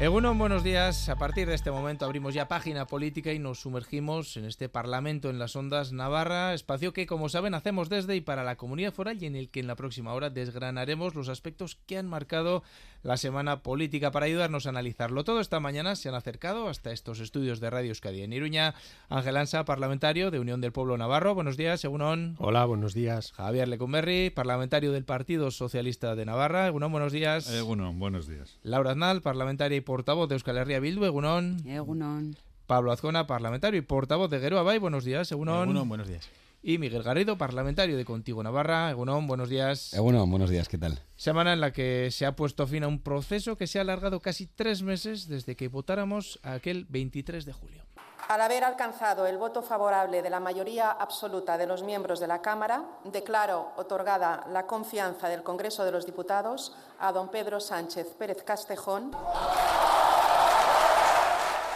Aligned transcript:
Egunon, 0.00 0.38
buenos 0.38 0.64
días. 0.64 1.10
A 1.10 1.16
partir 1.16 1.46
de 1.46 1.54
este 1.54 1.70
momento 1.70 2.06
abrimos 2.06 2.32
ya 2.32 2.48
página 2.48 2.86
política 2.86 3.34
y 3.34 3.38
nos 3.38 3.60
sumergimos 3.60 4.38
en 4.38 4.46
este 4.46 4.70
Parlamento 4.70 5.28
en 5.28 5.38
las 5.38 5.54
Ondas 5.56 5.92
Navarra, 5.92 6.54
espacio 6.54 6.94
que, 6.94 7.06
como 7.06 7.28
saben, 7.28 7.52
hacemos 7.52 7.90
desde 7.90 8.16
y 8.16 8.22
para 8.22 8.42
la 8.42 8.56
comunidad 8.56 8.94
foral 8.94 9.22
y 9.22 9.26
en 9.26 9.36
el 9.36 9.50
que 9.50 9.60
en 9.60 9.66
la 9.66 9.76
próxima 9.76 10.14
hora 10.14 10.30
desgranaremos 10.30 11.14
los 11.14 11.28
aspectos 11.28 11.76
que 11.86 11.98
han 11.98 12.08
marcado 12.08 12.62
la 13.02 13.18
semana 13.18 13.62
política. 13.62 14.10
Para 14.10 14.24
ayudarnos 14.24 14.64
a 14.64 14.70
analizarlo 14.70 15.22
todo, 15.22 15.38
esta 15.38 15.60
mañana 15.60 15.94
se 15.96 16.08
han 16.08 16.14
acercado 16.14 16.68
hasta 16.68 16.92
estos 16.92 17.20
estudios 17.20 17.60
de 17.60 17.68
Radio 17.68 17.90
Euskadi 17.90 18.22
en 18.22 18.32
Iruña. 18.32 18.74
Ángel 19.10 19.36
Ansa, 19.36 19.66
parlamentario 19.66 20.30
de 20.30 20.40
Unión 20.40 20.62
del 20.62 20.72
Pueblo 20.72 20.96
Navarro. 20.96 21.34
Buenos 21.34 21.58
días, 21.58 21.84
Egunon. 21.84 22.36
Hola, 22.38 22.64
buenos 22.64 22.94
días. 22.94 23.32
Javier 23.32 23.68
Lecumberri, 23.68 24.30
parlamentario 24.30 24.92
del 24.92 25.04
Partido 25.04 25.50
Socialista 25.50 26.14
de 26.14 26.24
Navarra. 26.24 26.68
Egunon, 26.68 26.90
buenos 26.90 27.12
días. 27.12 27.52
Egunon, 27.52 27.98
buenos 27.98 28.26
días. 28.26 28.58
Laura 28.62 28.92
Aznal, 28.92 29.20
parlamentaria 29.20 29.76
y 29.76 29.89
portavoz 29.90 30.28
de 30.28 30.36
Euskal 30.36 30.56
Herria 30.56 30.78
Bildu. 30.78 31.04
Egunon. 31.04 31.66
Egunon. 31.66 32.36
Pablo 32.68 32.92
Azcona, 32.92 33.26
parlamentario 33.26 33.76
y 33.76 33.82
portavoz 33.82 34.30
de 34.30 34.38
Guero 34.38 34.60
Abay. 34.60 34.78
Buenos 34.78 35.04
días, 35.04 35.32
Egunon. 35.32 35.64
Egunon, 35.64 35.88
buenos 35.88 36.06
días. 36.06 36.30
Y 36.62 36.78
Miguel 36.78 37.02
Garrido, 37.02 37.36
parlamentario 37.36 37.96
de 37.96 38.04
Contigo 38.04 38.40
Navarra. 38.40 38.92
Egunon, 38.92 39.26
buenos 39.26 39.48
días. 39.48 39.92
Egunon, 39.92 40.30
buenos 40.30 40.48
días, 40.48 40.68
¿qué 40.68 40.78
tal? 40.78 41.00
Semana 41.16 41.52
en 41.52 41.60
la 41.60 41.72
que 41.72 42.12
se 42.12 42.24
ha 42.24 42.36
puesto 42.36 42.68
fin 42.68 42.84
a 42.84 42.86
un 42.86 43.00
proceso 43.00 43.56
que 43.56 43.66
se 43.66 43.78
ha 43.78 43.82
alargado 43.82 44.20
casi 44.20 44.46
tres 44.46 44.84
meses 44.84 45.26
desde 45.26 45.56
que 45.56 45.66
votáramos 45.66 46.38
aquel 46.44 46.86
23 46.88 47.44
de 47.44 47.52
julio. 47.52 47.82
Al 48.30 48.42
haber 48.42 48.62
alcanzado 48.62 49.26
el 49.26 49.38
voto 49.38 49.60
favorable 49.60 50.22
de 50.22 50.30
la 50.30 50.38
mayoría 50.38 50.92
absoluta 50.92 51.58
de 51.58 51.66
los 51.66 51.82
miembros 51.82 52.20
de 52.20 52.28
la 52.28 52.40
Cámara, 52.40 52.84
declaro 53.02 53.72
otorgada 53.76 54.46
la 54.52 54.68
confianza 54.68 55.28
del 55.28 55.42
Congreso 55.42 55.84
de 55.84 55.90
los 55.90 56.06
Diputados 56.06 56.72
a 57.00 57.10
don 57.10 57.32
Pedro 57.32 57.58
Sánchez 57.58 58.14
Pérez 58.16 58.44
Castejón. 58.44 59.10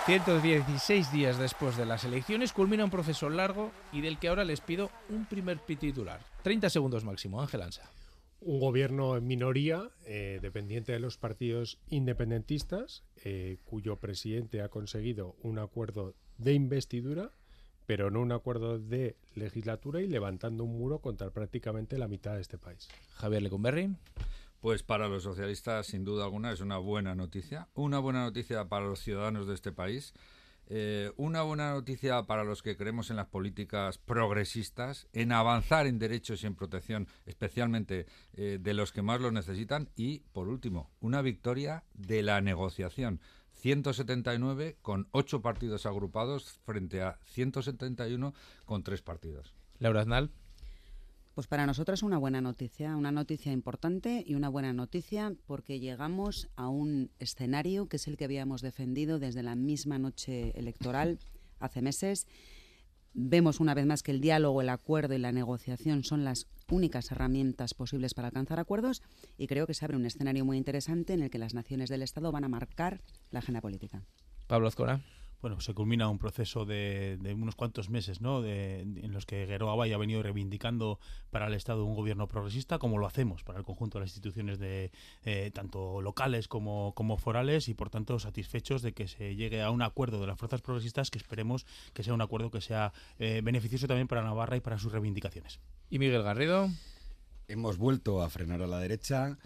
116 0.07 1.11
días 1.11 1.39
después 1.39 1.77
de 1.77 1.87
las 1.87 2.05
elecciones 2.05 2.53
culmina 2.53 2.85
un 2.85 2.91
proceso 2.91 3.29
largo 3.29 3.73
y 3.91 4.01
del 4.01 4.21
que 4.21 4.29
ahora 4.29 4.45
les 4.45 4.61
pido 4.61 4.91
un 5.09 5.27
primer 5.27 5.59
titular. 5.59 6.21
30 6.45 6.71
segundos 6.71 7.03
máximo, 7.03 7.41
Ángel 7.41 7.63
Ansa. 7.63 7.91
Un 8.39 8.61
gobierno 8.61 9.17
en 9.17 9.27
minoría, 9.27 9.91
eh, 10.07 10.39
dependiente 10.41 10.93
de 10.93 11.01
los 11.01 11.19
partidos 11.19 11.81
independentistas, 11.89 13.03
eh, 13.25 13.57
cuyo 13.65 13.97
presidente 13.97 14.63
ha 14.63 14.69
conseguido 14.69 15.35
un 15.43 15.59
acuerdo 15.59 16.15
de 16.39 16.53
investidura, 16.53 17.31
pero 17.87 18.11
no 18.11 18.21
un 18.21 18.33
acuerdo 18.33 18.79
de 18.79 19.17
legislatura 19.35 20.01
y 20.01 20.09
levantando 20.09 20.65
un 20.65 20.79
muro 20.79 21.01
contra 21.01 21.31
prácticamente 21.31 21.99
la 21.99 22.09
mitad 22.09 22.35
de 22.35 22.41
este 22.41 22.59
país. 22.59 22.89
Javier 23.17 23.43
Lecumberri. 23.43 23.95
Pues 24.61 24.83
para 24.83 25.09
los 25.09 25.23
socialistas, 25.23 25.89
sin 25.89 26.05
duda 26.05 26.25
alguna, 26.25 26.51
es 26.51 26.61
una 26.61 26.79
buena 26.79 27.15
noticia. 27.15 27.69
Una 27.75 27.99
buena 27.99 28.23
noticia 28.23 28.67
para 28.67 28.87
los 28.87 29.01
ciudadanos 29.01 29.47
de 29.47 29.53
este 29.53 29.73
país. 29.73 30.15
Eh, 30.67 31.13
una 31.19 31.43
buena 31.43 31.73
noticia 31.73 32.23
para 32.23 32.45
los 32.45 32.63
que 32.63 32.77
creemos 32.77 33.11
en 33.11 33.17
las 33.17 33.27
políticas 33.27 33.99
progresistas, 33.99 35.07
en 35.13 35.33
avanzar 35.33 35.87
en 35.87 35.99
derechos 35.99 36.43
y 36.43 36.47
en 36.47 36.55
protección, 36.55 37.09
especialmente 37.27 38.07
eh, 38.33 38.59
de 38.59 38.73
los 38.73 38.91
que 38.91 39.03
más 39.03 39.21
lo 39.21 39.31
necesitan. 39.31 39.91
Y, 39.97 40.21
por 40.33 40.49
último, 40.49 40.91
una 41.01 41.21
victoria 41.21 41.85
de 41.93 42.23
la 42.23 42.41
negociación. 42.41 43.21
179 43.65 44.77
con 44.83 45.09
8 45.13 45.41
partidos 45.41 45.87
agrupados 45.87 46.61
frente 46.67 47.01
a 47.01 47.19
171 47.25 48.35
con 48.67 48.83
3 48.83 49.01
partidos. 49.01 49.55
Laura 49.79 50.03
Aznal. 50.03 50.31
Pues 51.35 51.47
para 51.47 51.65
nosotros 51.65 52.01
es 52.01 52.03
una 52.03 52.19
buena 52.19 52.43
noticia, 52.43 52.95
una 52.95 53.11
noticia 53.11 53.53
importante 53.53 54.23
y 54.27 54.35
una 54.35 54.51
buena 54.51 54.75
noticia 54.75 55.33
porque 55.47 55.81
llegamos 55.81 56.51
a 56.57 56.69
un 56.69 57.11
escenario 57.19 57.89
que 57.89 57.97
es 57.97 58.07
el 58.07 58.19
que 58.19 58.27
habíamos 58.27 58.61
defendido 58.61 59.19
desde 59.19 59.43
la 59.43 59.55
misma 59.55 59.99
noche 59.99 60.53
electoral 60.59 61.19
hace 61.59 61.81
meses. 61.81 62.27
Vemos 63.17 63.61
una 63.61 63.75
vez 63.75 63.87
más 63.87 64.03
que 64.03 64.11
el 64.11 64.21
diálogo, 64.21 64.61
el 64.61 64.69
acuerdo 64.69 65.15
y 65.15 65.19
la 65.19 65.31
negociación 65.31 66.03
son 66.03 66.25
las 66.25 66.49
únicas 66.69 67.13
herramientas 67.13 67.73
posibles 67.73 68.13
para 68.13 68.29
alcanzar 68.29 68.59
acuerdos 68.59 69.03
y 69.39 69.47
creo 69.47 69.69
que 69.69 69.75
se 69.75 69.85
abre 69.85 69.97
un 69.97 70.05
escenario 70.05 70.45
muy 70.45 70.57
interesante 70.57 71.13
en 71.13 71.23
el 71.23 71.31
que 71.31 71.39
las 71.39 71.55
naciones 71.55 71.89
del 71.89 72.03
Estado 72.03 72.33
van 72.33 72.43
a 72.43 72.49
marcar 72.49 73.03
la 73.31 73.39
agenda 73.39 73.61
política. 73.61 74.03
Pablo 74.49 74.67
Azcona 74.67 75.05
bueno, 75.45 75.61
se 75.61 75.75
culmina 75.75 76.09
un 76.09 76.17
proceso 76.17 76.65
de, 76.65 77.19
unos 77.39 77.55
cuantos 77.55 77.91
meses, 77.91 78.23
¿no? 78.23 78.41
De, 78.41 78.81
en 78.81 79.13
los 79.13 79.27
que 79.27 79.45
Gueroa 79.45 79.75
ha 79.75 79.99
venido 79.99 80.23
reivindicando 80.23 80.99
para 81.29 81.49
el 81.49 81.53
Estado 81.53 81.85
un 81.85 81.95
gobierno 81.95 82.29
progresista, 82.29 82.79
como 82.79 82.97
lo 82.97 83.07
hacemos 83.07 83.43
para 83.43 83.59
el 83.59 83.65
conjunto 83.67 83.99
de 83.99 84.07
las 84.07 84.13
instituciones 84.13 84.59
de 84.59 84.91
eh, 85.27 85.51
tanto 85.53 86.01
locales 86.01 86.49
como, 86.49 86.95
como 86.95 87.19
forales, 87.19 87.69
y 87.69 87.75
por 87.75 87.91
tanto 87.91 88.19
satisfechos 88.19 88.81
de 88.81 88.95
que 88.95 89.07
se 89.07 89.37
llegue 89.37 89.61
a 89.61 89.71
un 89.71 89.83
acuerdo 89.83 90.19
de 90.19 90.29
las 90.29 90.39
fuerzas 90.39 90.63
progresistas 90.63 91.11
que 91.11 91.19
esperemos 91.19 91.67
que 91.93 92.03
sea 92.03 92.15
un 92.15 92.23
acuerdo 92.23 92.51
que 92.51 92.63
sea 92.63 92.95
eh, 93.19 93.43
beneficioso 93.45 93.87
también 93.87 94.09
para 94.09 94.23
Navarra 94.23 94.57
y 94.57 94.61
para 94.61 94.79
sus 94.79 94.93
reivindicaciones. 94.93 95.61
¿Y 95.91 95.99
Miguel 95.99 96.23
Garrido? 96.23 96.71
Hemos 97.49 97.77
vuelto 97.77 98.23
a 98.23 98.31
frenar 98.31 98.63
a 98.63 98.67
la 98.67 98.79
derecha 98.79 99.37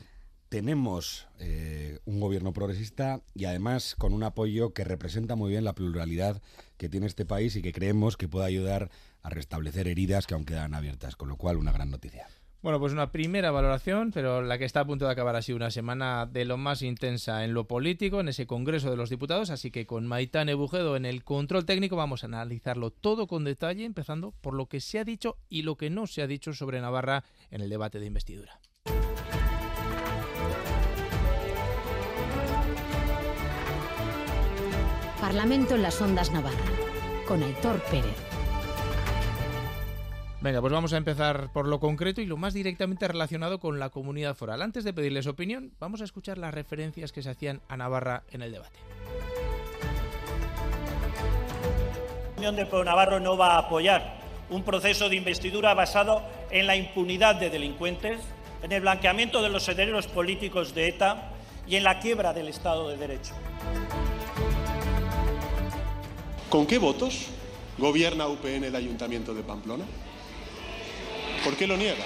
tenemos 0.49 1.29
eh, 1.39 1.99
un 2.05 2.21
gobierno 2.21 2.53
progresista 2.53 3.21
y 3.35 3.45
además 3.45 3.95
con 3.97 4.13
un 4.13 4.23
apoyo 4.23 4.73
que 4.73 4.85
representa 4.85 5.37
muy 5.37 5.51
bien 5.51 5.65
la 5.65 5.75
pluralidad 5.75 6.43
que 6.77 6.89
tiene 6.89 7.07
este 7.07 7.27
país 7.27 7.57
y 7.57 7.63
que 7.63 7.73
creemos 7.73 8.17
que 8.17 8.29
puede 8.29 8.47
ayudar 8.47 8.91
a 9.23 9.31
restablecer 9.31 9.89
heridas 9.89 10.27
que 10.27 10.35
aún 10.35 10.45
quedan 10.45 10.75
abiertas, 10.75 11.17
con 11.17 11.29
lo 11.29 11.37
cual 11.37 11.57
una 11.57 11.73
gran 11.73 11.91
noticia. 11.91 12.27
Bueno, 12.61 12.81
pues 12.81 12.93
una 12.93 13.13
primera 13.13 13.53
valoración, 13.53 14.11
pero 14.11 14.43
la 14.43 14.59
que 14.59 14.65
está 14.65 14.81
a 14.81 14.85
punto 14.85 15.05
de 15.05 15.13
acabar 15.13 15.37
ha 15.37 15.43
sido 15.43 15.55
una 15.55 15.71
semana 15.71 16.27
de 16.27 16.45
lo 16.45 16.57
más 16.57 16.83
intensa 16.83 17.45
en 17.45 17.55
lo 17.55 17.69
político, 17.69 18.19
en 18.19 18.29
ese 18.29 18.49
Congreso 18.49 18.91
de 18.91 18.97
los 18.97 19.11
Diputados, 19.11 19.51
así 19.51 19.71
que 19.71 19.87
con 19.87 20.09
Maitán 20.09 20.49
Bujedo 20.57 20.97
en 20.97 21.07
el 21.07 21.23
control 21.23 21.67
técnico 21.67 21.95
vamos 21.95 22.25
a 22.25 22.27
analizarlo 22.27 22.91
todo 22.91 23.29
con 23.29 23.45
detalle, 23.45 23.85
empezando 23.85 24.33
por 24.41 24.55
lo 24.55 24.67
que 24.67 24.81
se 24.81 24.99
ha 24.99 25.05
dicho 25.05 25.37
y 25.49 25.63
lo 25.63 25.77
que 25.77 25.89
no 25.89 26.09
se 26.09 26.23
ha 26.23 26.27
dicho 26.27 26.53
sobre 26.53 26.81
Navarra 26.81 27.23
en 27.53 27.61
el 27.61 27.71
debate 27.71 28.01
de 28.01 28.07
investidura. 28.07 28.59
Parlamento 35.21 35.75
en 35.75 35.83
las 35.83 36.01
Ondas 36.01 36.31
Navarra, 36.31 36.57
con 37.27 37.43
Aitor 37.43 37.81
Pérez. 37.91 38.15
Venga, 40.41 40.61
pues 40.61 40.73
vamos 40.73 40.93
a 40.93 40.97
empezar 40.97 41.53
por 41.53 41.67
lo 41.67 41.81
concreto 41.81 42.21
y 42.21 42.27
lo 42.27 42.37
más 42.37 42.55
directamente 42.55 43.09
relacionado 43.09 43.59
con 43.59 43.81
la 43.81 43.91
comunidad 43.91 44.37
foral. 44.37 44.63
Antes 44.63 44.85
de 44.85 44.93
pedirles 44.93 45.27
opinión, 45.27 45.73
vamos 45.81 46.01
a 46.03 46.05
escuchar 46.05 46.39
las 46.39 46.55
referencias 46.55 47.11
que 47.11 47.23
se 47.23 47.31
hacían 47.31 47.61
a 47.69 47.77
Navarra 47.77 48.23
en 48.31 48.43
el 48.43 48.53
debate. 48.53 48.79
La 52.35 52.39
Unión 52.39 52.55
del 52.55 52.69
Pueblo 52.69 52.85
Navarro 52.85 53.19
no 53.19 53.37
va 53.37 53.57
a 53.57 53.59
apoyar 53.59 54.21
un 54.51 54.63
proceso 54.63 55.09
de 55.09 55.17
investidura 55.17 55.75
basado 55.75 56.23
en 56.51 56.69
la 56.69 56.77
impunidad 56.77 57.35
de 57.35 57.51
delincuentes, 57.51 58.21
en 58.63 58.71
el 58.71 58.83
blanqueamiento 58.83 59.43
de 59.43 59.49
los 59.49 59.69
herederos 59.69 60.07
políticos 60.07 60.77
de 60.77 60.89
ETA 60.89 61.33
y 61.67 61.75
en 61.75 61.83
la 61.83 61.99
quiebra 61.99 62.33
del 62.33 62.47
Estado 62.47 62.89
de 62.89 62.97
Derecho. 62.97 63.35
¿Con 66.51 66.67
qué 66.67 66.79
votos 66.79 67.27
gobierna 67.77 68.27
UPN 68.27 68.65
el 68.65 68.75
Ayuntamiento 68.75 69.35
de 69.35 69.43
Pamplona? 69.43 69.85
¿Por 71.45 71.55
qué 71.57 71.67
lo 71.67 71.77
niega? 71.77 72.05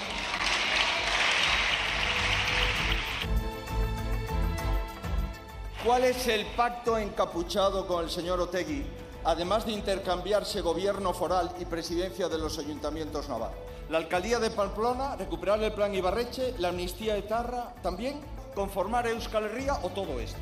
¿Cuál 5.85 6.03
es 6.03 6.27
el 6.27 6.45
pacto 6.57 6.97
encapuchado 6.97 7.87
con 7.87 8.03
el 8.03 8.09
señor 8.09 8.41
Otegui, 8.41 8.83
además 9.23 9.65
de 9.65 9.71
intercambiarse 9.71 10.59
gobierno 10.59 11.13
foral 11.13 11.55
y 11.61 11.63
presidencia 11.63 12.27
de 12.27 12.37
los 12.37 12.59
ayuntamientos 12.59 13.29
navarros? 13.29 13.55
La 13.89 13.97
alcaldía 13.97 14.39
de 14.39 14.49
Pamplona, 14.49 15.15
recuperar 15.15 15.63
el 15.63 15.71
plan 15.71 15.95
Ibarreche, 15.95 16.53
la 16.57 16.69
amnistía 16.69 17.15
etarra, 17.15 17.73
también 17.81 18.19
conformar 18.53 19.07
Euskal 19.07 19.45
Herria 19.45 19.79
o 19.83 19.89
todo 19.89 20.19
esto. 20.19 20.39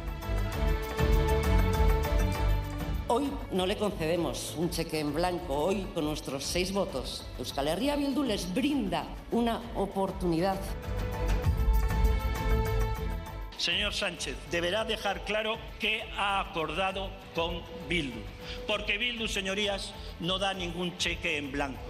Hoy 3.14 3.30
no 3.52 3.66
le 3.66 3.76
concedemos 3.76 4.56
un 4.58 4.70
cheque 4.70 5.02
en 5.02 5.14
blanco, 5.14 5.54
hoy 5.54 5.86
con 5.94 6.06
nuestros 6.06 6.46
seis 6.46 6.72
votos, 6.72 7.28
Euskal 7.38 7.68
Herria 7.68 7.98
Bildu 7.98 8.24
les 8.24 8.54
brinda 8.54 9.04
una 9.32 9.62
oportunidad. 9.76 10.58
Señor 13.58 13.94
Sánchez, 13.94 14.38
deberá 14.50 14.86
dejar 14.86 15.26
claro 15.26 15.58
qué 15.78 16.04
ha 16.16 16.40
acordado 16.40 17.10
con 17.36 17.62
Bildu, 17.90 18.22
porque 18.66 18.98
Bildu, 18.98 19.28
señorías, 19.28 19.94
no 20.22 20.40
da 20.40 20.54
ningún 20.54 20.98
cheque 20.98 21.38
en 21.38 21.52
blanco. 21.52 21.82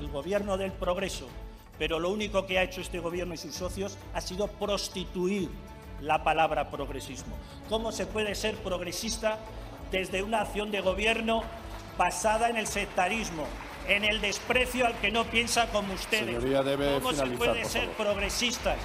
El 0.00 0.08
gobierno 0.08 0.56
del 0.56 0.72
progreso, 0.72 1.28
pero 1.78 1.98
lo 1.98 2.08
único 2.08 2.46
que 2.46 2.58
ha 2.58 2.62
hecho 2.62 2.80
este 2.80 3.00
gobierno 3.00 3.34
y 3.34 3.36
sus 3.36 3.54
socios 3.54 3.98
ha 4.14 4.22
sido 4.22 4.46
prostituir 4.46 5.50
la 6.00 6.24
palabra 6.24 6.70
progresismo. 6.70 7.36
¿Cómo 7.68 7.92
se 7.92 8.06
puede 8.06 8.34
ser 8.34 8.56
progresista 8.56 9.38
desde 9.90 10.22
una 10.22 10.42
acción 10.42 10.70
de 10.70 10.80
gobierno 10.80 11.42
basada 11.98 12.48
en 12.48 12.56
el 12.56 12.66
sectarismo, 12.66 13.46
en 13.88 14.04
el 14.04 14.20
desprecio 14.20 14.86
al 14.86 14.94
que 15.00 15.10
no 15.10 15.24
piensa 15.24 15.66
como 15.70 15.94
ustedes. 15.94 16.42
¿Cómo 17.02 17.12
se 17.12 17.26
puede 17.26 17.64
ser 17.64 17.90
progresistas? 17.90 18.78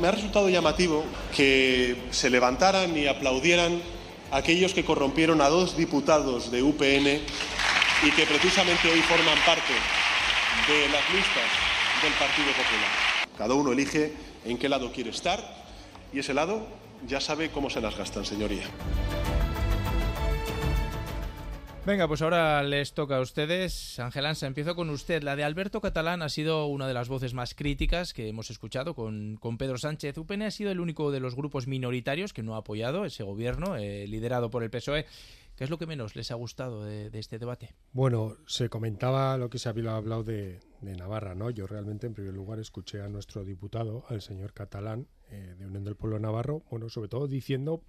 Me 0.00 0.08
ha 0.08 0.12
resultado 0.12 0.48
llamativo 0.48 1.04
que 1.36 2.04
se 2.10 2.30
levantaran 2.30 2.96
y 2.96 3.06
aplaudieran 3.06 3.82
aquellos 4.30 4.72
que 4.72 4.84
corrompieron 4.84 5.40
a 5.40 5.48
dos 5.48 5.76
diputados 5.76 6.50
de 6.50 6.62
UPN 6.62 7.20
y 8.04 8.10
que 8.12 8.24
precisamente 8.26 8.90
hoy 8.90 9.00
forman 9.00 9.38
parte 9.44 9.74
de 10.68 10.88
las 10.88 11.02
listas 11.10 11.50
del 12.02 12.12
Partido 12.12 12.48
Popular. 12.48 13.28
Cada 13.36 13.54
uno 13.54 13.72
elige 13.72 14.12
en 14.50 14.58
qué 14.58 14.68
lado 14.68 14.92
quiere 14.92 15.10
estar 15.10 15.40
y 16.12 16.20
ese 16.20 16.34
lado 16.34 16.66
ya 17.06 17.20
sabe 17.20 17.50
cómo 17.50 17.70
se 17.70 17.80
las 17.80 17.96
gastan, 17.96 18.24
señoría. 18.24 18.64
Venga, 21.86 22.06
pues 22.06 22.20
ahora 22.20 22.62
les 22.62 22.92
toca 22.92 23.16
a 23.16 23.20
ustedes. 23.20 23.98
Ángel 23.98 24.26
Ansa, 24.26 24.46
empiezo 24.46 24.76
con 24.76 24.90
usted. 24.90 25.22
La 25.22 25.36
de 25.36 25.44
Alberto 25.44 25.80
Catalán 25.80 26.20
ha 26.20 26.28
sido 26.28 26.66
una 26.66 26.86
de 26.86 26.92
las 26.92 27.08
voces 27.08 27.32
más 27.32 27.54
críticas 27.54 28.12
que 28.12 28.28
hemos 28.28 28.50
escuchado 28.50 28.94
con, 28.94 29.38
con 29.40 29.56
Pedro 29.56 29.78
Sánchez. 29.78 30.18
UPN 30.18 30.42
ha 30.42 30.50
sido 30.50 30.70
el 30.70 30.80
único 30.80 31.10
de 31.10 31.20
los 31.20 31.34
grupos 31.34 31.66
minoritarios 31.66 32.34
que 32.34 32.42
no 32.42 32.56
ha 32.56 32.58
apoyado 32.58 33.06
ese 33.06 33.22
gobierno, 33.22 33.76
eh, 33.76 34.06
liderado 34.06 34.50
por 34.50 34.64
el 34.64 34.70
PSOE. 34.70 35.06
¿Qué 35.56 35.64
es 35.64 35.70
lo 35.70 35.78
que 35.78 35.86
menos 35.86 36.14
les 36.14 36.30
ha 36.30 36.34
gustado 36.34 36.84
de, 36.84 37.08
de 37.08 37.18
este 37.18 37.38
debate? 37.38 37.74
Bueno, 37.92 38.36
se 38.46 38.68
comentaba 38.68 39.38
lo 39.38 39.48
que 39.48 39.58
se 39.58 39.70
había 39.70 39.96
hablado 39.96 40.24
de, 40.24 40.60
de 40.80 40.94
Navarra, 40.94 41.34
¿no? 41.34 41.50
Yo 41.50 41.66
realmente, 41.66 42.06
en 42.06 42.14
primer 42.14 42.34
lugar, 42.34 42.58
escuché 42.58 43.00
a 43.02 43.08
nuestro 43.08 43.44
diputado, 43.44 44.04
al 44.08 44.22
señor 44.22 44.52
Catalán, 44.52 45.06
eh, 45.30 45.54
de 45.58 45.66
Unión 45.66 45.84
del 45.84 45.96
Pueblo 45.96 46.18
Navarro, 46.18 46.62
bueno, 46.70 46.88
sobre 46.88 47.08
todo 47.08 47.26
diciendo 47.26 47.82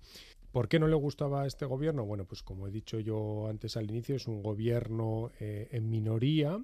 ¿Por 0.52 0.68
qué 0.68 0.80
no 0.80 0.88
le 0.88 0.96
gustaba 0.96 1.46
este 1.46 1.66
gobierno? 1.66 2.06
Bueno, 2.06 2.26
pues 2.26 2.42
como 2.42 2.68
he 2.68 2.72
dicho 2.72 3.00
yo 3.00 3.48
antes 3.48 3.78
al 3.78 3.90
inicio, 3.90 4.16
es 4.16 4.28
un 4.28 4.42
gobierno 4.42 5.32
eh, 5.40 5.68
en 5.72 5.92
minoría, 5.92 6.60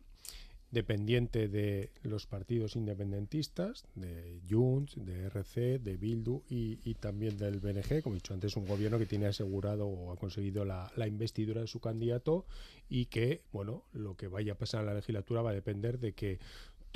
dependiente 0.76 1.48
de 1.48 1.90
los 2.04 2.28
partidos 2.28 2.76
independentistas, 2.76 3.86
de 3.96 4.42
Junts, 4.48 4.94
de 4.98 5.24
RC, 5.24 5.80
de 5.80 5.96
Bildu 5.96 6.44
y, 6.50 6.80
y, 6.84 6.96
también 6.96 7.38
del 7.38 7.62
BNG. 7.62 8.04
Como 8.04 8.16
he 8.16 8.18
dicho 8.18 8.34
antes, 8.34 8.58
un 8.58 8.68
gobierno 8.68 9.00
que 9.00 9.06
tiene 9.06 9.26
asegurado 9.26 9.88
o 9.88 10.12
ha 10.12 10.18
conseguido 10.18 10.66
la, 10.66 10.92
la, 10.98 11.08
investidura 11.08 11.62
de 11.62 11.68
su 11.68 11.80
candidato 11.80 12.46
y 12.90 13.06
que, 13.06 13.42
bueno, 13.54 13.86
lo 13.94 14.18
que 14.18 14.28
vaya 14.28 14.54
a 14.54 14.58
pasar 14.58 14.82
en 14.82 14.88
la 14.88 14.96
legislatura 14.96 15.42
va 15.42 15.52
a 15.52 15.54
depender 15.54 15.98
de 15.98 16.12
que 16.12 16.40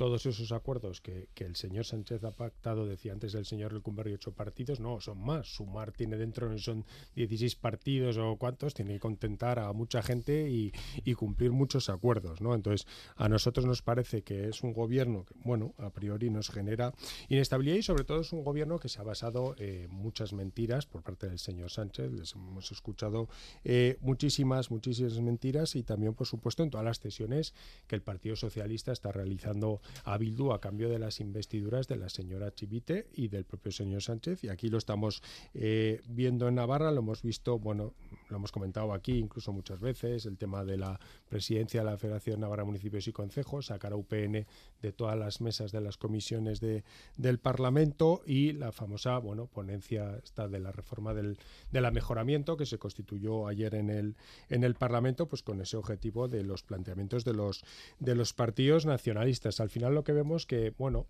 todos 0.00 0.24
esos 0.24 0.50
acuerdos 0.50 1.02
que, 1.02 1.28
que, 1.34 1.44
el 1.44 1.56
señor 1.56 1.84
Sánchez 1.84 2.24
ha 2.24 2.30
pactado, 2.30 2.86
decía 2.86 3.12
antes 3.12 3.34
el 3.34 3.44
señor 3.44 3.74
Lecumberri, 3.74 4.14
ocho 4.14 4.32
partidos, 4.32 4.80
no, 4.80 4.98
son 4.98 5.22
más. 5.22 5.46
Sumar 5.46 5.92
tiene 5.92 6.16
dentro, 6.16 6.56
son 6.56 6.86
16 7.16 7.54
partidos 7.56 8.16
o 8.16 8.36
cuántos, 8.36 8.72
tiene 8.72 8.94
que 8.94 8.98
contentar 8.98 9.58
a 9.58 9.70
mucha 9.74 10.00
gente 10.02 10.48
y, 10.48 10.72
y, 11.04 11.12
cumplir 11.12 11.52
muchos 11.52 11.90
acuerdos, 11.90 12.40
¿no? 12.40 12.54
Entonces, 12.54 12.86
a 13.16 13.28
nosotros 13.28 13.66
nos 13.66 13.82
parece 13.82 14.22
que 14.22 14.48
es 14.48 14.62
un 14.62 14.72
gobierno 14.72 15.26
que, 15.26 15.34
bueno, 15.44 15.74
a 15.76 15.90
priori 15.90 16.30
nos 16.30 16.48
genera 16.48 16.94
inestabilidad 17.28 17.76
y 17.76 17.82
sobre 17.82 18.04
todo 18.04 18.22
es 18.22 18.32
un 18.32 18.42
gobierno 18.42 18.78
que 18.78 18.88
se 18.88 19.00
ha 19.00 19.04
basado 19.04 19.54
en 19.58 19.84
eh, 19.84 19.88
muchas 19.90 20.32
mentiras 20.32 20.86
por 20.86 21.02
parte 21.02 21.28
del 21.28 21.38
señor 21.38 21.70
Sánchez. 21.70 22.10
Les 22.10 22.32
hemos 22.32 22.72
escuchado 22.72 23.28
eh, 23.64 23.98
muchísimas, 24.00 24.70
muchísimas 24.70 25.20
mentiras 25.20 25.76
y 25.76 25.82
también, 25.82 26.14
por 26.14 26.26
supuesto, 26.26 26.62
en 26.62 26.70
todas 26.70 26.86
las 26.86 27.00
cesiones 27.00 27.52
que 27.86 27.96
el 27.96 28.02
Partido 28.02 28.34
Socialista 28.34 28.92
está 28.92 29.12
realizando 29.12 29.82
a 30.04 30.16
Bildu 30.18 30.52
a 30.52 30.60
cambio 30.60 30.88
de 30.88 30.98
las 30.98 31.20
investiduras 31.20 31.88
de 31.88 31.96
la 31.96 32.08
señora 32.08 32.54
Chivite 32.54 33.08
y 33.14 33.28
del 33.28 33.44
propio 33.44 33.72
señor 33.72 34.02
Sánchez. 34.02 34.44
Y 34.44 34.48
aquí 34.48 34.68
lo 34.68 34.78
estamos 34.78 35.22
eh, 35.54 36.00
viendo 36.08 36.48
en 36.48 36.56
Navarra, 36.56 36.90
lo 36.90 37.00
hemos 37.00 37.22
visto, 37.22 37.58
bueno, 37.58 37.94
lo 38.30 38.38
hemos 38.38 38.52
comentado 38.52 38.92
aquí 38.92 39.18
incluso 39.18 39.52
muchas 39.52 39.80
veces, 39.80 40.26
el 40.26 40.38
tema 40.38 40.64
de 40.64 40.76
la 40.76 40.98
presidencia 41.28 41.80
de 41.80 41.90
la 41.90 41.96
Federación 41.96 42.40
Navarra 42.40 42.64
Municipios 42.64 43.06
y 43.08 43.12
Concejos, 43.12 43.66
sacar 43.66 43.92
a 43.92 43.96
UPN 43.96 44.46
de 44.82 44.92
todas 44.92 45.18
las 45.18 45.40
mesas 45.40 45.72
de 45.72 45.80
las 45.80 45.96
comisiones 45.96 46.60
de, 46.60 46.84
del 47.16 47.38
Parlamento 47.38 48.22
y 48.24 48.52
la 48.52 48.72
famosa, 48.72 49.18
bueno, 49.18 49.46
ponencia 49.46 50.18
esta 50.22 50.48
de 50.48 50.60
la 50.60 50.72
reforma 50.72 51.14
del, 51.14 51.38
del 51.70 51.90
mejoramiento 51.92 52.56
que 52.56 52.66
se 52.66 52.78
constituyó 52.78 53.46
ayer 53.46 53.74
en 53.74 53.90
el, 53.90 54.16
en 54.48 54.64
el 54.64 54.74
Parlamento, 54.74 55.26
pues 55.26 55.42
con 55.42 55.60
ese 55.60 55.76
objetivo 55.76 56.28
de 56.28 56.44
los 56.44 56.62
planteamientos 56.62 57.24
de 57.24 57.34
los, 57.34 57.64
de 57.98 58.14
los 58.14 58.32
partidos 58.32 58.86
nacionalistas. 58.86 59.60
Al 59.60 59.70
final 59.70 59.94
lo 59.94 60.04
que 60.04 60.12
vemos 60.12 60.46
que, 60.46 60.72
bueno, 60.78 61.06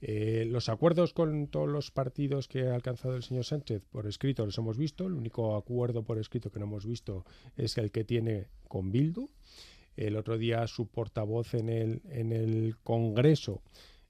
eh, 0.00 0.44
los 0.48 0.68
acuerdos 0.68 1.12
con 1.12 1.48
todos 1.48 1.68
los 1.68 1.90
partidos 1.90 2.48
que 2.48 2.68
ha 2.68 2.74
alcanzado 2.74 3.16
el 3.16 3.22
señor 3.22 3.44
Sánchez 3.44 3.84
por 3.90 4.06
escrito 4.06 4.44
los 4.44 4.58
hemos 4.58 4.76
visto. 4.76 5.06
El 5.06 5.14
único 5.14 5.56
acuerdo 5.56 6.02
por 6.02 6.18
escrito 6.18 6.50
que 6.52 6.60
no 6.60 6.66
hemos 6.66 6.86
visto 6.86 7.24
es 7.56 7.78
el 7.78 7.90
que 7.90 8.04
tiene 8.04 8.48
con 8.68 8.92
Bildu. 8.92 9.28
El 9.96 10.16
otro 10.16 10.38
día 10.38 10.66
su 10.66 10.86
portavoz 10.86 11.54
en 11.54 11.68
el, 11.68 12.02
en 12.08 12.32
el 12.32 12.76
Congreso 12.82 13.62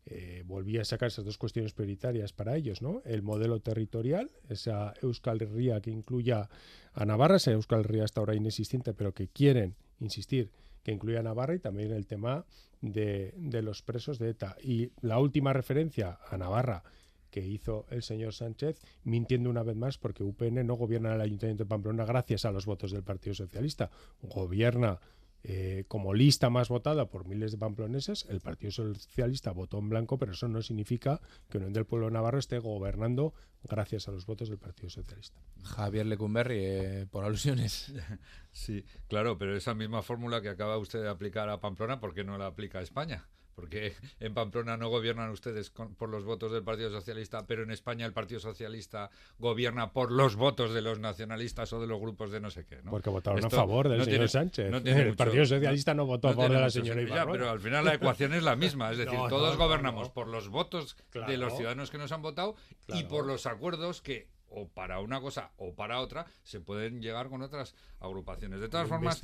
eh, 0.05 0.43
volvía 0.47 0.83
a 0.83 0.85
sacar 0.85 1.09
esas 1.09 1.25
dos 1.25 1.39
cuestiones 1.39 1.73
prioritarias 1.73 2.33
para 2.33 2.57
ellos, 2.57 2.83
¿no? 2.83 3.03
El 3.05 3.23
modelo 3.23 3.61
territorial, 3.61 4.31
esa 4.49 4.95
Euskal 5.01 5.41
Herria 5.41 5.81
que 5.81 5.91
incluya 5.91 6.49
a 6.93 7.05
Navarra, 7.05 7.37
esa 7.37 7.53
Euskal 7.53 7.81
Herria 7.81 8.05
hasta 8.05 8.21
ahora 8.21 8.35
inexistente, 8.35 8.95
pero 8.95 9.15
que 9.15 9.29
quieren, 9.29 9.77
insistir, 10.01 10.51
que 10.83 10.91
incluya 10.91 11.21
a 11.21 11.23
Navarra 11.23 11.55
y 11.55 11.61
también 11.61 11.93
el 11.93 12.07
tema 12.07 12.45
de, 12.81 13.33
de, 13.37 13.63
los 13.63 13.83
presos 13.83 14.19
de 14.19 14.31
ETA. 14.31 14.57
Y 14.61 14.91
la 15.03 15.21
última 15.21 15.53
referencia 15.53 16.19
a 16.29 16.37
Navarra 16.37 16.83
que 17.33 17.41
hizo 17.41 17.87
el 17.91 18.03
señor 18.03 18.35
Sánchez, 18.35 18.81
mintiendo 19.03 19.51
una 19.51 19.65
vez 19.65 19.75
más 19.75 19.99
porque 19.99 20.23
UPN 20.23 20.65
no 20.67 20.75
gobierna 20.75 21.15
el 21.15 21.21
Ayuntamiento 21.21 21.65
de 21.65 21.69
Pamplona 21.69 22.05
gracias 22.05 22.45
a 22.45 22.53
los 22.53 22.67
votos 22.67 22.93
del 22.93 23.03
Partido 23.03 23.35
Socialista. 23.35 23.91
Gobierna 24.23 25.01
eh, 25.45 25.85
como 25.89 26.15
lista 26.15 26.51
más 26.51 26.69
votada 26.69 27.07
por 27.07 27.27
miles 27.27 27.51
de 27.51 27.59
pamploneses, 27.59 28.27
el 28.29 28.41
Partido 28.41 28.71
Socialista 28.71 29.51
votó 29.51 29.79
en 29.79 29.89
blanco, 29.89 30.17
pero 30.17 30.33
eso 30.33 30.47
no 30.47 30.63
significa 30.63 31.21
que 31.49 31.59
Unión 31.59 31.73
del 31.73 31.85
Pueblo 31.85 32.11
Navarro 32.11 32.39
esté 32.39 32.61
gobernando 32.61 33.35
gracias 33.65 34.07
a 34.07 34.13
los 34.13 34.25
votos 34.25 34.51
del 34.51 34.59
Partido 34.59 34.89
Socialista. 34.91 35.41
Javier 35.65 36.07
Lecumberri, 36.07 36.59
eh, 36.59 37.07
por 37.11 37.25
alusiones. 37.25 37.93
Sí, 38.55 38.85
claro, 39.09 39.39
pero 39.39 39.57
esa 39.57 39.73
misma 39.73 40.03
fórmula 40.03 40.43
que 40.43 40.51
acaba 40.51 40.77
usted 40.77 41.01
de 41.01 41.09
aplicar 41.09 41.49
a 41.49 41.59
Pamplona, 41.59 42.01
¿por 42.01 42.13
qué 42.13 42.23
no 42.23 42.37
la 42.37 42.49
aplica 42.49 42.81
a 42.81 42.83
España? 42.83 43.27
Porque 43.55 43.95
en 44.21 44.35
Pamplona 44.35 44.77
no 44.77 44.89
gobiernan 44.89 45.31
ustedes 45.31 45.71
con, 45.71 45.95
por 45.95 46.09
los 46.09 46.25
votos 46.25 46.53
del 46.53 46.63
Partido 46.63 46.91
Socialista, 46.91 47.47
pero 47.47 47.63
en 47.63 47.71
España 47.71 48.07
el 48.07 48.13
Partido 48.13 48.41
Socialista 48.41 49.11
gobierna 49.39 49.93
por 49.93 50.11
los 50.13 50.37
votos 50.37 50.73
de 50.73 50.83
los 50.83 50.99
nacionalistas 50.99 51.73
o 51.73 51.81
de 51.81 51.87
los 51.87 52.01
grupos 52.01 52.31
de 52.31 52.41
no 52.41 52.51
sé 52.51 52.65
qué. 52.65 52.83
¿no? 52.83 52.91
Porque 52.91 53.11
votaron 53.11 53.39
Esto 53.39 53.57
a 53.57 53.61
favor 53.61 53.89
del 53.89 53.99
no 53.99 54.05
señor 54.05 54.19
tiene, 54.19 54.29
Sánchez. 54.29 54.71
No 54.71 54.79
el 54.79 55.05
mucho, 55.07 55.17
Partido 55.17 55.47
Socialista 55.47 55.95
no, 55.95 56.07
votó 56.07 56.29
a 56.29 56.35
favor 56.35 56.53
de 56.53 56.61
la 56.61 56.71
señora 56.71 57.03
Ibarra. 57.03 57.33
pero 57.33 57.51
al 57.51 57.61
final 57.61 57.85
la 57.85 57.95
ecuación 57.95 58.35
es 58.35 58.43
la 58.43 58.57
misma. 58.57 58.91
Es 58.91 58.99
decir, 58.99 59.19
todos 59.29 59.57
gobernamos 59.57 60.11
por 60.11 60.29
los 60.29 60.49
votos 60.49 60.97
claro. 61.11 61.31
de 61.31 61.37
los 61.37 61.57
ciudadanos 61.57 61.91
que 61.91 61.99
nos 61.99 62.13
han 62.13 62.23
votado 62.23 62.57
Claro. 62.87 63.01
y 63.01 63.05
por 63.05 63.27
los 63.27 63.47
acuerdos 63.47 64.01
que 64.03 64.29
o 64.55 64.69
para 64.69 65.01
una 65.01 65.21
cosa 65.21 65.51
o 65.57 65.75
para 65.75 66.01
otra 66.01 66.27
se 66.43 66.61
pueden 66.61 67.01
llegar 67.01 67.29
con 67.29 67.43
otras 67.43 67.75
agrupaciones. 68.01 68.61
De 68.61 68.69
todas 68.69 68.89
formas, 68.89 69.21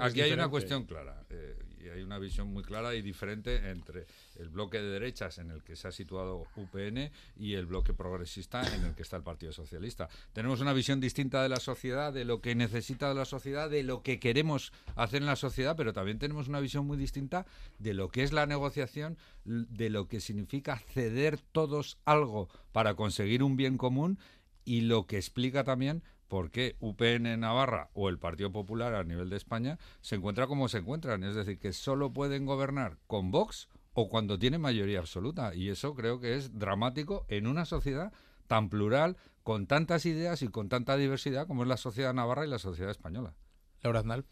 aquí 0.00 0.20
hay 0.20 0.32
una 0.32 0.48
cuestión 0.48 0.84
clara 0.84 1.24
eh, 1.30 1.56
y 1.82 1.88
hay 1.88 2.02
una 2.02 2.18
visión 2.18 2.52
muy 2.52 2.62
clara 2.62 2.94
y 2.94 3.02
diferente 3.02 3.70
entre 3.70 4.06
el 4.36 4.48
bloque 4.48 4.78
de 4.78 4.88
derechas 4.88 5.38
en 5.38 5.50
el 5.50 5.62
que 5.62 5.76
se 5.76 5.88
ha 5.88 5.92
situado 5.92 6.46
UPN 6.56 7.10
y 7.36 7.54
el 7.54 7.66
bloque 7.66 7.94
progresista 7.94 8.62
en 8.74 8.84
el 8.84 8.94
que 8.94 9.02
está 9.02 9.16
el 9.16 9.22
Partido 9.22 9.52
Socialista. 9.52 10.08
Tenemos 10.32 10.60
una 10.60 10.72
visión 10.72 11.00
distinta 11.00 11.42
de 11.42 11.48
la 11.48 11.60
sociedad, 11.60 12.12
de 12.12 12.24
lo 12.24 12.40
que 12.40 12.54
necesita 12.54 13.12
la 13.14 13.24
sociedad, 13.24 13.70
de 13.70 13.82
lo 13.82 14.02
que 14.02 14.18
queremos 14.18 14.72
hacer 14.96 15.22
en 15.22 15.26
la 15.26 15.36
sociedad, 15.36 15.76
pero 15.76 15.92
también 15.92 16.18
tenemos 16.18 16.48
una 16.48 16.60
visión 16.60 16.86
muy 16.86 16.96
distinta 16.96 17.46
de 17.78 17.94
lo 17.94 18.08
que 18.08 18.22
es 18.22 18.32
la 18.32 18.46
negociación, 18.46 19.18
de 19.44 19.90
lo 19.90 20.08
que 20.08 20.20
significa 20.20 20.78
ceder 20.78 21.38
todos 21.52 21.98
algo 22.04 22.48
para 22.72 22.94
conseguir 22.94 23.42
un 23.42 23.56
bien 23.56 23.78
común 23.78 24.18
y 24.64 24.82
lo 24.82 25.06
que 25.06 25.16
explica 25.16 25.64
también 25.64 26.02
por 26.28 26.50
qué 26.50 26.76
UPN 26.80 27.26
en 27.26 27.40
Navarra 27.40 27.90
o 27.94 28.08
el 28.08 28.18
Partido 28.18 28.52
Popular 28.52 28.94
a 28.94 29.04
nivel 29.04 29.30
de 29.30 29.36
España 29.36 29.78
se 30.00 30.16
encuentra 30.16 30.46
como 30.46 30.68
se 30.68 30.78
encuentran. 30.78 31.24
Es 31.24 31.34
decir, 31.34 31.58
que 31.58 31.72
solo 31.72 32.12
pueden 32.12 32.46
gobernar 32.46 32.98
con 33.06 33.30
Vox 33.30 33.68
o 33.94 34.08
cuando 34.08 34.38
tienen 34.38 34.60
mayoría 34.60 35.00
absoluta. 35.00 35.54
Y 35.54 35.70
eso 35.70 35.94
creo 35.94 36.20
que 36.20 36.36
es 36.36 36.58
dramático 36.58 37.24
en 37.28 37.46
una 37.46 37.64
sociedad 37.64 38.12
tan 38.46 38.68
plural, 38.68 39.16
con 39.42 39.66
tantas 39.66 40.06
ideas 40.06 40.42
y 40.42 40.48
con 40.48 40.68
tanta 40.68 40.96
diversidad 40.96 41.46
como 41.46 41.62
es 41.62 41.68
la 41.68 41.76
sociedad 41.76 42.14
navarra 42.14 42.46
y 42.46 42.50
la 42.50 42.58
sociedad 42.58 42.90
española. 42.90 43.34
Laura 43.82 44.00
Aznal. 44.00 44.24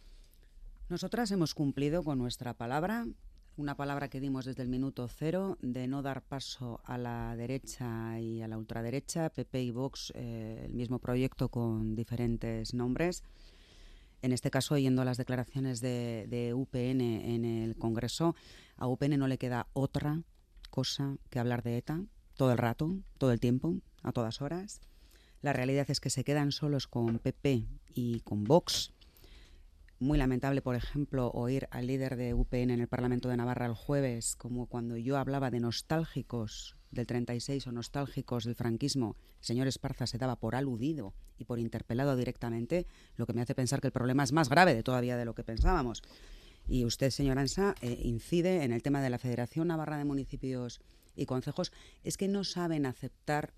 Nosotras 0.88 1.31
hemos 1.31 1.55
cumplido 1.55 2.05
con 2.05 2.19
nuestra 2.19 2.55
palabra, 2.55 3.07
una 3.56 3.76
palabra 3.76 4.08
que 4.08 4.20
dimos 4.20 4.44
desde 4.44 4.62
el 4.62 4.68
minuto 4.68 5.08
cero 5.08 5.56
de 5.62 5.86
no 5.86 6.02
dar 6.02 6.22
paso 6.22 6.80
a 6.84 6.98
la 6.98 7.34
derecha 7.36 8.20
y 8.20 8.42
a 8.42 8.48
la 8.48 8.58
ultraderecha, 8.58 9.30
PP 9.30 9.62
y 9.62 9.70
Vox, 9.70 10.12
eh, 10.14 10.62
el 10.66 10.75
mismo 10.75 10.98
proyecto 10.98 11.48
con 11.48 11.94
diferentes 11.94 12.75
nombres. 12.75 13.22
En 14.22 14.32
este 14.32 14.50
caso, 14.50 14.76
yendo 14.76 15.02
a 15.02 15.04
las 15.04 15.16
declaraciones 15.16 15.80
de, 15.80 16.26
de 16.28 16.54
UPN 16.54 17.00
en 17.00 17.44
el 17.44 17.76
Congreso, 17.76 18.34
a 18.76 18.86
UPN 18.88 19.18
no 19.18 19.28
le 19.28 19.38
queda 19.38 19.68
otra 19.72 20.22
cosa 20.70 21.16
que 21.30 21.38
hablar 21.38 21.62
de 21.62 21.78
ETA 21.78 22.04
todo 22.36 22.52
el 22.52 22.58
rato, 22.58 22.94
todo 23.18 23.32
el 23.32 23.40
tiempo, 23.40 23.76
a 24.02 24.12
todas 24.12 24.40
horas. 24.40 24.80
La 25.42 25.52
realidad 25.52 25.86
es 25.90 26.00
que 26.00 26.10
se 26.10 26.25
quedan 26.25 26.52
solos 26.52 26.86
con 26.86 27.18
PP 27.18 27.66
y 27.94 28.20
con 28.20 28.44
Vox 28.44 28.92
muy 29.99 30.19
lamentable, 30.19 30.62
por 30.62 30.76
ejemplo, 30.76 31.31
oír 31.31 31.69
al 31.71 31.87
líder 31.87 32.17
de 32.17 32.35
UPN 32.35 32.71
en 32.71 32.81
el 32.81 32.88
Parlamento 32.88 33.29
de 33.29 33.37
Navarra 33.37 33.67
el 33.67 33.75
jueves, 33.75 34.37
como 34.37 34.67
cuando 34.67 34.97
yo 34.97 35.17
hablaba 35.17 35.50
de 35.50 35.61
nostálgicos 35.61 36.76
del 36.91 37.07
36 37.07 37.67
o 37.67 37.73
nostálgicos 37.73 38.45
del 38.45 38.55
franquismo, 38.55 39.17
el 39.41 39.45
señor 39.45 39.67
Esparza 39.69 40.07
se 40.07 40.19
daba 40.19 40.37
por 40.37 40.55
aludido 40.55 41.15
y 41.38 41.45
por 41.45 41.59
interpelado 41.59 42.17
directamente, 42.17 42.87
lo 43.17 43.26
que 43.26 43.33
me 43.33 43.43
hace 43.43 43.55
pensar 43.55 43.81
que 43.81 43.88
el 43.88 43.93
problema 43.93 44.23
es 44.23 44.33
más 44.33 44.49
grave 44.49 44.75
de 44.75 44.83
todavía 44.83 45.17
de 45.17 45.25
lo 45.25 45.35
que 45.35 45.45
pensábamos. 45.45 46.03
Y 46.69 46.85
usted, 46.85 47.11
señor 47.11 47.38
Ansa, 47.38 47.75
eh, 47.81 48.00
incide 48.03 48.65
en 48.65 48.73
el 48.73 48.83
tema 48.83 49.00
de 49.00 49.11
la 49.11 49.19
Federación 49.19 49.69
Navarra 49.69 49.99
de 49.99 50.05
Municipios 50.05 50.81
y 51.15 51.26
Concejos, 51.26 51.73
es 52.03 52.17
que 52.17 52.29
no 52.29 52.45
saben 52.45 52.87
aceptar 52.87 53.55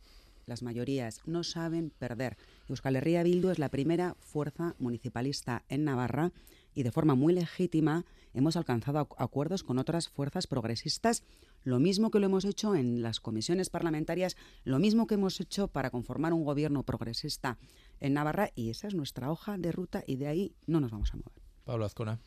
las 0.48 0.62
mayorías, 0.62 1.20
no 1.26 1.44
saben 1.44 1.90
perder. 1.90 2.36
Euskal 2.68 2.96
Herria 2.96 3.22
Bildu 3.22 3.50
es 3.50 3.58
la 3.58 3.68
primera 3.68 4.16
fuerza 4.20 4.74
municipalista 4.78 5.64
en 5.68 5.84
Navarra 5.84 6.32
y 6.74 6.82
de 6.82 6.92
forma 6.92 7.14
muy 7.14 7.32
legítima 7.32 8.04
hemos 8.34 8.56
alcanzado 8.56 9.08
acuerdos 9.18 9.62
con 9.62 9.78
otras 9.78 10.08
fuerzas 10.08 10.46
progresistas, 10.46 11.24
lo 11.64 11.80
mismo 11.80 12.10
que 12.10 12.20
lo 12.20 12.26
hemos 12.26 12.44
hecho 12.44 12.74
en 12.74 13.02
las 13.02 13.20
comisiones 13.20 13.68
parlamentarias, 13.68 14.36
lo 14.64 14.78
mismo 14.78 15.06
que 15.06 15.14
hemos 15.14 15.40
hecho 15.40 15.68
para 15.68 15.90
conformar 15.90 16.32
un 16.32 16.44
gobierno 16.44 16.82
progresista 16.82 17.58
en 18.00 18.14
Navarra 18.14 18.50
y 18.54 18.70
esa 18.70 18.88
es 18.88 18.94
nuestra 18.94 19.30
hoja 19.30 19.58
de 19.58 19.72
ruta 19.72 20.04
y 20.06 20.16
de 20.16 20.28
ahí 20.28 20.54
no 20.66 20.80
nos 20.80 20.90
vamos 20.90 21.12
a 21.12 21.16
mover. 21.16 21.42
Pablo 21.64 21.84
Azcona. 21.84 22.20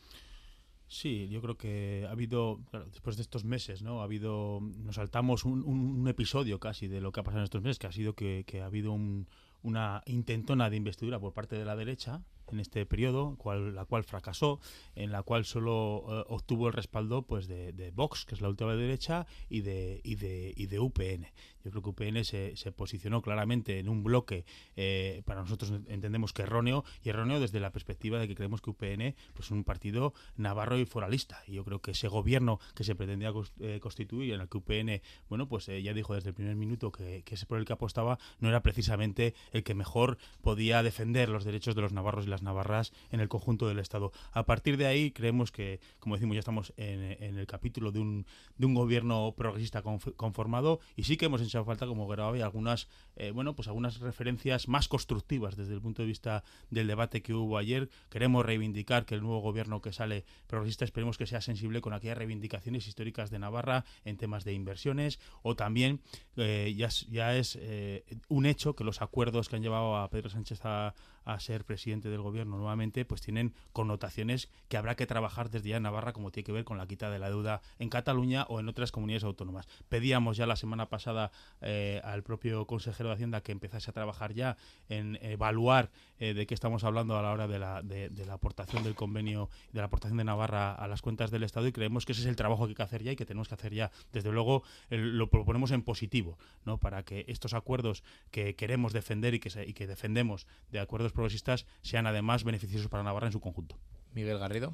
Sí, 0.92 1.30
yo 1.30 1.42
creo 1.42 1.56
que 1.58 2.06
ha 2.06 2.12
habido, 2.12 2.60
después 2.92 3.16
de 3.16 3.22
estos 3.22 3.46
meses, 3.46 3.82
¿no? 3.82 4.02
Ha 4.02 4.04
habido, 4.04 4.60
nos 4.60 4.96
saltamos 4.96 5.46
un, 5.46 5.64
un, 5.64 6.06
episodio 6.10 6.60
casi 6.60 6.90
de 6.90 7.00
lo 7.00 7.14
que 7.14 7.22
ha 7.22 7.24
pasado 7.24 7.40
en 7.40 7.46
estos 7.46 7.62
meses, 7.62 7.80
que 7.80 7.88
ha 7.88 7.94
sido 7.94 8.14
que, 8.14 8.44
que 8.46 8.60
ha 8.60 8.66
habido 8.66 8.92
un, 8.92 9.26
una 9.64 10.04
intentona 10.06 10.70
de 10.70 10.76
investidura 10.76 11.18
por 11.18 11.32
parte 11.32 11.56
de 11.56 11.64
la 11.64 11.78
derecha 11.78 12.24
en 12.52 12.60
este 12.60 12.86
periodo, 12.86 13.36
cual, 13.38 13.76
la 13.76 13.86
cual 13.86 14.04
fracasó, 14.04 14.60
en 14.96 15.12
la 15.12 15.24
cual 15.24 15.46
solo 15.46 16.06
eh, 16.10 16.24
obtuvo 16.28 16.68
el 16.68 16.74
respaldo 16.74 17.24
pues 17.24 17.48
de, 17.48 17.74
de, 17.74 17.92
Vox, 17.92 18.26
que 18.26 18.36
es 18.36 18.42
la 18.42 18.50
última 18.50 18.76
derecha, 18.76 19.26
y 19.50 19.62
de, 19.62 20.02
y 20.04 20.16
de, 20.16 20.54
y 20.56 20.68
de 20.68 20.80
UPN. 20.80 21.28
Yo 21.64 21.72
creo 21.72 21.84
que 21.84 21.90
UPN 21.90 22.24
se, 22.24 22.56
se 22.56 22.72
posicionó 22.72 23.22
claramente 23.22 23.80
en 23.80 23.90
un 23.90 24.04
bloque, 24.04 24.46
eh, 24.76 25.22
para 25.26 25.42
nosotros 25.42 25.72
entendemos 25.88 26.34
que 26.34 26.44
erróneo, 26.44 26.84
y 27.04 27.10
erróneo 27.10 27.40
desde 27.40 27.60
la 27.60 27.72
perspectiva 27.72 28.20
de 28.20 28.28
que 28.28 28.36
creemos 28.36 28.62
que 28.62 28.72
UPN 28.72 29.16
pues, 29.34 29.46
es 29.46 29.52
un 29.52 29.64
partido 29.64 30.14
navarro 30.38 30.80
y 30.80 30.86
foralista. 30.86 31.42
Y 31.48 31.54
yo 31.54 31.64
creo 31.64 31.82
que 31.82 31.92
ese 31.92 32.08
gobierno 32.08 32.60
que 32.76 32.84
se 32.84 32.96
pretendía 32.96 33.32
eh, 33.60 33.80
constituir, 33.80 34.34
en 34.34 34.42
el 34.42 34.50
que 34.50 34.58
UPN, 34.58 35.02
bueno, 35.30 35.48
pues 35.48 35.68
ya 35.68 35.94
dijo 35.94 36.16
desde 36.16 36.30
el 36.30 36.36
primer 36.36 36.56
minuto 36.56 36.92
que, 36.92 37.24
que 37.24 37.36
ese 37.36 37.46
por 37.46 37.60
el 37.60 37.66
que 37.66 37.74
apostaba 37.74 38.18
no 38.40 38.50
era 38.50 38.62
precisamente 38.62 39.34
el 39.52 39.64
que 39.64 39.74
mejor 39.74 40.18
podía 40.42 40.84
defender 40.84 41.30
los 41.30 41.44
derechos 41.44 41.76
de 41.76 41.82
los 41.82 41.94
navarros 41.94 42.26
y 42.26 42.30
las 42.30 42.41
navarras 42.42 42.92
en 43.12 43.20
el 43.20 43.30
conjunto 43.30 43.68
del 43.68 43.80
Estado. 43.80 44.12
A 44.32 44.46
partir 44.46 44.78
de 44.78 44.86
ahí 44.86 45.12
creemos 45.12 45.52
que, 45.52 45.80
como 46.00 46.16
decimos, 46.16 46.36
ya 46.36 46.40
estamos 46.40 46.74
en, 46.78 47.02
el 47.02 47.48
capítulo 47.48 47.92
de 47.92 48.00
un, 48.00 48.26
de 48.58 48.66
un 48.66 48.74
gobierno 48.74 49.34
progresista 49.38 49.82
conformado 49.82 50.80
y 50.96 51.04
sí 51.04 51.18
que 51.18 51.26
hemos 51.26 51.42
hecho 51.42 51.64
falta, 51.66 51.86
como 51.88 52.08
grababa, 52.08 52.38
algunas, 52.44 52.88
eh, 53.16 53.32
bueno, 53.32 53.56
pues 53.56 53.68
algunas 53.68 54.00
referencias 54.00 54.68
más 54.68 54.88
constructivas 54.88 55.56
desde 55.56 55.74
el 55.74 55.82
punto 55.82 56.02
de 56.02 56.08
vista 56.08 56.44
del 56.70 56.88
debate 56.88 57.22
que 57.22 57.34
hubo 57.34 57.58
ayer. 57.58 57.90
Queremos 58.10 58.46
reivindicar 58.46 59.06
que 59.06 59.16
el 59.16 59.22
nuevo 59.22 59.40
gobierno 59.40 59.82
que 59.82 59.94
sale 59.94 60.26
progresista 60.48 60.86
esperemos 60.86 61.18
que 61.18 61.28
sea 61.28 61.42
sensible 61.42 61.82
con 61.82 61.94
aquellas 61.94 62.18
reivindicaciones 62.18 62.88
históricas 62.88 63.30
de 63.30 63.40
Navarra 63.40 63.86
en 64.06 64.18
temas 64.18 64.44
de 64.44 64.54
inversiones 64.54 65.20
o 65.44 65.56
también 65.56 66.02
eh, 66.38 66.74
ya, 66.76 66.90
ya 67.10 67.36
es 67.36 67.58
eh, 67.60 68.04
un 68.30 68.46
hecho 68.46 68.76
que 68.76 68.84
los 68.84 69.02
acuerdos 69.02 69.50
que 69.50 69.56
han 69.56 69.62
llevado 69.62 69.98
a 69.98 70.10
Pedro 70.10 70.30
Sánchez 70.30 70.62
a, 70.64 70.94
a 71.26 71.40
ser 71.40 71.66
presidente 71.66 72.10
del 72.10 72.22
gobierno 72.22 72.58
nuevamente, 72.58 73.06
pues 73.06 73.22
tienen 73.22 73.54
connotaciones 73.74 74.50
que 74.68 74.78
habrá 74.78 74.96
que 74.96 75.06
trabajar 75.06 75.50
desde 75.50 75.70
ya 75.70 75.78
en 75.78 75.84
Navarra, 75.84 76.14
como 76.14 76.32
tiene 76.32 76.46
que 76.46 76.52
ver 76.52 76.64
con 76.64 76.78
la 76.78 76.88
quita 76.88 77.10
de 77.10 77.20
la 77.20 77.30
deuda 77.30 77.62
en 77.80 77.90
Cataluña 77.90 78.46
o 78.50 78.60
en 78.60 78.70
otras 78.70 78.92
comunidades 78.92 79.24
autónomas. 79.24 79.68
Pedíamos 79.90 80.38
ya 80.38 80.46
la 80.46 80.56
semana 80.56 80.90
pasada 80.90 81.32
eh, 81.62 82.02
al 82.04 82.24
propio 82.24 82.66
consejero 82.66 83.10
de 83.10 83.16
Hacienda 83.16 83.42
que 83.42 83.52
empezase 83.52 83.90
a 83.90 83.94
trabajar 83.94 84.34
ya 84.34 84.58
en 84.90 85.18
evaluar 85.22 85.92
eh, 86.20 86.34
de 86.34 86.46
qué 86.46 86.54
estamos 86.54 86.84
hablando 86.84 87.18
a 87.18 87.22
la 87.22 87.32
hora 87.32 87.48
de 87.48 87.60
la, 87.60 87.82
de, 87.82 88.10
la 88.26 88.34
aportación 88.34 88.84
del 88.84 88.96
convenio, 88.96 89.50
de 89.72 89.80
la 89.80 89.86
aportación 89.86 90.18
de 90.18 90.24
Navarra 90.24 90.74
a 90.74 90.88
las 90.88 91.02
cuentas 91.02 91.32
del 91.32 91.44
Estado 91.44 91.68
y 91.68 91.72
creemos 91.72 92.06
que 92.06 92.12
ese 92.12 92.22
es 92.22 92.28
el 92.28 92.36
trabajo 92.36 92.66
que 92.66 92.70
hay 92.70 92.76
que 92.76 92.84
hacer 92.84 93.04
ya 93.04 93.12
y 93.12 93.16
que 93.16 93.26
tenemos 93.26 93.48
que 93.48 93.56
hacer 93.56 93.74
ya. 93.74 93.92
Desde 94.12 94.32
luego 94.32 94.64
lo 94.90 95.30
proponemos 95.30 95.72
en 95.72 95.82
positivo, 95.82 96.38
¿no? 96.66 96.78
para 96.78 97.04
que 97.04 97.26
estos 97.28 97.54
acuerdos 97.54 98.04
que 98.32 98.56
queremos 98.56 98.94
defender 98.94 99.34
y 99.34 99.40
que, 99.40 99.50
y 99.68 99.74
que 99.74 99.88
defendemos 99.88 100.48
de 100.72 100.80
acuerdos 100.80 101.11
progresistas 101.12 101.66
sean 101.82 102.08
además 102.08 102.44
beneficiosos 102.44 102.88
para 102.88 103.04
Navarra 103.04 103.28
en 103.28 103.34
su 103.34 103.40
conjunto. 103.40 103.78
Miguel 104.14 104.40
Garrido. 104.40 104.74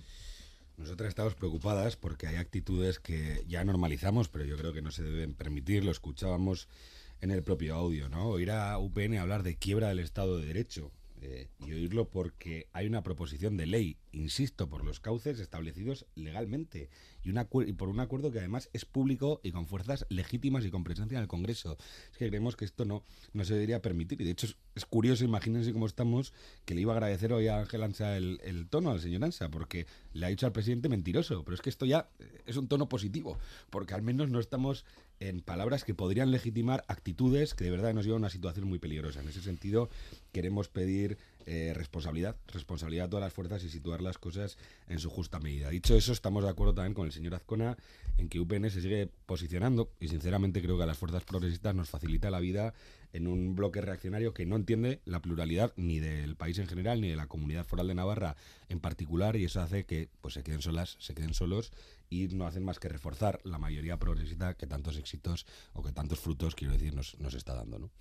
Nosotras 0.78 1.10
estamos 1.10 1.34
preocupadas 1.34 1.96
porque 1.96 2.28
hay 2.28 2.36
actitudes 2.36 3.00
que 3.00 3.44
ya 3.48 3.64
normalizamos, 3.64 4.30
pero 4.30 4.46
yo 4.46 4.58
creo 4.58 4.74
que 4.74 4.82
no 4.82 4.92
se 4.92 5.04
deben 5.04 5.34
permitir. 5.34 5.84
Lo 5.84 5.92
escuchábamos 5.92 6.68
en 7.20 7.32
el 7.32 7.44
propio 7.44 7.76
audio, 7.76 8.10
¿no? 8.10 8.28
Oír 8.28 8.52
a 8.52 8.78
UPN 8.78 9.18
hablar 9.18 9.42
de 9.42 9.56
quiebra 9.56 9.88
del 9.90 10.00
Estado 10.00 10.38
de 10.38 10.46
Derecho 10.46 10.92
eh, 11.20 11.48
y 11.66 11.72
oírlo 11.72 12.10
porque 12.10 12.68
hay 12.74 12.86
una 12.86 13.02
proposición 13.02 13.58
de 13.58 13.66
ley, 13.66 13.98
insisto, 14.12 14.70
por 14.70 14.86
los 14.86 15.00
cauces 15.00 15.40
establecidos 15.40 16.06
legalmente 16.16 16.90
y, 17.24 17.32
una, 17.32 17.48
y 17.66 17.74
por 17.74 17.90
un 17.90 18.00
acuerdo 18.00 18.32
que 18.32 18.38
además 18.38 18.70
es 18.72 18.86
público 18.86 19.40
y 19.44 19.52
con 19.52 19.66
fuerzas 19.66 20.06
legítimas 20.10 20.64
y 20.64 20.70
con 20.70 20.84
presencia 20.84 21.18
en 21.18 21.24
el 21.24 21.28
Congreso. 21.28 21.78
Es 22.12 22.18
que 22.18 22.28
creemos 22.28 22.56
que 22.56 22.66
esto 22.66 22.86
no, 22.86 23.04
no 23.34 23.46
se 23.46 23.56
debería 23.56 23.82
permitir 23.82 24.22
y 24.22 24.26
de 24.26 24.32
hecho 24.32 24.48
es, 24.76 24.86
curioso, 24.86 25.26
imagínense 25.26 25.74
cómo 25.74 25.88
estamos, 25.88 26.34
que 26.66 26.76
le 26.76 26.82
iba 26.82 26.94
a 26.94 26.98
agradecer 26.98 27.34
hoy 27.34 27.48
a 27.48 27.60
Ángel 27.60 27.82
Ansa 27.82 28.16
el, 28.16 28.40
el 28.44 28.68
tono 28.68 28.92
al 28.92 29.00
señor 29.00 29.24
Ansa 29.24 29.50
porque 29.50 29.88
le 30.14 30.26
ha 30.26 30.30
dicho 30.30 30.46
al 30.46 30.52
presidente 30.52 30.88
mentiroso, 30.88 31.44
pero 31.44 31.56
es 31.56 31.62
que 31.62 31.72
esto 31.72 31.88
ya 31.88 32.10
es 32.46 32.58
un 32.58 32.68
tono 32.68 32.88
positivo 32.88 33.40
porque 33.72 33.96
al 33.96 34.04
menos 34.04 34.30
no 34.30 34.40
estamos 34.40 34.86
en 35.20 35.42
palabras 35.42 35.84
que 35.84 35.94
podrían 35.94 36.32
legitimar 36.32 36.84
actitudes 36.88 37.54
que 37.54 37.64
de 37.64 37.72
verdad 37.72 37.94
nos 37.94 38.06
llevan 38.06 38.20
a 38.20 38.26
una 38.26 38.30
situación 38.30 38.68
muy 38.68 38.80
peligrosa. 38.80 39.22
En 39.22 39.30
ese 39.30 39.42
sentido, 39.42 39.90
queremos 40.32 40.70
pedir 40.70 41.18
eh, 41.46 41.72
responsabilidad, 41.74 42.36
responsabilidad 42.48 43.06
a 43.06 43.10
todas 43.10 43.24
las 43.24 43.34
fuerzas 43.34 43.64
y 43.64 43.70
situar 43.70 44.02
las 44.02 44.18
cosas 44.18 44.58
en 44.90 45.00
su 45.00 45.10
justa 45.10 45.40
medida. 45.40 45.70
Dicho 45.70 45.96
eso, 45.96 46.12
estamos 46.12 46.44
de 46.44 46.50
acuerdo 46.50 46.74
también 46.74 46.94
con 46.94 47.06
el 47.06 47.14
señor 47.14 47.36
Azcona 47.36 47.78
en 48.18 48.28
que 48.28 48.40
UPN 48.40 48.70
se 48.70 48.82
sigue 48.82 49.10
posicionando 49.26 49.90
y 50.00 50.10
sinceramente 50.10 50.62
creo 50.62 50.76
que 50.78 50.84
a 50.84 50.88
las 50.88 50.98
fuerzas 50.98 51.24
progresistas 51.24 51.74
nos 51.74 51.90
facilita 51.90 52.30
la 52.30 52.40
vida 52.40 52.74
en 53.14 53.28
un 53.28 53.56
bloque 53.56 53.80
reaccionario 53.80 54.34
que 54.34 54.46
no 54.46 54.58
entiende 54.58 55.00
la 55.06 55.22
pluralidad 55.22 55.72
ni 55.78 56.00
del 56.00 56.36
país 56.36 56.60
en 56.60 56.68
general 56.68 57.00
ni 57.00 57.10
de 57.10 57.16
la 57.16 57.28
comunidad 57.28 57.66
foral 57.66 57.88
de 57.88 57.96
Navarra 57.96 58.36
en 58.68 58.80
particular 58.80 59.38
y 59.38 59.46
eso 59.46 59.62
hace 59.62 59.86
que 59.86 60.10
pues 60.20 60.34
se 60.34 60.44
queden 60.44 60.62
solas, 60.62 60.98
se 61.00 61.14
queden 61.14 61.34
solos 61.34 61.72
y 62.10 62.28
no 62.30 62.46
hacen 62.48 62.64
más 62.64 62.80
que 62.80 62.90
reforzar 62.90 63.40
la 63.44 63.58
mayoría 63.58 63.98
progresista 63.98 64.56
que 64.56 64.68
tantos 64.68 64.98
éxitos 64.98 65.46
o 65.74 65.84
que 65.84 65.92
tantos 65.92 66.20
frutos, 66.20 66.56
quiero 66.56 66.74
decir, 66.74 66.96
nos, 66.96 67.20
nos 67.20 67.34
está 67.34 67.54
dando. 67.54 67.80
¿no? 67.80 67.92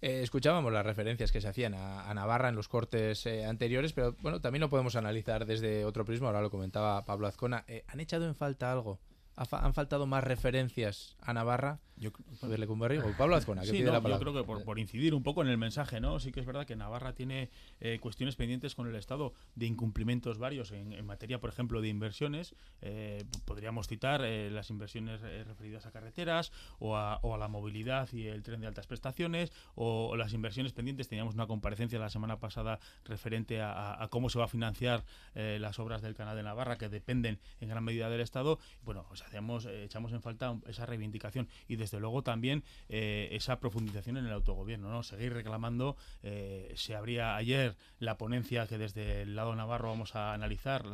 Eh, 0.00 0.22
escuchábamos 0.22 0.72
las 0.72 0.84
referencias 0.84 1.32
que 1.32 1.40
se 1.40 1.48
hacían 1.48 1.74
a, 1.74 2.12
Navarra 2.12 2.48
en 2.48 2.56
los 2.56 2.68
cortes 2.68 3.24
eh, 3.26 3.44
anteriores, 3.44 3.92
pero 3.92 4.16
bueno, 4.20 4.40
también 4.40 4.60
lo 4.60 4.68
podemos 4.68 4.96
analizar 4.96 5.46
desde 5.46 5.84
otro 5.84 6.04
prisma, 6.04 6.28
ahora 6.28 6.42
lo 6.42 6.50
comentaba 6.50 7.04
Pablo 7.04 7.26
Azcona. 7.26 7.64
Eh, 7.68 7.84
¿Han 7.88 8.00
echado 8.00 8.26
en 8.26 8.34
falta 8.34 8.70
algo? 8.70 9.00
¿Han 9.34 9.74
faltado 9.74 10.06
más 10.06 10.22
referencias 10.22 11.16
a 11.20 11.32
Navarra? 11.32 11.80
Yo, 11.96 12.10
o 12.10 13.16
Pablo 13.16 13.36
Azcona, 13.36 13.62
que 13.62 13.70
pide 13.70 13.84
la 13.84 14.00
palabra. 14.00 14.24
Yo 14.24 14.32
creo 14.32 14.58
que 14.58 14.64
por, 14.64 14.78
incidir 14.78 15.14
un 15.14 15.22
poco 15.22 15.42
en 15.42 15.48
el 15.48 15.56
mensaje, 15.56 16.00
¿no? 16.00 16.18
Sí 16.18 16.32
que 16.32 16.40
es 16.40 16.46
verdad 16.46 16.66
que 16.66 16.74
Navarra 16.74 17.14
tiene 17.14 17.48
eh, 17.80 17.98
cuestiones 18.00 18.34
pendientes 18.34 18.74
con 18.74 18.88
el 18.88 18.96
Estado 18.96 19.34
de 19.54 19.66
incumplimientos 19.66 20.38
varios 20.38 20.72
en, 20.72 21.04
materia, 21.06 21.38
por 21.38 21.50
ejemplo, 21.50 21.80
de 21.80 21.88
inversiones. 21.88 22.56
Eh, 22.80 23.24
podríamos 23.44 23.86
citar 23.86 24.22
eh, 24.24 24.50
las 24.50 24.70
inversiones 24.70 25.20
referidas 25.20 25.86
a 25.86 25.92
carreteras 25.92 26.50
o 26.78 26.96
a, 26.96 27.20
la 27.38 27.48
movilidad 27.48 28.08
y 28.12 28.26
el 28.26 28.42
tren 28.42 28.60
de 28.60 28.66
altas 28.66 28.86
prestaciones 28.86 29.52
o, 29.74 30.16
las 30.16 30.32
inversiones 30.32 30.72
pendientes. 30.72 31.08
Teníamos 31.08 31.34
una 31.34 31.46
comparecencia 31.46 31.98
la 31.98 32.10
semana 32.10 32.40
pasada 32.40 32.80
referente 33.04 33.60
a, 33.62 34.08
cómo 34.10 34.28
se 34.28 34.38
va 34.38 34.46
a 34.46 34.48
financiar 34.48 35.04
las 35.34 35.78
obras 35.78 36.02
del 36.02 36.14
Canal 36.14 36.36
de 36.36 36.42
Navarra 36.42 36.76
que 36.76 36.88
dependen 36.88 37.38
en 37.60 37.68
gran 37.68 37.84
medida 37.84 38.10
del 38.10 38.20
Estado. 38.20 38.58
Bueno, 38.82 39.06
pues 39.22 39.26
hacemos, 39.28 39.66
echamos 39.66 40.12
en 40.12 40.22
falta 40.22 40.56
esa 40.66 40.86
reivindicación 40.86 41.48
y 41.68 41.76
desde 41.76 42.00
luego 42.00 42.22
también 42.22 42.64
eh, 42.88 43.28
esa 43.32 43.58
profundización 43.60 44.16
en 44.16 44.26
el 44.26 44.32
autogobierno, 44.32 44.90
¿no? 44.90 45.02
Seguir 45.02 45.32
reclamando, 45.32 45.96
eh, 46.22 46.72
se 46.76 46.94
abría 46.94 47.36
ayer 47.36 47.76
la 47.98 48.18
ponencia 48.18 48.66
que 48.66 48.78
desde 48.78 49.22
el 49.22 49.36
lado 49.36 49.54
navarro 49.54 49.88
vamos 49.88 50.14
a 50.16 50.32
analizar, 50.32 50.84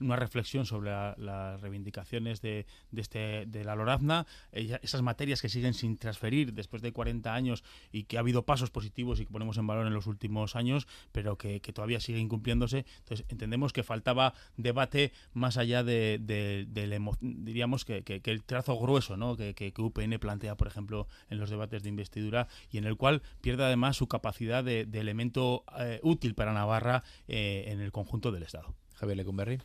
una 0.00 0.16
reflexión 0.16 0.66
sobre 0.66 0.90
las 0.90 1.60
reivindicaciones 1.60 2.40
de, 2.40 2.66
este, 2.94 3.46
de 3.46 3.64
la 3.64 3.74
Lorazna, 3.74 4.26
esas 4.52 5.02
materias 5.02 5.40
que 5.42 5.48
siguen 5.48 5.74
sin 5.74 5.96
transferir 5.96 6.52
después 6.52 6.82
de 6.82 6.92
40 6.92 7.34
años 7.34 7.64
y 7.92 8.04
que 8.04 8.16
ha 8.16 8.20
habido 8.20 8.44
pasos 8.44 8.70
positivos 8.70 9.20
y 9.20 9.26
que 9.26 9.32
ponemos 9.32 9.58
en 9.58 9.66
valor 9.66 9.86
en 9.86 9.94
los 9.94 10.06
últimos 10.06 10.56
años, 10.56 10.86
pero 11.12 11.36
que, 11.36 11.60
todavía 11.60 12.00
sigue 12.00 12.18
incumpliéndose. 12.18 12.84
Entonces 12.98 13.26
entendemos 13.28 13.72
que 13.72 13.82
faltaba 13.82 14.34
debate 14.56 15.12
más 15.32 15.56
allá 15.56 15.82
de, 15.84 16.18
diríamos 17.40 17.84
que, 17.84 18.02
el 18.06 18.42
trazo 18.44 18.78
grueso 18.78 19.16
¿no? 19.16 19.36
que, 19.36 19.54
que, 19.54 19.72
que 19.72 19.82
UPN 19.82 20.18
plantea, 20.18 20.56
por 20.56 20.66
ejemplo, 20.66 21.08
en 21.28 21.38
los 21.38 21.50
debates 21.50 21.82
de 21.82 21.88
investidura 21.88 22.48
y 22.70 22.78
en 22.78 22.84
el 22.84 22.96
cual 22.96 23.22
pierde 23.40 23.64
además 23.64 23.96
su 23.96 24.06
capacidad 24.08 24.62
de, 24.64 24.82
elemento 24.92 25.64
eh, 25.78 26.00
útil 26.02 26.34
para 26.34 26.52
Navarra 26.52 27.02
eh, 27.26 27.64
en 27.68 27.80
el 27.80 27.92
conjunto 27.92 28.32
del 28.32 28.42
Estado. 28.42 28.74
Javier 28.94 29.16
Lecumberri. 29.16 29.58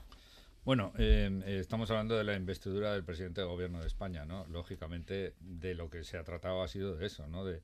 Bueno, 0.66 0.94
eh, 0.98 1.60
estamos 1.60 1.92
hablando 1.92 2.18
de 2.18 2.24
la 2.24 2.36
investidura 2.36 2.92
del 2.92 3.04
presidente 3.04 3.40
del 3.40 3.52
gobierno 3.52 3.82
de 3.82 3.86
España, 3.86 4.26
¿no? 4.26 4.48
Lógicamente, 4.48 5.36
de 5.40 5.76
lo 5.76 5.92
que 5.92 6.04
se 6.04 6.18
ha 6.18 6.24
tratado 6.24 6.64
ha 6.64 6.68
sido 6.68 6.96
de 6.96 7.06
eso, 7.06 7.28
¿no? 7.28 7.46
De, 7.46 7.62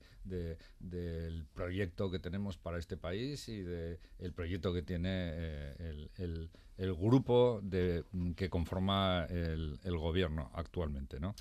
del 0.78 1.44
proyecto 1.52 2.12
que 2.12 2.20
tenemos 2.20 2.58
para 2.58 2.78
este 2.78 2.96
país 2.96 3.48
y 3.48 3.62
del 3.62 3.98
el 4.20 4.32
proyecto 4.32 4.72
que 4.72 4.82
tiene 4.82 5.30
eh, 5.34 6.08
el, 6.18 6.48
el, 6.78 6.94
grupo 6.94 7.58
de, 7.64 8.04
que 8.36 8.48
conforma 8.48 9.26
el, 9.28 9.80
el 9.82 9.98
gobierno 9.98 10.52
actualmente, 10.54 11.18
¿no? 11.18 11.34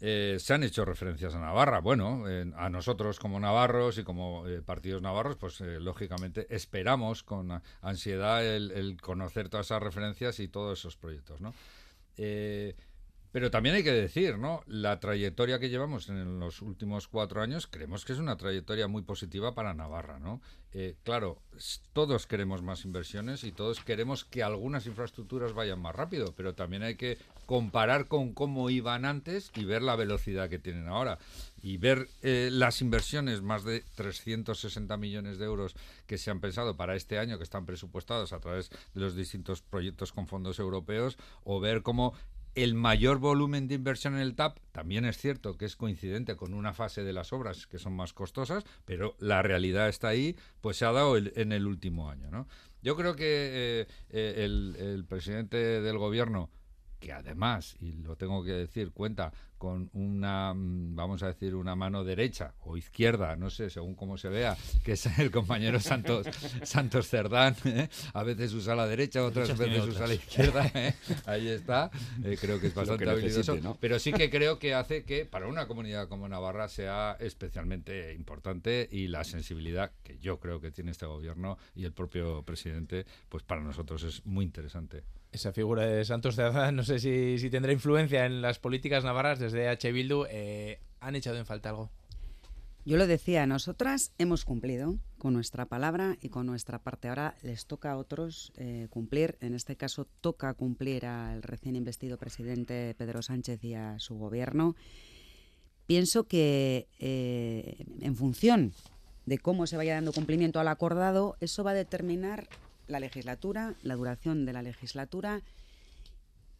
Eh, 0.00 0.36
se 0.38 0.52
han 0.52 0.62
hecho 0.62 0.84
referencias 0.84 1.34
a 1.34 1.40
Navarra. 1.40 1.80
Bueno, 1.80 2.24
a 2.56 2.68
nosotros 2.68 3.18
como 3.18 3.40
navarros 3.40 3.98
y 3.98 4.04
como 4.04 4.46
eh, 4.46 4.62
partidos 4.62 5.02
navarros, 5.02 5.36
pues 5.36 5.60
eh, 5.60 5.80
lógicamente 5.80 6.46
esperamos 6.54 7.22
con 7.22 7.62
ansiedad 7.80 8.44
el, 8.44 9.00
conocer 9.00 9.48
todas 9.48 9.66
esas 9.66 9.82
referencias 9.82 10.38
y 10.40 10.48
todos 10.48 10.78
esos 10.78 10.96
proyectos, 10.96 11.40
¿no? 11.40 11.54
Pero 13.36 13.50
también 13.50 13.74
hay 13.74 13.84
que 13.84 13.92
decir, 13.92 14.38
¿no? 14.38 14.62
La 14.66 14.98
trayectoria 14.98 15.58
que 15.58 15.68
llevamos 15.68 16.08
en 16.08 16.40
los 16.40 16.62
últimos 16.62 17.06
cuatro 17.06 17.42
años, 17.42 17.66
creemos 17.66 18.06
que 18.06 18.14
es 18.14 18.18
una 18.18 18.38
trayectoria 18.38 18.88
muy 18.88 19.02
positiva 19.02 19.54
para 19.54 19.74
Navarra, 19.74 20.18
¿no? 20.18 20.40
Eh, 20.72 20.96
claro, 21.02 21.42
todos 21.92 22.26
queremos 22.26 22.62
más 22.62 22.86
inversiones 22.86 23.44
y 23.44 23.52
todos 23.52 23.84
queremos 23.84 24.24
que 24.24 24.42
algunas 24.42 24.86
infraestructuras 24.86 25.52
vayan 25.52 25.80
más 25.80 25.94
rápido, 25.94 26.34
pero 26.34 26.54
también 26.54 26.82
hay 26.82 26.94
que 26.94 27.18
comparar 27.46 28.08
con 28.08 28.34
cómo 28.34 28.68
iban 28.70 29.04
antes 29.04 29.50
y 29.54 29.64
ver 29.64 29.82
la 29.82 29.96
velocidad 29.96 30.50
que 30.50 30.58
tienen 30.58 30.88
ahora. 30.88 31.18
Y 31.62 31.78
ver 31.78 32.08
eh, 32.22 32.50
las 32.52 32.82
inversiones, 32.82 33.40
más 33.40 33.64
de 33.64 33.82
360 33.94 34.96
millones 34.96 35.38
de 35.38 35.46
euros 35.46 35.74
que 36.06 36.18
se 36.18 36.30
han 36.30 36.40
pensado 36.40 36.76
para 36.76 36.96
este 36.96 37.18
año, 37.18 37.38
que 37.38 37.44
están 37.44 37.66
presupuestados 37.66 38.32
a 38.32 38.40
través 38.40 38.70
de 38.94 39.00
los 39.00 39.16
distintos 39.16 39.62
proyectos 39.62 40.12
con 40.12 40.26
fondos 40.26 40.58
europeos, 40.58 41.16
o 41.44 41.60
ver 41.60 41.82
cómo 41.82 42.14
el 42.56 42.74
mayor 42.74 43.18
volumen 43.18 43.68
de 43.68 43.74
inversión 43.74 44.14
en 44.14 44.20
el 44.20 44.34
TAP 44.34 44.58
también 44.72 45.04
es 45.04 45.18
cierto 45.18 45.58
que 45.58 45.66
es 45.66 45.76
coincidente 45.76 46.36
con 46.36 46.54
una 46.54 46.72
fase 46.72 47.04
de 47.04 47.12
las 47.12 47.34
obras 47.34 47.66
que 47.66 47.78
son 47.78 47.94
más 47.94 48.14
costosas, 48.14 48.64
pero 48.86 49.14
la 49.18 49.42
realidad 49.42 49.90
está 49.90 50.08
ahí, 50.08 50.36
pues 50.62 50.78
se 50.78 50.86
ha 50.86 50.92
dado 50.92 51.18
en 51.18 51.52
el 51.52 51.66
último 51.66 52.08
año. 52.08 52.30
¿no? 52.30 52.48
Yo 52.82 52.96
creo 52.96 53.14
que 53.14 53.24
eh, 53.24 53.86
eh, 54.10 54.44
el, 54.44 55.04
presidente 55.08 55.56
del 55.56 55.98
gobierno 55.98 56.50
que 56.98 57.12
además, 57.12 57.76
y 57.80 57.92
lo 57.92 58.16
tengo 58.16 58.42
que 58.42 58.52
decir, 58.52 58.92
cuenta 58.92 59.32
con 59.58 59.88
una, 59.94 60.52
mm, 60.54 60.94
vamos 60.94 61.22
a 61.22 61.28
decir, 61.28 61.54
una 61.54 61.74
mano 61.74 62.04
derecha 62.04 62.54
o 62.64 62.76
izquierda, 62.76 63.36
no 63.36 63.50
sé, 63.50 63.70
según 63.70 63.94
cómo 63.94 64.18
se 64.18 64.28
vea, 64.28 64.56
que 64.84 64.92
es 64.92 65.18
el 65.18 65.30
compañero 65.30 65.80
Santos, 65.80 66.26
Santos 66.62 67.08
Cerdán. 67.08 67.56
¿eh? 67.64 67.88
A 68.12 68.22
veces 68.22 68.52
usa 68.52 68.74
la 68.74 68.86
derecha, 68.86 69.24
otras 69.24 69.56
veces 69.56 69.84
usa 69.84 70.06
la 70.06 70.14
izquierda. 70.14 70.70
¿eh? 70.74 70.94
Ahí 71.24 71.48
está. 71.48 71.90
Eh, 72.22 72.36
creo 72.40 72.60
que 72.60 72.68
es 72.68 72.74
bastante 72.74 73.08
habilidoso. 73.08 73.76
Pero 73.80 73.98
sí 73.98 74.12
que 74.12 74.30
creo 74.30 74.58
que 74.58 74.74
hace 74.74 75.04
que 75.04 75.24
para 75.24 75.46
una 75.46 75.66
comunidad 75.66 76.08
como 76.08 76.28
Navarra 76.28 76.68
sea 76.68 77.16
especialmente 77.20 78.12
importante 78.14 78.88
y 78.90 79.08
la 79.08 79.24
sensibilidad 79.24 79.92
que 80.02 80.18
yo 80.18 80.38
creo 80.38 80.60
que 80.60 80.70
tiene 80.70 80.90
este 80.90 81.06
gobierno 81.06 81.56
y 81.74 81.84
el 81.84 81.92
propio 81.92 82.42
presidente, 82.42 83.06
pues 83.28 83.42
para 83.42 83.62
nosotros 83.62 84.02
es 84.02 84.24
muy 84.26 84.44
interesante 84.44 85.04
esa 85.36 85.52
figura 85.52 85.86
de 85.86 86.04
Santos 86.04 86.34
Cerdán, 86.34 86.76
no 86.76 86.82
sé 86.82 86.98
si, 86.98 87.38
si, 87.38 87.50
tendrá 87.50 87.72
influencia 87.72 88.26
en 88.26 88.42
las 88.42 88.58
políticas 88.58 89.04
navarras 89.04 89.38
desde 89.38 89.68
H. 89.68 89.92
Bildu. 89.92 90.24
Eh, 90.28 90.80
¿Han 91.00 91.14
echado 91.14 91.36
en 91.36 91.46
falta 91.46 91.68
algo? 91.68 91.90
Yo 92.84 92.96
lo 92.96 93.06
decía, 93.06 93.46
nosotras 93.46 94.12
hemos 94.16 94.44
cumplido 94.44 94.96
con 95.18 95.34
nuestra 95.34 95.66
palabra 95.66 96.16
y 96.20 96.28
con 96.28 96.46
nuestra 96.46 96.78
parte. 96.78 97.08
Ahora 97.08 97.34
les 97.42 97.66
toca 97.66 97.92
a 97.92 97.96
otros 97.96 98.52
eh, 98.56 98.86
cumplir. 98.90 99.36
En 99.40 99.54
este 99.54 99.76
caso 99.76 100.06
toca 100.20 100.54
cumplir 100.54 101.04
al 101.06 101.42
recién 101.42 101.76
investido 101.76 102.16
presidente 102.16 102.94
Pedro 102.96 103.22
Sánchez 103.22 103.62
y 103.64 103.74
a 103.74 103.98
su 103.98 104.16
gobierno. 104.16 104.76
Pienso 105.86 106.24
que 106.24 106.88
eh, 106.98 107.84
en 108.00 108.16
función 108.16 108.72
de 109.26 109.38
cómo 109.38 109.66
se 109.66 109.76
vaya 109.76 109.94
dando 109.94 110.12
cumplimiento 110.12 110.60
al 110.60 110.68
acordado, 110.68 111.36
eso 111.40 111.64
va 111.64 111.72
a 111.72 111.74
determinar 111.74 112.48
la 112.86 113.00
legislatura, 113.00 113.74
la 113.82 113.96
duración 113.96 114.44
de 114.44 114.52
la 114.52 114.62
legislatura 114.62 115.42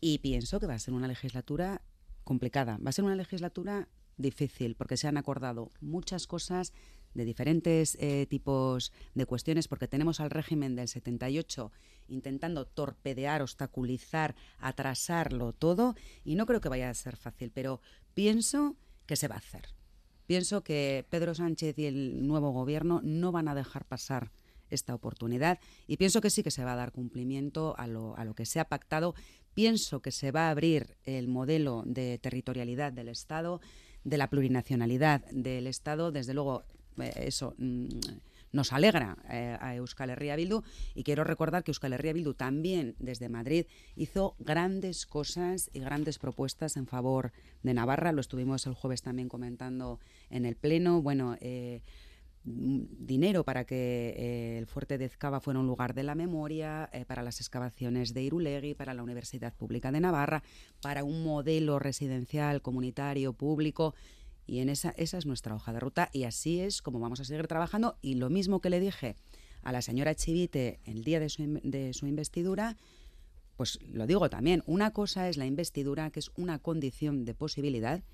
y 0.00 0.18
pienso 0.18 0.60
que 0.60 0.66
va 0.66 0.74
a 0.74 0.78
ser 0.78 0.94
una 0.94 1.08
legislatura 1.08 1.82
complicada, 2.24 2.78
va 2.84 2.90
a 2.90 2.92
ser 2.92 3.04
una 3.04 3.16
legislatura 3.16 3.88
difícil 4.16 4.74
porque 4.74 4.96
se 4.96 5.08
han 5.08 5.16
acordado 5.16 5.70
muchas 5.80 6.26
cosas 6.26 6.72
de 7.14 7.24
diferentes 7.24 7.96
eh, 8.00 8.26
tipos 8.28 8.92
de 9.14 9.26
cuestiones 9.26 9.68
porque 9.68 9.88
tenemos 9.88 10.20
al 10.20 10.30
régimen 10.30 10.76
del 10.76 10.88
78 10.88 11.72
intentando 12.08 12.66
torpedear, 12.66 13.42
obstaculizar, 13.42 14.34
atrasarlo 14.58 15.52
todo 15.52 15.94
y 16.24 16.34
no 16.34 16.46
creo 16.46 16.60
que 16.60 16.68
vaya 16.68 16.90
a 16.90 16.94
ser 16.94 17.16
fácil, 17.16 17.50
pero 17.52 17.80
pienso 18.14 18.76
que 19.06 19.16
se 19.16 19.28
va 19.28 19.36
a 19.36 19.38
hacer. 19.38 19.68
Pienso 20.26 20.62
que 20.62 21.06
Pedro 21.08 21.34
Sánchez 21.34 21.78
y 21.78 21.86
el 21.86 22.26
nuevo 22.26 22.50
gobierno 22.50 23.00
no 23.02 23.32
van 23.32 23.48
a 23.48 23.54
dejar 23.54 23.84
pasar 23.84 24.32
esta 24.70 24.94
oportunidad 24.94 25.58
y 25.86 25.96
pienso 25.96 26.20
que 26.20 26.30
sí 26.30 26.42
que 26.42 26.50
se 26.50 26.64
va 26.64 26.72
a 26.72 26.76
dar 26.76 26.92
cumplimiento 26.92 27.74
a 27.78 27.86
lo, 27.86 28.16
a 28.16 28.24
lo 28.24 28.34
que 28.34 28.46
se 28.46 28.60
ha 28.60 28.68
pactado. 28.68 29.14
Pienso 29.54 30.00
que 30.00 30.10
se 30.10 30.32
va 30.32 30.48
a 30.48 30.50
abrir 30.50 30.96
el 31.04 31.28
modelo 31.28 31.82
de 31.86 32.18
territorialidad 32.18 32.92
del 32.92 33.08
Estado, 33.08 33.60
de 34.04 34.18
la 34.18 34.28
plurinacionalidad 34.28 35.24
del 35.30 35.66
Estado. 35.66 36.12
Desde 36.12 36.34
luego, 36.34 36.64
eh, 36.98 37.12
eso 37.16 37.54
mm, 37.58 37.88
nos 38.52 38.72
alegra 38.72 39.18
eh, 39.28 39.56
a 39.60 39.74
Euskal 39.74 40.10
Herria 40.10 40.36
Bildu 40.36 40.62
y 40.94 41.02
quiero 41.02 41.24
recordar 41.24 41.62
que 41.62 41.70
Euskal 41.70 41.92
Herria 41.92 42.12
Bildu 42.12 42.34
también 42.34 42.96
desde 42.98 43.28
Madrid 43.28 43.66
hizo 43.96 44.34
grandes 44.38 45.06
cosas 45.06 45.70
y 45.72 45.80
grandes 45.80 46.18
propuestas 46.18 46.76
en 46.76 46.86
favor 46.86 47.32
de 47.62 47.74
Navarra. 47.74 48.12
Lo 48.12 48.20
estuvimos 48.20 48.66
el 48.66 48.74
jueves 48.74 49.02
también 49.02 49.28
comentando 49.28 50.00
en 50.30 50.46
el 50.46 50.56
Pleno. 50.56 51.02
Bueno, 51.02 51.36
eh, 51.40 51.82
dinero 52.46 53.44
para 53.44 53.64
que 53.64 54.14
eh, 54.16 54.58
el 54.58 54.66
fuerte 54.66 54.98
de 54.98 55.06
Ezcaba 55.06 55.40
fuera 55.40 55.58
un 55.58 55.66
lugar 55.66 55.94
de 55.94 56.04
la 56.04 56.14
memoria, 56.14 56.88
eh, 56.92 57.04
para 57.04 57.22
las 57.22 57.40
excavaciones 57.40 58.14
de 58.14 58.22
Irulegui, 58.22 58.74
para 58.74 58.94
la 58.94 59.02
Universidad 59.02 59.52
Pública 59.52 59.90
de 59.90 60.00
Navarra, 60.00 60.44
para 60.80 61.02
un 61.02 61.24
modelo 61.24 61.80
residencial, 61.80 62.62
comunitario, 62.62 63.32
público. 63.32 63.94
Y 64.46 64.60
en 64.60 64.68
esa, 64.68 64.90
esa 64.96 65.18
es 65.18 65.26
nuestra 65.26 65.56
hoja 65.56 65.72
de 65.72 65.80
ruta 65.80 66.08
y 66.12 66.22
así 66.22 66.60
es 66.60 66.82
como 66.82 67.00
vamos 67.00 67.18
a 67.18 67.24
seguir 67.24 67.48
trabajando. 67.48 67.98
Y 68.00 68.14
lo 68.14 68.30
mismo 68.30 68.60
que 68.60 68.70
le 68.70 68.78
dije 68.78 69.16
a 69.62 69.72
la 69.72 69.82
señora 69.82 70.14
Chivite 70.14 70.78
el 70.84 71.02
día 71.02 71.18
de 71.18 71.28
su, 71.28 71.60
de 71.64 71.92
su 71.94 72.06
investidura, 72.06 72.76
pues 73.56 73.80
lo 73.82 74.06
digo 74.06 74.30
también, 74.30 74.62
una 74.66 74.92
cosa 74.92 75.28
es 75.28 75.36
la 75.36 75.46
investidura, 75.46 76.10
que 76.10 76.20
es 76.20 76.30
una 76.36 76.60
condición 76.60 77.24
de 77.24 77.34
posibilidad, 77.34 78.04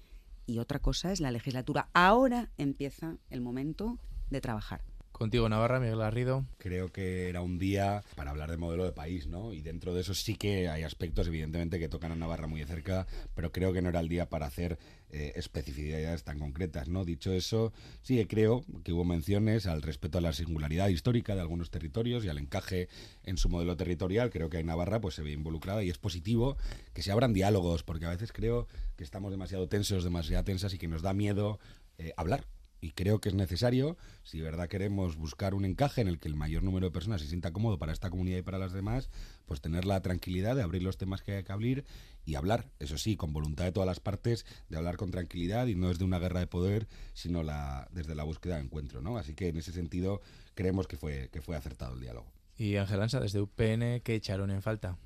y 0.46 0.58
otra 0.58 0.78
cosa 0.78 1.12
es 1.12 1.20
la 1.20 1.30
legislatura. 1.30 1.88
Ahora 1.92 2.50
empieza 2.56 3.18
el 3.30 3.40
momento 3.40 3.98
de 4.32 4.40
trabajar. 4.40 4.82
Contigo, 5.12 5.48
Navarra, 5.48 5.78
Miguel 5.78 5.98
Garrido. 5.98 6.46
Creo 6.58 6.90
que 6.90 7.28
era 7.28 7.42
un 7.42 7.58
día 7.58 8.02
para 8.16 8.30
hablar 8.30 8.50
de 8.50 8.56
modelo 8.56 8.84
de 8.84 8.92
país, 8.92 9.28
¿no? 9.28 9.52
Y 9.52 9.60
dentro 9.60 9.94
de 9.94 10.00
eso 10.00 10.14
sí 10.14 10.34
que 10.34 10.68
hay 10.68 10.82
aspectos, 10.82 11.28
evidentemente, 11.28 11.78
que 11.78 11.88
tocan 11.88 12.10
a 12.10 12.16
Navarra 12.16 12.48
muy 12.48 12.60
de 12.60 12.66
cerca, 12.66 13.06
pero 13.34 13.52
creo 13.52 13.72
que 13.72 13.82
no 13.82 13.90
era 13.90 14.00
el 14.00 14.08
día 14.08 14.28
para 14.28 14.46
hacer 14.46 14.78
eh, 15.10 15.32
especificidades 15.36 16.24
tan 16.24 16.38
concretas, 16.40 16.88
¿no? 16.88 17.04
Dicho 17.04 17.32
eso, 17.32 17.72
sí 18.02 18.16
que 18.16 18.26
creo 18.26 18.64
que 18.82 18.92
hubo 18.92 19.04
menciones 19.04 19.66
al 19.66 19.82
respeto 19.82 20.18
a 20.18 20.22
la 20.22 20.32
singularidad 20.32 20.88
histórica 20.88 21.34
de 21.34 21.42
algunos 21.42 21.70
territorios 21.70 22.24
y 22.24 22.28
al 22.28 22.38
encaje 22.38 22.88
en 23.22 23.36
su 23.36 23.48
modelo 23.48 23.76
territorial. 23.76 24.30
Creo 24.30 24.48
que 24.48 24.56
hay 24.56 24.64
Navarra 24.64 25.00
pues 25.00 25.14
se 25.14 25.22
ve 25.22 25.30
involucrada 25.30 25.84
y 25.84 25.90
es 25.90 25.98
positivo 25.98 26.56
que 26.94 27.02
se 27.02 27.12
abran 27.12 27.34
diálogos, 27.34 27.84
porque 27.84 28.06
a 28.06 28.10
veces 28.10 28.32
creo 28.32 28.66
que 28.96 29.04
estamos 29.04 29.30
demasiado 29.30 29.68
tensos, 29.68 30.02
demasiado 30.02 30.42
tensas 30.42 30.72
y 30.74 30.78
que 30.78 30.88
nos 30.88 31.02
da 31.02 31.12
miedo 31.12 31.60
eh, 31.98 32.12
hablar 32.16 32.44
y 32.82 32.90
creo 32.90 33.20
que 33.20 33.28
es 33.28 33.34
necesario, 33.36 33.96
si 34.24 34.38
de 34.38 34.44
verdad 34.44 34.68
queremos 34.68 35.16
buscar 35.16 35.54
un 35.54 35.64
encaje 35.64 36.00
en 36.00 36.08
el 36.08 36.18
que 36.18 36.26
el 36.26 36.34
mayor 36.34 36.64
número 36.64 36.88
de 36.88 36.90
personas 36.90 37.20
se 37.22 37.28
sienta 37.28 37.52
cómodo 37.52 37.78
para 37.78 37.92
esta 37.92 38.10
comunidad 38.10 38.38
y 38.38 38.42
para 38.42 38.58
las 38.58 38.72
demás, 38.72 39.08
pues 39.46 39.60
tener 39.60 39.84
la 39.84 40.02
tranquilidad 40.02 40.56
de 40.56 40.62
abrir 40.62 40.82
los 40.82 40.98
temas 40.98 41.22
que 41.22 41.36
hay 41.36 41.44
que 41.44 41.52
abrir 41.52 41.84
y 42.26 42.34
hablar, 42.34 42.66
eso 42.80 42.98
sí, 42.98 43.16
con 43.16 43.32
voluntad 43.32 43.64
de 43.64 43.72
todas 43.72 43.86
las 43.86 44.00
partes, 44.00 44.44
de 44.68 44.76
hablar 44.76 44.96
con 44.96 45.12
tranquilidad 45.12 45.68
y 45.68 45.76
no 45.76 45.88
desde 45.88 46.04
una 46.04 46.18
guerra 46.18 46.40
de 46.40 46.48
poder, 46.48 46.88
sino 47.14 47.44
la, 47.44 47.88
desde 47.92 48.16
la 48.16 48.24
búsqueda 48.24 48.56
de 48.56 48.62
encuentro, 48.62 49.00
¿no? 49.00 49.16
Así 49.16 49.34
que 49.34 49.48
en 49.48 49.58
ese 49.58 49.70
sentido 49.70 50.20
creemos 50.54 50.88
que 50.88 50.96
fue, 50.96 51.28
que 51.30 51.40
fue 51.40 51.54
acertado 51.54 51.94
el 51.94 52.00
diálogo. 52.00 52.32
Y 52.58 52.76
Ángel 52.76 53.00
Ansa, 53.00 53.20
desde 53.20 53.40
UPN, 53.40 54.00
¿qué 54.02 54.16
echaron 54.16 54.50
en 54.50 54.60
falta? 54.60 54.98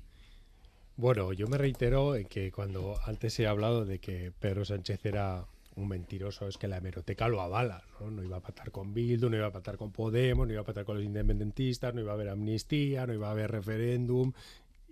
Bueno, 0.95 1.31
yo 1.31 1.45
me 1.45 1.59
reitero 1.59 2.15
en 2.15 2.25
que 2.25 2.51
cuando 2.51 2.99
antes 3.05 3.39
he 3.39 3.45
hablado 3.45 3.85
de 3.85 3.99
que 3.99 4.31
Pedro 4.31 4.65
Sánchez 4.65 5.05
era 5.05 5.45
un 5.77 5.87
mentiroso 5.87 6.47
es 6.47 6.57
que 6.57 6.67
la 6.67 6.77
hemeroteca 6.77 7.27
lo 7.27 7.41
avala, 7.41 7.83
¿no? 7.99 8.11
No 8.11 8.23
iba 8.23 8.37
a 8.37 8.41
patar 8.41 8.71
con 8.71 8.93
Bildu, 8.93 9.29
no 9.29 9.37
iba 9.37 9.47
a 9.47 9.51
patar 9.51 9.77
con 9.77 9.91
Podemos, 9.91 10.45
no 10.47 10.53
iba 10.53 10.61
a 10.61 10.65
patar 10.65 10.85
con 10.85 10.97
los 10.97 11.05
independentistas, 11.05 11.93
no 11.93 12.01
iba 12.01 12.11
a 12.11 12.15
haber 12.15 12.29
amnistía, 12.29 13.05
no 13.07 13.13
iba 13.13 13.27
a 13.27 13.31
haber 13.31 13.51
referéndum. 13.51 14.33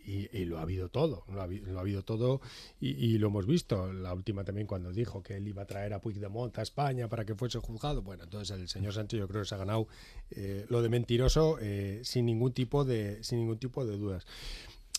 y, 0.05 0.45
lo 0.45 0.59
ha 0.59 0.61
habido 0.61 0.89
todo, 0.89 1.25
lo 1.33 1.41
ha, 1.41 1.79
habido 1.79 2.03
todo 2.03 2.39
y, 2.79 3.17
lo 3.17 3.27
hemos 3.27 3.47
visto. 3.47 3.91
La 3.91 4.13
última 4.13 4.43
también 4.43 4.67
cuando 4.67 4.91
dijo 4.91 5.23
que 5.23 5.37
él 5.37 5.47
iba 5.47 5.63
a 5.63 5.65
traer 5.65 5.93
a 5.93 5.99
Puigdemont 5.99 6.57
a 6.59 6.61
España 6.61 7.07
para 7.07 7.25
que 7.25 7.33
fuese 7.33 7.57
juzgado. 7.59 8.03
Bueno, 8.03 8.23
entonces 8.23 8.57
el 8.57 8.67
señor 8.69 8.93
Sánchez 8.93 9.19
yo 9.19 9.27
creo 9.27 9.41
que 9.41 9.47
se 9.47 9.55
ha 9.55 9.57
ganado 9.57 9.87
eh, 10.29 10.65
lo 10.69 10.83
de 10.83 10.89
mentiroso 10.89 11.57
eh, 11.59 12.01
sin 12.03 12.27
ningún 12.27 12.53
tipo 12.53 12.85
de 12.85 13.23
sin 13.23 13.39
ningún 13.39 13.57
tipo 13.57 13.85
de 13.85 13.97
dudas. 13.97 14.27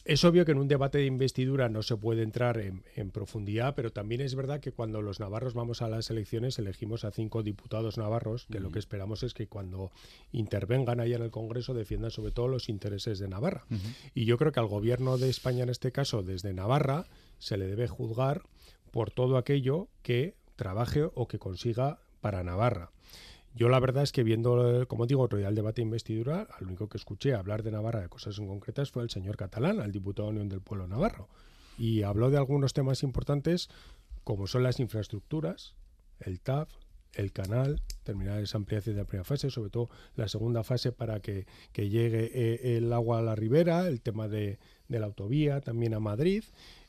Es 0.08 0.22
obvio 0.22 0.44
que 0.44 0.52
en 0.52 0.58
un 0.58 0.68
debate 0.68 0.98
de 0.98 1.06
investidura 1.06 1.68
no 1.68 1.82
se 1.82 1.96
puede 1.96 2.22
entrar 2.22 2.58
en, 2.58 3.10
profundidad, 3.10 3.74
pero 3.74 3.90
también 3.90 4.20
es 4.20 4.36
verdad 4.36 4.60
que 4.60 4.70
cuando 4.70 5.02
los 5.02 5.18
navarros 5.18 5.54
vamos 5.54 5.82
a 5.82 5.88
las 5.88 6.10
elecciones 6.10 6.60
elegimos 6.60 7.04
a 7.04 7.10
cinco 7.10 7.42
diputados 7.42 7.98
navarros, 7.98 8.46
que 8.48 8.60
lo 8.60 8.70
que 8.70 8.78
esperamos 8.78 9.24
es 9.24 9.34
que 9.34 9.48
cuando 9.48 9.90
intervengan 10.30 11.00
allá 11.00 11.16
en 11.16 11.22
el 11.22 11.32
Congreso 11.32 11.74
defiendan 11.74 12.12
sobre 12.12 12.30
todo 12.30 12.46
los 12.46 12.68
intereses 12.68 13.18
de 13.18 13.26
Navarra. 13.26 13.66
Y 14.14 14.26
yo 14.26 14.38
creo 14.38 14.52
que 14.52 14.60
al 14.60 14.68
gobierno 14.68 15.18
de 15.18 15.28
España 15.28 15.64
en 15.64 15.70
este 15.70 15.90
caso, 15.90 16.22
desde 16.22 16.54
Navarra, 16.54 17.06
se 17.38 17.56
le 17.56 17.66
debe 17.66 17.88
juzgar 17.88 18.42
por 18.92 19.10
todo 19.10 19.38
aquello 19.38 19.88
que 20.02 20.36
trabaje 20.54 21.02
o 21.14 21.26
que 21.26 21.40
consiga 21.40 21.98
para 22.20 22.44
Navarra. 22.44 22.92
Yo 23.56 23.70
la 23.70 23.80
verdad 23.80 24.02
es 24.02 24.12
que 24.12 24.22
viendo, 24.22 24.86
como 24.86 25.06
digo, 25.06 25.22
otro 25.22 25.38
día 25.38 25.48
el 25.48 25.54
debate 25.54 25.80
de 25.80 25.86
investidura, 25.86 26.46
al 26.58 26.66
único 26.66 26.90
que 26.90 26.98
escuché 26.98 27.32
hablar 27.32 27.62
de 27.62 27.70
Navarra 27.70 28.02
de 28.02 28.10
cosas 28.10 28.38
en 28.38 28.46
concretas 28.46 28.90
fue 28.90 29.02
el 29.02 29.08
señor 29.08 29.38
catalán, 29.38 29.80
el 29.80 29.92
diputado 29.92 30.28
de 30.28 30.32
Unión 30.34 30.50
del 30.50 30.60
Pueblo 30.60 30.86
Navarro. 30.86 31.28
Y 31.78 32.02
habló 32.02 32.30
de 32.30 32.36
algunos 32.36 32.74
temas 32.74 33.02
importantes 33.02 33.70
como 34.24 34.46
son 34.46 34.62
las 34.62 34.78
infraestructuras, 34.78 35.74
el 36.20 36.40
TAF, 36.40 36.68
el 37.14 37.32
canal, 37.32 37.80
terminar 38.02 38.42
esa 38.42 38.58
ampliación 38.58 38.94
de 38.94 39.02
la 39.02 39.06
primera 39.06 39.24
fase, 39.24 39.48
sobre 39.48 39.70
todo 39.70 39.88
la 40.16 40.28
segunda 40.28 40.62
fase 40.62 40.92
para 40.92 41.20
que, 41.20 41.46
llegue 41.74 42.30
eh, 42.34 42.76
el 42.76 42.92
agua 42.92 43.20
a 43.20 43.22
la 43.22 43.34
ribera, 43.34 43.88
el 43.88 44.02
tema 44.02 44.28
de, 44.28 44.58
la 44.88 45.06
autovía, 45.06 45.62
también 45.62 45.94
a 45.94 46.00
Madrid. 46.00 46.44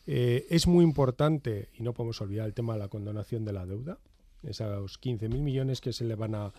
Eh, 0.06 0.46
es 0.50 0.68
muy 0.68 0.84
importante, 0.84 1.70
y 1.76 1.84
no 1.84 1.94
podemos 1.94 2.20
olvidar 2.20 2.46
el 2.46 2.54
tema 2.54 2.74
de 2.74 2.80
la 2.80 2.90
condonación 2.90 3.46
de 3.46 3.54
la 3.54 3.66
deuda, 3.66 4.00
esos 4.44 5.00
15.000 5.02 5.30
millones 5.42 5.82
que 5.82 5.94
se 5.94 6.06
le 6.06 6.16
van 6.16 6.36
a, 6.36 6.54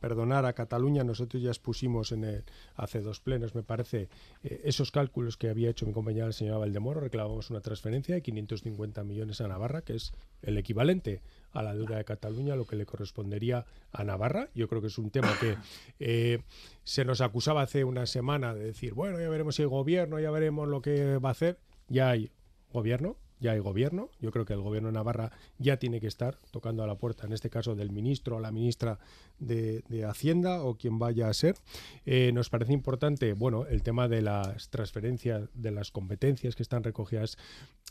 perdonar 0.00 0.44
a 0.44 0.52
Cataluña. 0.52 1.02
Nosotros 1.02 1.42
ya 1.42 1.48
expusimos 1.48 2.12
en 2.12 2.24
el, 2.24 2.44
hace 2.76 3.00
dos 3.00 3.20
plenos, 3.20 3.54
me 3.54 3.62
parece, 3.62 4.10
eh, 4.44 4.60
esos 4.64 4.90
cálculos 4.92 5.38
que 5.38 5.48
había 5.48 5.70
hecho 5.70 5.86
mi 5.86 5.94
compañera 5.94 6.26
el 6.26 6.34
señor 6.34 6.60
Valdemoro. 6.60 7.00
Reclamamos 7.00 7.48
una 7.48 7.62
transferencia 7.62 8.14
de 8.14 8.20
550 8.20 9.02
millones 9.02 9.40
a 9.40 9.48
Navarra, 9.48 9.80
que 9.80 9.94
es 9.94 10.12
el 10.42 10.58
equivalente 10.58 11.22
a 11.52 11.62
la 11.62 11.74
deuda 11.74 11.96
de 11.96 12.04
Cataluña, 12.04 12.54
lo 12.54 12.66
que 12.66 12.76
le 12.76 12.84
correspondería 12.84 13.64
a 13.92 14.04
Navarra. 14.04 14.50
Yo 14.54 14.68
creo 14.68 14.82
que 14.82 14.88
es 14.88 14.98
un 14.98 15.10
tema 15.10 15.34
que 15.40 15.56
eh, 16.00 16.42
se 16.84 17.06
nos 17.06 17.22
acusaba 17.22 17.62
hace 17.62 17.84
una 17.84 18.04
semana 18.04 18.54
de 18.54 18.64
decir, 18.64 18.92
bueno, 18.92 19.18
ya 19.18 19.30
veremos 19.30 19.54
si 19.54 19.62
hay 19.62 19.68
gobierno, 19.68 20.20
ya 20.20 20.30
veremos 20.30 20.68
lo 20.68 20.82
que 20.82 21.16
va 21.16 21.30
a 21.30 21.32
hacer. 21.32 21.58
Ya 21.88 22.10
hay 22.10 22.30
gobierno, 22.72 23.16
ya 23.40 23.52
hay 23.52 23.58
gobierno. 23.58 24.10
Yo 24.20 24.30
creo 24.30 24.44
que 24.44 24.52
el 24.52 24.60
gobierno 24.60 24.88
de 24.88 24.94
Navarra 24.94 25.32
ya 25.58 25.78
tiene 25.78 26.00
que 26.00 26.06
estar 26.06 26.38
tocando 26.50 26.82
a 26.82 26.86
la 26.86 26.96
puerta, 26.96 27.26
en 27.26 27.32
este 27.32 27.50
caso 27.50 27.74
del 27.74 27.90
ministro 27.90 28.36
o 28.36 28.40
la 28.40 28.52
ministra 28.52 28.98
de, 29.38 29.82
Hacienda 30.06 30.62
o 30.62 30.76
quien 30.76 30.98
vaya 30.98 31.28
a 31.28 31.34
ser. 31.34 31.56
Eh, 32.04 32.32
nos 32.32 32.50
parece 32.50 32.72
importante, 32.72 33.32
bueno, 33.32 33.66
el 33.66 33.82
tema 33.82 34.08
de 34.08 34.22
las 34.22 34.70
transferencias 34.70 35.48
de 35.54 35.70
las 35.70 35.90
competencias 35.90 36.56
que 36.56 36.62
están 36.62 36.82
recogidas 36.82 37.36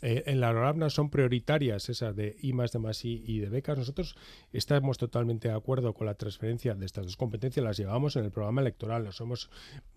eh, 0.02 0.22
en 0.26 0.40
la 0.40 0.52
NORABNA 0.52 0.90
son 0.90 1.10
prioritarias, 1.10 1.88
esas 1.88 2.16
de 2.16 2.36
I 2.40 2.52
más 2.52 2.72
de 2.72 2.78
más 2.78 3.04
I 3.04 3.22
y 3.26 3.38
de 3.38 3.48
becas. 3.48 3.78
Nosotros 3.78 4.16
estamos 4.52 4.98
totalmente 4.98 5.48
de 5.48 5.54
acuerdo 5.54 5.94
con 5.94 6.06
la 6.06 6.14
transferencia 6.14 6.74
de 6.74 6.86
estas 6.86 7.04
dos 7.04 7.16
competencias, 7.16 7.64
las 7.64 7.76
llevamos 7.76 8.16
en 8.16 8.24
el 8.24 8.30
programa 8.30 8.60
electoral. 8.60 9.04
Nos 9.04 9.20
hemos, 9.20 9.50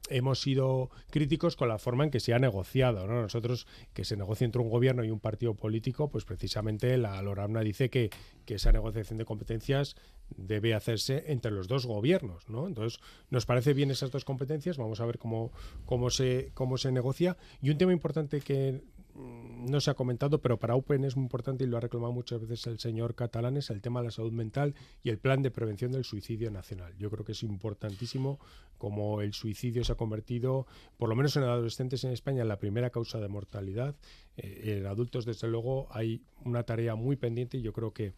hemos 0.10 0.42
sido 0.42 0.90
críticos 1.10 1.56
con 1.56 1.70
la 1.70 1.78
forma 1.78 2.04
en 2.04 2.12
que 2.12 2.20
se 2.20 2.34
ha 2.34 2.40
negociado. 2.40 3.08
Nosotros, 3.08 3.68
que 3.94 4.06
se 4.06 4.18
negocie 4.18 4.46
entre 4.46 4.62
un 4.62 4.70
gobierno 4.70 5.04
y 5.04 5.12
un 5.12 5.20
partido 5.20 5.43
político, 5.54 6.10
pues 6.10 6.26
precisamente 6.26 6.98
la 6.98 7.22
LORAMNA 7.22 7.62
dice 7.62 7.90
que, 7.90 8.10
que 8.46 8.56
esa 8.56 8.72
negociación 8.72 9.18
de 9.18 9.26
competencias 9.26 9.96
debe 10.36 10.74
hacerse 10.74 11.26
entre 11.28 11.52
los 11.52 11.68
dos 11.68 11.86
gobiernos, 11.86 12.50
¿no? 12.50 12.68
Entonces, 12.68 13.00
nos 13.30 13.46
parece 13.46 13.74
bien 13.74 13.92
esas 13.92 14.12
dos 14.12 14.26
competencias, 14.26 14.78
vamos 14.78 15.00
a 15.02 15.06
ver 15.06 15.20
cómo, 15.20 15.52
cómo, 15.86 16.10
se, 16.10 16.52
cómo 16.54 16.78
se 16.78 16.92
negocia. 16.92 17.38
Y 17.62 17.70
un 17.70 17.78
tema 17.78 17.92
importante 17.92 18.42
que 18.42 18.82
no 19.16 19.80
se 19.80 19.92
ha 19.92 19.94
comentado, 19.94 20.42
pero 20.42 20.58
para 20.58 20.76
UPN 20.76 21.06
es 21.06 21.16
muy 21.16 21.24
importante 21.24 21.64
y 21.64 21.68
lo 21.68 21.78
ha 21.78 21.80
reclamado 21.80 22.12
muchas 22.12 22.42
veces 22.42 22.66
el 22.68 22.80
señor 22.80 23.16
catalán, 23.16 23.58
es 23.58 23.70
el 23.70 23.82
tema 23.82 24.02
de 24.02 24.08
la 24.08 24.12
salud 24.12 24.32
mental 24.32 24.76
y 25.04 25.10
el 25.10 25.20
plan 25.20 25.42
de 25.42 25.52
prevención 25.52 25.92
del 25.92 26.04
suicidio 26.04 26.52
nacional. 26.52 26.96
Yo 26.98 27.10
creo 27.10 27.24
que 27.24 27.34
es 27.34 27.44
importantísimo 27.44 28.40
como 28.78 29.22
el 29.22 29.34
suicidio 29.34 29.86
se 29.86 29.94
ha 29.94 29.96
convertido, 29.96 30.68
por 30.98 31.08
lo 31.08 31.16
menos 31.16 31.38
en 31.38 31.44
adolescentes 31.44 32.04
en 32.04 32.12
España, 32.12 32.42
en 32.42 32.50
la 32.50 32.60
primera 32.60 32.90
causa 32.90 33.20
de 33.20 33.30
mortalidad. 33.30 33.96
Eh, 34.36 34.78
en 34.78 34.88
adultos, 34.88 35.26
desde 35.26 35.48
luego, 35.48 35.88
hay 35.92 36.22
una 36.44 36.64
tarea 36.64 36.96
muy 36.96 37.16
pendiente 37.16 37.58
y 37.58 37.62
yo 37.62 37.72
creo 37.72 37.94
que 37.94 38.14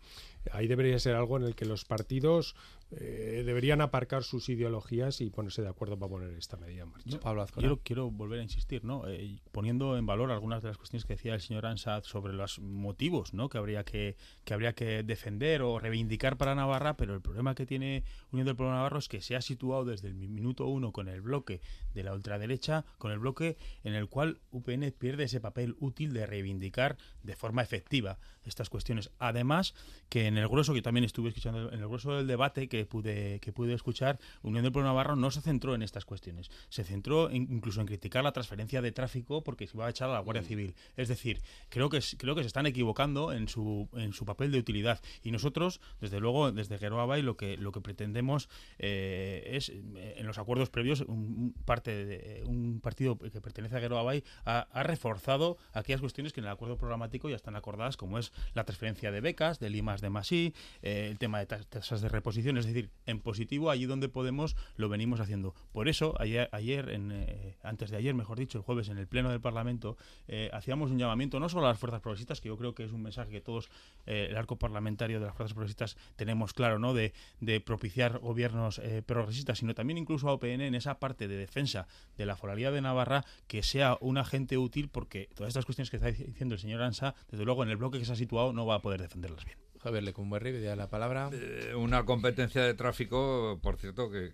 ahí 0.51 0.67
debería 0.67 0.97
ser 0.97 1.15
algo 1.15 1.37
en 1.37 1.43
el 1.43 1.55
que 1.55 1.65
los 1.65 1.85
partidos 1.85 2.55
eh, 2.91 3.43
deberían 3.45 3.81
aparcar 3.81 4.23
sus 4.23 4.47
ideologías 4.47 5.19
y 5.19 5.29
ponerse 5.29 5.61
de 5.61 5.69
acuerdo 5.69 5.97
para 5.97 6.09
poner 6.09 6.31
esta 6.37 6.55
medida 6.57 6.83
en 6.83 6.89
marcha. 6.89 7.19
Pablo 7.19 7.45
quiero, 7.53 7.79
quiero 7.83 8.11
volver 8.11 8.39
a 8.39 8.43
insistir, 8.43 8.85
¿no? 8.85 9.07
Eh, 9.07 9.39
poniendo 9.51 9.97
en 9.97 10.05
valor 10.05 10.31
algunas 10.31 10.61
de 10.61 10.69
las 10.69 10.77
cuestiones 10.77 11.05
que 11.05 11.13
decía 11.13 11.33
el 11.33 11.41
señor 11.41 11.65
Ansad 11.65 12.03
sobre 12.03 12.33
los 12.33 12.59
motivos 12.59 13.33
¿no? 13.33 13.49
que, 13.49 13.57
habría 13.57 13.83
que, 13.83 14.15
que 14.43 14.53
habría 14.53 14.73
que 14.73 15.03
defender 15.03 15.61
o 15.61 15.79
reivindicar 15.79 16.37
para 16.37 16.55
Navarra, 16.55 16.95
pero 16.95 17.15
el 17.15 17.21
problema 17.21 17.55
que 17.55 17.65
tiene 17.65 18.03
Unión 18.31 18.45
del 18.45 18.55
Pueblo 18.55 18.73
Navarro 18.73 18.99
es 18.99 19.09
que 19.09 19.21
se 19.21 19.35
ha 19.35 19.41
situado 19.41 19.85
desde 19.85 20.07
el 20.07 20.15
minuto 20.15 20.67
uno 20.67 20.91
con 20.91 21.07
el 21.07 21.21
bloque 21.21 21.61
de 21.93 22.03
la 22.03 22.13
ultraderecha, 22.13 22.85
con 22.97 23.11
el 23.11 23.19
bloque 23.19 23.57
en 23.83 23.93
el 23.93 24.07
cual 24.07 24.39
UPN 24.51 24.91
pierde 24.97 25.23
ese 25.23 25.41
papel 25.41 25.75
útil 25.79 26.13
de 26.13 26.25
reivindicar 26.25 26.97
de 27.23 27.35
forma 27.35 27.61
efectiva 27.61 28.19
estas 28.43 28.69
cuestiones. 28.69 29.11
Además, 29.17 29.73
que 30.09 30.27
en 30.27 30.37
el 30.37 30.47
grueso, 30.47 30.73
que 30.73 30.81
también 30.81 31.03
estuve 31.03 31.29
escuchando, 31.29 31.71
en 31.71 31.79
el 31.79 31.87
grueso 31.87 32.15
del 32.15 32.27
debate 32.27 32.67
que 32.67 32.84
pude, 32.85 33.39
que 33.39 33.51
pude 33.51 33.73
escuchar, 33.73 34.19
Unión 34.41 34.63
del 34.63 34.71
Pueblo 34.71 34.89
Navarro 34.89 35.15
no 35.15 35.31
se 35.31 35.41
centró 35.41 35.75
en 35.75 35.81
estas 35.81 36.05
cuestiones. 36.05 36.49
Se 36.69 36.83
centró 36.83 37.31
incluso 37.31 37.81
en 37.81 37.87
criticar 37.87 38.23
la 38.23 38.31
transferencia 38.31 38.81
de 38.81 38.91
tráfico 38.91 39.43
porque 39.43 39.67
se 39.67 39.77
iba 39.77 39.85
a 39.85 39.89
echar 39.89 40.09
a 40.09 40.13
la 40.13 40.19
Guardia 40.19 40.43
Civil. 40.43 40.75
Es 40.95 41.07
decir, 41.07 41.41
creo 41.69 41.89
que, 41.89 41.99
creo 42.17 42.35
que 42.35 42.41
se 42.41 42.47
están 42.47 42.65
equivocando 42.65 43.33
en 43.33 43.47
su, 43.47 43.89
en 43.93 44.13
su 44.13 44.25
papel 44.25 44.51
de 44.51 44.59
utilidad. 44.59 45.01
Y 45.23 45.31
nosotros, 45.31 45.81
desde 46.01 46.19
luego, 46.19 46.51
desde 46.51 46.77
Geroa 46.77 47.05
lo 47.21 47.37
que, 47.37 47.57
lo 47.57 47.71
que 47.71 47.81
pretendemos 47.81 48.49
eh, 48.79 49.51
es, 49.53 49.69
eh, 49.69 50.15
en 50.17 50.25
los 50.27 50.37
acuerdos 50.37 50.69
previos, 50.69 51.01
un, 51.01 51.53
parte 51.65 52.05
de, 52.05 52.43
un 52.45 52.79
partido 52.81 53.17
que 53.17 53.41
pertenece 53.41 53.77
a 53.77 53.79
Geroa 53.79 54.03
Bay 54.03 54.23
ha, 54.45 54.67
ha 54.71 54.83
reforzado 54.83 55.57
aquellas 55.73 56.01
cuestiones 56.01 56.33
que 56.33 56.39
en 56.39 56.45
el 56.45 56.51
acuerdo 56.51 56.77
programático 56.77 57.29
ya 57.29 57.35
están 57.35 57.55
acordadas, 57.55 57.97
como 57.97 58.17
es 58.17 58.31
la 58.53 58.63
transferencia 58.63 59.11
de 59.11 59.21
becas, 59.21 59.59
de 59.59 59.69
Limas 59.69 60.01
de 60.01 60.09
Masí, 60.09 60.53
eh, 60.81 61.07
el 61.11 61.17
tema 61.17 61.39
de 61.39 61.45
tasas 61.45 62.01
de 62.01 62.09
reposición, 62.09 62.57
es 62.57 62.64
decir, 62.67 62.91
en 63.05 63.19
positivo, 63.19 63.69
allí 63.69 63.85
donde 63.85 64.09
podemos, 64.09 64.55
lo 64.75 64.89
venimos 64.89 65.19
haciendo. 65.19 65.53
Por 65.71 65.87
eso, 65.87 66.15
ayer, 66.19 66.49
ayer 66.51 66.89
en, 66.89 67.11
eh, 67.11 67.57
antes 67.63 67.91
de 67.91 67.97
ayer, 67.97 68.13
mejor 68.13 68.37
dicho, 68.37 68.57
el 68.57 68.63
jueves, 68.63 68.89
en 68.89 68.97
el 68.97 69.07
Pleno 69.07 69.29
del 69.29 69.41
Parlamento, 69.41 69.97
eh, 70.27 70.49
hacíamos 70.53 70.91
un 70.91 70.97
llamamiento 70.97 71.39
no 71.39 71.49
solo 71.49 71.65
a 71.65 71.69
las 71.69 71.79
fuerzas 71.79 72.01
progresistas, 72.01 72.41
que 72.41 72.49
yo 72.49 72.57
creo 72.57 72.73
que 72.73 72.83
es 72.83 72.91
un 72.91 73.01
mensaje 73.01 73.31
que 73.31 73.41
todos, 73.41 73.69
el 74.05 74.35
arco 74.35 74.57
parlamentario 74.57 75.19
de 75.19 75.25
las 75.25 75.35
fuerzas 75.35 75.53
progresistas, 75.53 75.97
tenemos 76.15 76.53
claro, 76.53 76.79
¿no? 76.79 76.93
De, 76.93 77.13
de 77.39 77.59
propiciar 77.61 78.19
gobiernos 78.19 78.81
progresistas, 79.05 79.59
sino 79.59 79.73
también 79.73 79.97
incluso 79.97 80.29
a 80.29 80.33
OPN 80.33 80.61
en 80.61 80.75
esa 80.75 80.99
parte 80.99 81.27
de 81.27 81.37
defensa 81.37 81.87
de 82.17 82.25
la 82.25 82.35
foralidad 82.35 82.71
de 82.71 82.81
Navarra, 82.81 83.25
que 83.47 83.63
sea 83.63 83.97
un 84.01 84.17
agente 84.17 84.57
útil, 84.57 84.89
porque 84.89 85.29
todas 85.35 85.49
estas 85.49 85.65
cuestiones 85.65 85.89
que 85.89 85.97
está 85.97 86.11
diciendo 86.11 86.55
el 86.55 86.61
señor 86.61 86.81
Ansa, 86.81 87.15
desde 87.29 87.45
luego 87.45 87.63
en 87.63 87.69
el 87.69 87.77
bloque 87.77 87.99
que 87.99 88.05
se 88.05 88.13
ha 88.13 88.15
situado 88.15 88.53
no 88.53 88.65
va 88.65 88.75
a 88.75 88.81
poder 88.81 89.01
defenderlas 89.01 89.45
bien. 89.45 89.57
Javier 89.85 90.01
Lecumberri, 90.01 90.59
ya 90.63 90.75
la 90.75 90.89
palabra. 90.89 91.29
Eh, 91.31 91.75
una 91.75 92.05
competencia 92.05 92.63
de 92.63 92.73
tráfico, 92.73 93.59
por 93.61 93.77
cierto, 93.77 94.09
que, 94.09 94.31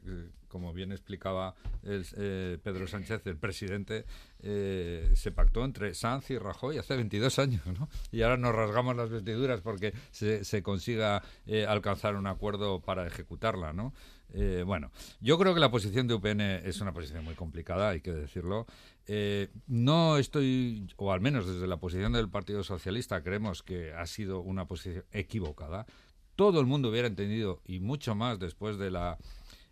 como 0.48 0.72
bien 0.72 0.94
explicaba 0.94 1.56
el, 1.84 2.06
eh, 2.16 2.58
Pedro 2.64 2.88
Sánchez, 2.88 3.28
el 3.28 3.36
presidente, 3.36 4.06
eh, 4.40 5.12
se 5.14 5.34
pactó 5.34 5.66
entre 5.66 5.94
Sanz 5.94 6.30
y 6.30 6.38
Rajoy 6.38 6.78
hace 6.78 6.96
22 6.96 7.38
años, 7.40 7.66
¿no? 7.66 7.90
Y 8.14 8.22
ahora 8.22 8.38
nos 8.38 8.56
rasgamos 8.56 8.96
las 8.96 9.10
vestiduras 9.10 9.60
porque 9.60 9.94
se, 10.12 10.46
se 10.46 10.64
consiga 10.64 11.22
alcanzar 11.68 12.16
un 12.16 12.28
acuerdo 12.28 12.80
para 12.80 13.06
ejecutarla, 13.06 13.74
¿no? 13.74 13.92
Eh, 14.34 14.64
bueno, 14.66 14.92
yo 15.20 15.38
creo 15.38 15.54
que 15.54 15.60
la 15.60 15.72
posición 15.72 16.08
de 16.08 16.14
UPN 16.14 16.42
es 16.42 16.80
una 16.80 16.94
posición 16.94 17.24
muy 17.24 17.36
complicada, 17.36 17.90
hay 17.90 18.02
que 18.02 18.12
decirlo. 18.14 18.66
Eh, 19.08 19.50
no 19.68 20.18
estoy, 20.18 20.88
o 20.98 21.12
al 21.12 21.22
menos 21.22 21.48
desde 21.48 21.68
la 21.68 21.78
posición 21.78 22.14
del 22.14 22.30
Partido 22.30 22.64
Socialista, 22.64 23.24
creemos 23.24 23.64
que 23.64 23.94
ha 23.94 24.06
sido 24.06 24.42
una 24.42 24.66
posición 24.66 25.06
equivocada. 25.12 25.86
Todo 26.36 26.60
el 26.60 26.66
mundo 26.66 26.90
hubiera 26.90 27.08
entendido, 27.08 27.62
y 27.66 27.80
mucho 27.80 28.16
más 28.16 28.40
después 28.40 28.78
de 28.78 28.92
la, 28.92 29.18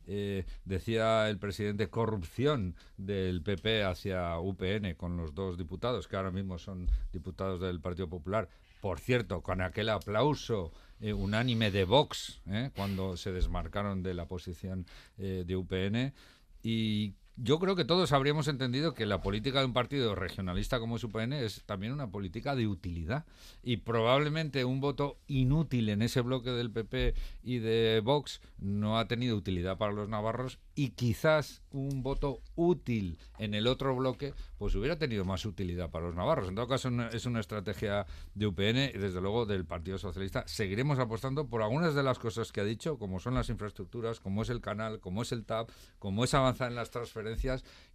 eh, 0.07 0.45
decía 0.65 1.29
el 1.29 1.37
presidente, 1.37 1.89
corrupción 1.89 2.75
del 2.97 3.41
PP 3.41 3.83
hacia 3.83 4.39
UPN 4.39 4.95
con 4.95 5.17
los 5.17 5.33
dos 5.33 5.57
diputados, 5.57 6.07
que 6.07 6.15
ahora 6.15 6.31
mismo 6.31 6.57
son 6.57 6.89
diputados 7.11 7.61
del 7.61 7.79
Partido 7.79 8.09
Popular. 8.09 8.49
Por 8.81 8.99
cierto, 8.99 9.41
con 9.41 9.61
aquel 9.61 9.89
aplauso 9.89 10.71
eh, 11.01 11.13
unánime 11.13 11.71
de 11.71 11.85
Vox, 11.85 12.41
eh, 12.47 12.71
cuando 12.75 13.15
se 13.15 13.31
desmarcaron 13.31 14.03
de 14.03 14.13
la 14.13 14.25
posición 14.25 14.85
eh, 15.17 15.43
de 15.45 15.55
UPN. 15.55 16.13
Y 16.61 17.13
yo 17.41 17.57
creo 17.59 17.75
que 17.75 17.85
todos 17.85 18.11
habríamos 18.11 18.47
entendido 18.49 18.93
que 18.93 19.05
la 19.05 19.21
política 19.21 19.59
de 19.59 19.65
un 19.65 19.73
partido 19.73 20.13
regionalista 20.13 20.79
como 20.79 20.97
es 20.97 21.03
UPN 21.03 21.33
es 21.33 21.63
también 21.65 21.93
una 21.93 22.11
política 22.11 22.55
de 22.55 22.67
utilidad 22.67 23.25
y 23.63 23.77
probablemente 23.77 24.65
un 24.65 24.81
voto 24.81 25.17
inútil 25.27 25.87
en 25.89 26.01
ese 26.01 26.19
bloque 26.19 26.49
del 26.49 26.71
PP 26.71 27.13
y 27.43 27.59
de 27.59 28.01
Vox 28.03 28.41
no 28.57 28.99
ha 28.99 29.07
tenido 29.07 29.37
utilidad 29.37 29.77
para 29.77 29.93
los 29.93 30.09
navarros 30.09 30.59
y 30.75 30.89
quizás 30.89 31.61
un 31.71 32.03
voto 32.03 32.41
útil 32.55 33.17
en 33.37 33.53
el 33.53 33.67
otro 33.67 33.95
bloque 33.95 34.33
pues 34.57 34.75
hubiera 34.75 34.97
tenido 34.97 35.23
más 35.23 35.45
utilidad 35.45 35.89
para 35.89 36.07
los 36.07 36.15
navarros. 36.15 36.49
En 36.49 36.55
todo 36.55 36.67
caso 36.67 36.89
es 37.13 37.25
una 37.25 37.39
estrategia 37.39 38.05
de 38.35 38.47
UPN 38.47 38.91
y 38.93 38.97
desde 38.97 39.21
luego 39.21 39.45
del 39.45 39.65
Partido 39.65 39.97
Socialista. 39.97 40.43
Seguiremos 40.45 40.99
apostando 40.99 41.47
por 41.47 41.61
algunas 41.61 41.95
de 41.95 42.03
las 42.03 42.19
cosas 42.19 42.51
que 42.51 42.59
ha 42.59 42.65
dicho, 42.65 42.97
como 42.97 43.19
son 43.19 43.35
las 43.35 43.49
infraestructuras, 43.49 44.19
como 44.19 44.41
es 44.41 44.49
el 44.49 44.59
canal, 44.59 44.99
como 44.99 45.21
es 45.21 45.31
el 45.31 45.45
TAP, 45.45 45.69
como 45.99 46.25
es 46.25 46.33
avanzar 46.33 46.69
en 46.69 46.75
las 46.75 46.91
transferencias 46.91 47.28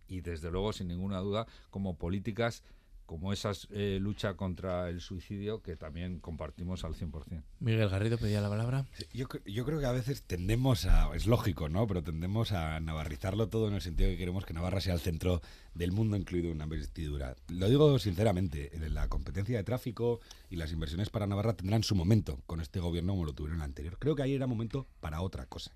y 0.06 0.20
desde 0.20 0.50
luego 0.50 0.72
sin 0.72 0.88
ninguna 0.88 1.18
duda 1.18 1.46
como 1.70 1.96
políticas 1.96 2.62
como 3.06 3.32
esa 3.32 3.52
eh, 3.70 3.98
lucha 4.00 4.34
contra 4.34 4.88
el 4.88 5.00
suicidio 5.00 5.62
que 5.62 5.76
también 5.76 6.20
compartimos 6.20 6.84
al 6.84 6.94
100%. 6.94 7.42
Miguel 7.60 7.88
Garrido 7.88 8.16
pedía 8.16 8.40
la 8.40 8.48
palabra. 8.48 8.86
Yo, 9.12 9.26
yo, 9.44 9.64
creo 9.64 9.78
que 9.78 9.86
a 9.86 9.92
veces 9.92 10.22
tendemos 10.22 10.86
a, 10.86 11.14
es 11.14 11.26
lógico, 11.26 11.68
¿no? 11.68 11.86
Pero 11.86 12.02
tendemos 12.02 12.52
a 12.52 12.80
navarrizarlo 12.80 13.48
todo 13.48 13.68
en 13.68 13.74
el 13.74 13.82
sentido 13.82 14.08
que 14.08 14.16
queremos 14.16 14.46
que 14.46 14.54
Navarra 14.54 14.80
sea 14.80 14.94
el 14.94 15.00
centro 15.00 15.42
del 15.74 15.92
mundo, 15.92 16.16
incluido 16.16 16.50
una 16.50 16.64
investidura. 16.64 17.36
Lo 17.48 17.68
digo 17.68 17.98
sinceramente, 17.98 18.70
la 18.90 19.08
competencia 19.08 19.56
de 19.56 19.64
tráfico 19.64 20.20
y 20.48 20.56
las 20.56 20.72
inversiones 20.72 21.10
para 21.10 21.26
Navarra 21.26 21.54
tendrán 21.54 21.82
su 21.82 21.94
momento 21.94 22.40
con 22.46 22.60
este 22.60 22.80
gobierno 22.80 23.12
como 23.12 23.26
lo 23.26 23.34
tuvieron 23.34 23.58
el 23.58 23.64
anterior. 23.64 23.98
Creo 23.98 24.14
que 24.14 24.22
ahí 24.22 24.34
era 24.34 24.46
momento 24.46 24.86
para 25.00 25.20
otra 25.20 25.46
cosa. 25.46 25.72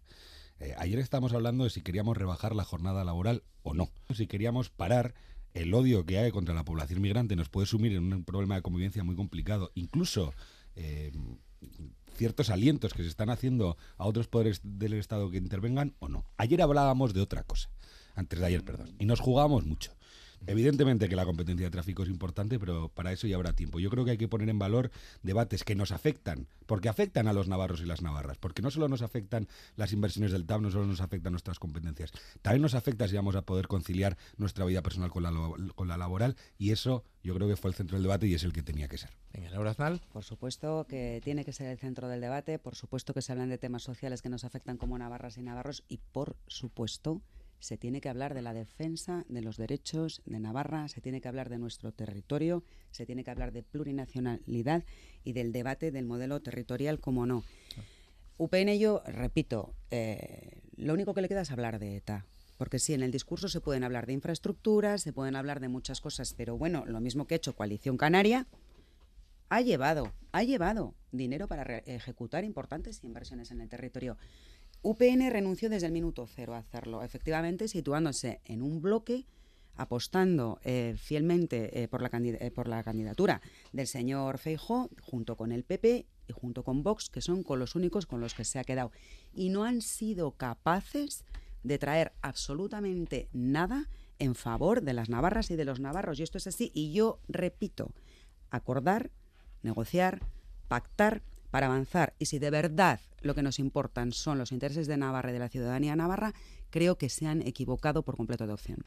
Eh, 0.61 0.75
ayer 0.79 0.99
estábamos 0.99 1.33
hablando 1.33 1.65
de 1.65 1.71
si 1.71 1.83
queríamos 1.83 2.17
rebajar 2.17 2.55
la 2.55 2.65
jornada 2.65 3.05
laboral 3.05 3.43
o 3.63 3.75
no, 3.75 3.91
si 4.15 4.27
queríamos 4.27 4.71
parar 4.71 5.15
el 5.55 5.75
odio 5.75 6.05
que 6.05 6.19
hay 6.19 6.31
contra 6.31 6.55
la 6.55 6.65
población 6.65 7.01
migrante 7.01 7.37
nos 7.37 7.49
puede 7.49 7.67
sumir 7.67 7.93
en 7.93 8.13
un 8.13 8.25
problema 8.25 8.57
de 8.57 8.63
convivencia 8.63 9.03
muy 9.05 9.17
complicado. 9.17 9.71
Incluso 9.75 10.33
eh, 10.77 11.13
ciertos 12.17 12.51
alientos 12.51 12.93
que 12.93 13.03
se 13.03 13.09
están 13.09 13.31
haciendo 13.31 13.77
a 13.97 14.07
otros 14.07 14.29
poderes 14.29 14.61
del 14.63 14.95
Estado 14.95 15.31
que 15.31 15.39
intervengan 15.39 15.95
o 16.01 16.09
no. 16.09 16.25
Ayer 16.37 16.63
hablábamos 16.63 17.15
de 17.15 17.21
otra 17.21 17.45
cosa, 17.45 17.71
antes 18.15 18.39
de 18.39 18.47
ayer, 18.47 18.65
perdón, 18.65 18.95
y 18.99 19.07
nos 19.07 19.21
jugábamos 19.21 19.65
mucho. 19.65 19.98
Evidentemente 20.47 21.09
que 21.09 21.17
la 21.17 21.25
competencia 21.25 21.67
de 21.67 21.71
tráfico 21.71 22.03
es 22.03 22.09
importante, 22.09 22.59
pero 22.59 22.89
para 22.89 23.13
eso 23.13 23.27
ya 23.27 23.37
habrá 23.37 23.53
tiempo. 23.53 23.81
Yo 23.81 23.91
creo 23.91 24.05
que 24.05 24.13
hay 24.13 24.19
que 24.19 24.29
poner 24.29 24.49
en 24.49 24.59
valor 24.59 24.91
debates 25.23 25.65
que 25.65 25.75
nos 25.75 25.93
afectan, 25.93 26.47
porque 26.67 26.89
afectan 26.89 27.29
a 27.29 27.33
los 27.33 27.49
navarros 27.49 27.81
y 27.81 27.85
las 27.85 28.03
navarras, 28.03 28.39
porque 28.39 28.63
no 28.63 28.71
solo 28.71 28.89
nos 28.89 29.03
afectan 29.03 29.49
las 29.77 29.93
inversiones 29.93 30.33
del 30.33 30.47
TAP, 30.47 30.61
no 30.61 30.71
solo 30.71 30.87
nos 30.87 31.01
afectan 31.01 31.33
nuestras 31.33 31.59
competencias, 31.59 32.13
también 32.43 32.63
nos 32.63 32.75
afecta 32.75 33.09
si 33.09 33.17
vamos 33.17 33.37
a 33.37 33.43
poder 33.43 33.67
conciliar 33.67 34.17
nuestra 34.37 34.65
vida 34.65 34.83
personal 34.83 35.11
con 35.11 35.23
la, 35.23 35.33
con 35.75 35.89
la 35.89 35.97
laboral, 35.97 36.37
y 36.57 36.71
eso 36.71 37.05
yo 37.23 37.35
creo 37.35 37.49
que 37.49 37.57
fue 37.57 37.71
el 37.71 37.75
centro 37.75 37.97
del 37.97 38.05
debate 38.05 38.27
y 38.27 38.35
es 38.35 38.45
el 38.45 38.53
que 38.53 38.63
tenía 38.63 38.89
que 38.89 38.97
ser. 38.97 39.11
Venga, 39.33 39.51
Laura 39.51 39.71
Aznal. 39.71 40.01
Por 40.13 40.25
supuesto 40.25 40.87
que 40.89 41.21
tiene 41.23 41.45
que 41.45 41.53
ser 41.53 41.67
el 41.69 41.79
centro 41.79 42.09
del 42.09 42.21
debate, 42.21 42.59
por 42.59 42.75
supuesto 42.75 43.13
que 43.13 43.23
se 43.23 43.33
hablan 43.33 43.51
de 43.51 43.59
temas 43.59 43.83
sociales 43.83 44.23
que 44.23 44.29
nos 44.29 44.45
afectan 44.45 44.77
como 44.77 44.97
navarras 44.97 45.37
y 45.37 45.43
navarros, 45.43 45.85
y 45.89 45.99
por 45.99 46.37
supuesto 46.47 47.21
se 47.61 47.77
tiene 47.77 48.01
que 48.01 48.09
hablar 48.09 48.35
de 48.35 48.43
la 48.43 48.55
defensa 48.55 49.25
de 49.29 49.43
los 49.43 49.57
derechos 49.57 50.23
de 50.27 50.41
Navarra, 50.41 50.89
se 50.89 51.01
tiene 51.01 51.21
que 51.21 51.29
hablar 51.29 51.49
de 51.49 51.59
nuestro 51.59 51.93
territorio, 51.93 52.63
se 52.91 53.07
tiene 53.07 53.25
que 53.25 53.31
hablar 53.31 53.53
de 53.53 53.63
plurinacionalidad 53.63 54.85
y 55.25 55.33
del 55.33 55.53
debate 55.53 55.91
del 55.91 56.05
modelo 56.05 56.41
territorial, 56.41 57.01
como 57.01 57.27
no. 57.27 57.45
UPN, 58.37 58.79
yo 58.79 59.03
repito, 59.07 59.75
eh, 59.91 60.61
lo 60.77 60.95
único 60.95 61.13
que 61.15 61.23
le 61.23 61.29
queda 61.29 61.41
es 61.41 61.51
hablar 61.51 61.79
de 61.79 61.97
ETA. 61.97 62.25
Porque 62.57 62.81
sí, 62.81 62.93
en 62.93 63.03
el 63.03 63.13
discurso 63.13 63.49
se 63.49 63.61
pueden 63.61 63.85
hablar 63.85 64.07
de 64.07 64.13
infraestructuras, 64.13 65.03
se 65.03 65.13
pueden 65.13 65.37
hablar 65.37 65.61
de 65.61 65.69
muchas 65.69 66.01
cosas, 66.01 66.35
pero 66.35 66.59
bueno, 66.59 66.85
lo 66.87 67.01
mismo 67.01 67.27
que 67.27 67.35
ha 67.35 67.37
hecho 67.37 67.55
Coalición 67.55 67.97
Canaria, 67.97 68.49
ha 69.49 69.61
llevado, 69.61 70.13
ha 70.33 70.43
llevado 70.43 70.95
dinero 71.13 71.49
para 71.49 71.79
ejecutar 71.79 72.45
importantes 72.45 73.03
inversiones 73.05 73.51
en 73.51 73.61
el 73.61 73.69
territorio. 73.69 74.17
UPN 74.83 75.31
renunció 75.31 75.69
desde 75.69 75.87
el 75.87 75.93
minuto 75.93 76.27
cero 76.27 76.55
a 76.55 76.59
hacerlo, 76.59 77.03
efectivamente 77.03 77.69
situándose 77.69 78.41
en 78.45 78.63
un 78.63 78.81
bloque 78.81 79.27
apostando 79.79 80.59
eh, 80.65 80.97
fielmente 80.99 81.83
eh, 81.83 81.89
por, 81.89 82.03
la 82.03 82.11
eh, 82.13 82.51
por, 82.51 82.69
la 82.69 82.83
candidatura 82.83 83.41
del 83.73 83.87
señor 83.87 84.39
Feijó, 84.39 84.91
junto 85.01 85.37
con 85.37 85.53
el 85.53 85.65
PP 85.65 86.07
y 86.27 86.33
junto 86.33 86.65
con 86.65 86.83
Vox, 86.83 87.09
que 87.09 87.23
son 87.23 87.43
con 87.45 87.61
los 87.61 87.75
únicos 87.77 88.05
con 88.05 88.21
los 88.21 88.35
que 88.35 88.45
se 88.45 88.59
ha 88.59 88.65
quedado. 88.65 88.91
Y 89.33 89.49
no 89.49 89.65
han 89.65 89.81
sido 89.81 90.33
capaces 90.33 91.25
de 91.63 91.79
traer 91.79 92.13
absolutamente 92.23 93.29
nada 93.33 93.89
en 94.19 94.35
favor 94.35 94.83
de 94.83 94.95
las 94.95 95.09
navarras 95.09 95.51
y 95.51 95.57
de 95.57 95.65
los 95.65 95.81
navarros. 95.81 96.19
Y 96.19 96.25
esto 96.25 96.39
es 96.39 96.49
así. 96.49 96.73
Y 96.75 96.93
yo 96.93 97.21
repito, 97.29 97.93
acordar, 98.51 99.11
negociar, 99.63 100.21
pactar 100.67 101.23
para 101.51 101.67
avanzar. 101.67 102.15
Y 102.19 102.27
si 102.27 102.39
de 102.39 102.51
verdad 102.51 103.01
lo 103.21 103.35
que 103.35 103.43
nos 103.43 103.59
importan 103.59 104.13
son 104.13 104.39
los 104.39 104.53
intereses 104.53 104.87
de 104.87 104.97
Navarra 104.97 105.31
y 105.31 105.33
de 105.33 105.39
la 105.39 105.49
ciudadanía 105.49 105.97
navarra, 105.97 106.35
creo 106.71 106.97
que 106.99 107.09
se 107.09 107.27
han 107.27 107.43
equivocado 107.43 108.03
por 108.03 108.17
completo 108.17 108.47
de 108.47 108.53
opción. 108.53 108.85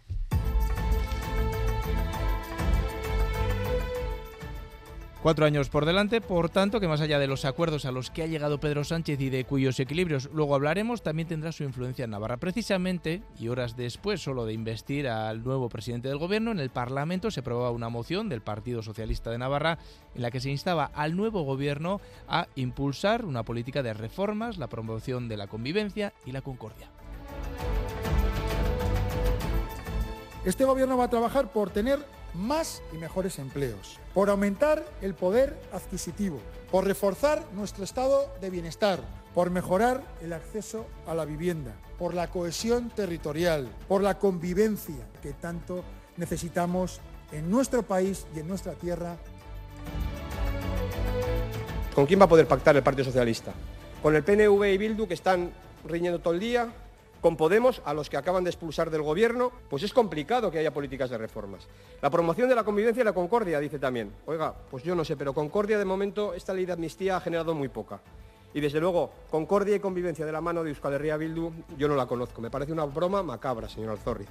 Cuatro 5.21 5.45
años 5.45 5.69
por 5.69 5.85
delante, 5.85 6.19
por 6.19 6.49
tanto, 6.49 6.79
que 6.79 6.87
más 6.87 6.99
allá 6.99 7.19
de 7.19 7.27
los 7.27 7.45
acuerdos 7.45 7.85
a 7.85 7.91
los 7.91 8.09
que 8.09 8.23
ha 8.23 8.25
llegado 8.25 8.59
Pedro 8.59 8.83
Sánchez 8.83 9.21
y 9.21 9.29
de 9.29 9.45
cuyos 9.45 9.79
equilibrios 9.79 10.31
luego 10.33 10.55
hablaremos, 10.55 11.03
también 11.03 11.27
tendrá 11.27 11.51
su 11.51 11.63
influencia 11.63 12.05
en 12.05 12.09
Navarra. 12.09 12.37
Precisamente, 12.37 13.21
y 13.39 13.47
horas 13.47 13.77
después 13.77 14.19
solo 14.19 14.47
de 14.47 14.53
investir 14.53 15.07
al 15.07 15.43
nuevo 15.43 15.69
presidente 15.69 16.07
del 16.07 16.17
gobierno, 16.17 16.49
en 16.49 16.59
el 16.59 16.71
Parlamento 16.71 17.29
se 17.29 17.41
aprobaba 17.41 17.69
una 17.69 17.89
moción 17.89 18.29
del 18.29 18.41
Partido 18.41 18.81
Socialista 18.81 19.29
de 19.29 19.37
Navarra 19.37 19.77
en 20.15 20.23
la 20.23 20.31
que 20.31 20.39
se 20.39 20.49
instaba 20.49 20.85
al 20.85 21.15
nuevo 21.15 21.43
gobierno 21.43 22.01
a 22.27 22.47
impulsar 22.55 23.23
una 23.23 23.43
política 23.43 23.83
de 23.83 23.93
reformas, 23.93 24.57
la 24.57 24.69
promoción 24.69 25.27
de 25.27 25.37
la 25.37 25.45
convivencia 25.45 26.13
y 26.25 26.31
la 26.31 26.41
concordia. 26.41 26.89
Este 30.45 30.65
gobierno 30.65 30.97
va 30.97 31.03
a 31.03 31.09
trabajar 31.11 31.51
por 31.51 31.69
tener 31.69 31.99
más 32.33 32.81
y 32.93 32.97
mejores 32.97 33.39
empleos, 33.39 33.99
por 34.13 34.29
aumentar 34.29 34.85
el 35.01 35.13
poder 35.13 35.59
adquisitivo, 35.73 36.39
por 36.71 36.85
reforzar 36.85 37.43
nuestro 37.53 37.83
estado 37.83 38.31
de 38.39 38.49
bienestar, 38.49 38.99
por 39.33 39.49
mejorar 39.49 40.01
el 40.21 40.33
acceso 40.33 40.85
a 41.07 41.15
la 41.15 41.25
vivienda, 41.25 41.73
por 41.97 42.13
la 42.13 42.29
cohesión 42.29 42.89
territorial, 42.89 43.69
por 43.87 44.01
la 44.01 44.17
convivencia 44.17 45.07
que 45.21 45.33
tanto 45.33 45.83
necesitamos 46.17 46.99
en 47.31 47.49
nuestro 47.49 47.83
país 47.83 48.25
y 48.35 48.39
en 48.39 48.47
nuestra 48.47 48.73
tierra. 48.73 49.17
¿Con 51.95 52.05
quién 52.05 52.19
va 52.19 52.25
a 52.25 52.29
poder 52.29 52.47
pactar 52.47 52.75
el 52.75 52.83
Partido 52.83 53.05
Socialista? 53.05 53.53
¿Con 54.01 54.15
el 54.15 54.23
PNV 54.23 54.65
y 54.65 54.77
Bildu 54.77 55.07
que 55.07 55.13
están 55.13 55.51
riñendo 55.85 56.19
todo 56.19 56.33
el 56.33 56.39
día? 56.39 56.73
Con 57.21 57.37
Podemos, 57.37 57.81
a 57.85 57.93
los 57.93 58.09
que 58.09 58.17
acaban 58.17 58.43
de 58.43 58.49
expulsar 58.49 58.89
del 58.89 59.03
gobierno, 59.03 59.51
pues 59.69 59.83
es 59.83 59.93
complicado 59.93 60.51
que 60.51 60.57
haya 60.57 60.73
políticas 60.73 61.09
de 61.09 61.17
reformas. 61.17 61.67
La 62.01 62.09
promoción 62.09 62.49
de 62.49 62.55
la 62.55 62.63
convivencia 62.63 63.01
y 63.01 63.05
la 63.05 63.13
concordia, 63.13 63.59
dice 63.59 63.79
también. 63.79 64.11
Oiga, 64.25 64.53
pues 64.69 64.83
yo 64.83 64.95
no 64.95 65.05
sé, 65.05 65.15
pero 65.15 65.33
concordia 65.33 65.77
de 65.77 65.85
momento 65.85 66.33
esta 66.33 66.53
ley 66.53 66.65
de 66.65 66.73
amnistía 66.73 67.17
ha 67.17 67.21
generado 67.21 67.53
muy 67.53 67.69
poca. 67.69 68.01
Y 68.53 68.59
desde 68.59 68.81
luego, 68.81 69.11
concordia 69.29 69.75
y 69.75 69.79
convivencia 69.79 70.25
de 70.25 70.31
la 70.31 70.41
mano 70.41 70.63
de 70.63 70.71
Euskal 70.71 70.93
Herria 70.93 71.15
Bildu, 71.15 71.51
yo 71.77 71.87
no 71.87 71.95
la 71.95 72.05
conozco. 72.05 72.41
Me 72.41 72.49
parece 72.49 72.73
una 72.73 72.85
broma 72.85 73.23
macabra, 73.23 73.69
señor 73.69 73.91
Alzorri. 73.91 74.25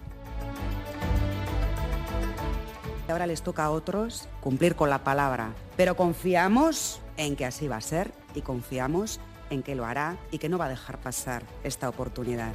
Ahora 3.08 3.26
les 3.26 3.42
toca 3.42 3.64
a 3.64 3.70
otros 3.70 4.28
cumplir 4.40 4.76
con 4.76 4.90
la 4.90 5.02
palabra, 5.02 5.52
pero 5.76 5.96
confiamos 5.96 7.00
en 7.16 7.34
que 7.34 7.44
así 7.44 7.66
va 7.66 7.76
a 7.76 7.80
ser 7.80 8.12
y 8.34 8.42
confiamos 8.42 9.20
en 9.50 9.62
que 9.62 9.74
lo 9.74 9.84
hará 9.84 10.16
y 10.30 10.38
que 10.38 10.48
no 10.48 10.58
va 10.58 10.66
a 10.66 10.68
dejar 10.68 10.98
pasar 11.00 11.42
esta 11.64 11.88
oportunidad. 11.88 12.52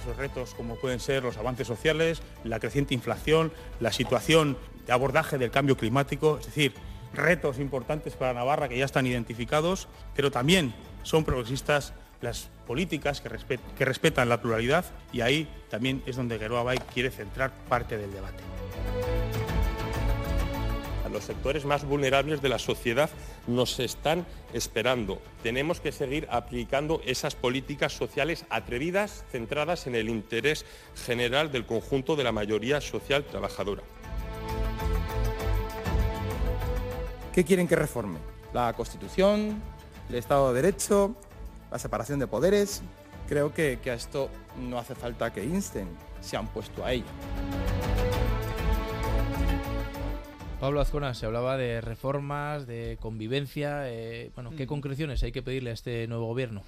Esos 0.00 0.16
retos 0.16 0.54
como 0.54 0.76
pueden 0.76 1.00
ser 1.00 1.22
los 1.22 1.36
avances 1.36 1.66
sociales, 1.66 2.22
la 2.44 2.58
creciente 2.58 2.94
inflación, 2.94 3.52
la 3.80 3.92
situación 3.92 4.56
de 4.86 4.92
abordaje 4.92 5.38
del 5.38 5.50
cambio 5.50 5.76
climático, 5.76 6.38
es 6.40 6.46
decir, 6.46 6.74
retos 7.14 7.58
importantes 7.58 8.14
para 8.14 8.32
Navarra 8.32 8.68
que 8.68 8.78
ya 8.78 8.84
están 8.84 9.06
identificados, 9.06 9.88
pero 10.14 10.30
también 10.30 10.74
son 11.02 11.24
progresistas 11.24 11.92
las 12.20 12.48
políticas 12.66 13.20
que, 13.20 13.58
que 13.76 13.84
respetan 13.84 14.28
la 14.28 14.40
pluralidad 14.40 14.84
y 15.12 15.20
ahí 15.20 15.48
también 15.68 16.02
es 16.06 16.16
donde 16.16 16.38
Geroa 16.38 16.62
Bay 16.62 16.78
quiere 16.94 17.10
centrar 17.10 17.52
parte 17.68 17.98
del 17.98 18.12
debate 18.12 18.42
los 21.12 21.24
sectores 21.24 21.64
más 21.64 21.84
vulnerables 21.84 22.42
de 22.42 22.48
la 22.48 22.58
sociedad 22.58 23.10
nos 23.46 23.78
están 23.78 24.26
esperando. 24.52 25.20
Tenemos 25.42 25.80
que 25.80 25.92
seguir 25.92 26.26
aplicando 26.30 27.00
esas 27.04 27.34
políticas 27.34 27.92
sociales 27.92 28.44
atrevidas, 28.50 29.24
centradas 29.30 29.86
en 29.86 29.94
el 29.94 30.08
interés 30.08 30.64
general 31.06 31.52
del 31.52 31.66
conjunto 31.66 32.16
de 32.16 32.24
la 32.24 32.32
mayoría 32.32 32.80
social 32.80 33.24
trabajadora. 33.24 33.82
¿Qué 37.32 37.44
quieren 37.44 37.66
que 37.66 37.76
reforme? 37.76 38.18
La 38.52 38.72
Constitución, 38.74 39.62
el 40.08 40.14
Estado 40.14 40.52
de 40.52 40.60
Derecho, 40.60 41.14
la 41.70 41.78
separación 41.78 42.18
de 42.18 42.26
poderes. 42.26 42.82
creo 43.26 43.54
que, 43.54 43.78
que 43.82 43.90
a 43.90 43.94
esto 43.94 44.28
no 44.58 44.78
hace 44.78 44.94
falta 44.94 45.32
que 45.32 45.42
insten, 45.42 45.88
se 46.20 46.36
han 46.36 46.48
puesto 46.48 46.84
a 46.84 46.92
ello. 46.92 47.06
Pablo 50.62 50.80
Azcona, 50.80 51.12
se 51.14 51.26
hablaba 51.26 51.56
de 51.56 51.80
reformas, 51.80 52.68
de 52.68 52.96
convivencia. 53.00 53.90
Eh, 53.90 54.30
bueno, 54.36 54.52
¿qué 54.56 54.68
concreciones 54.68 55.20
hay 55.24 55.32
que 55.32 55.42
pedirle 55.42 55.70
a 55.70 55.72
este 55.72 56.06
nuevo 56.06 56.26
gobierno? 56.26 56.62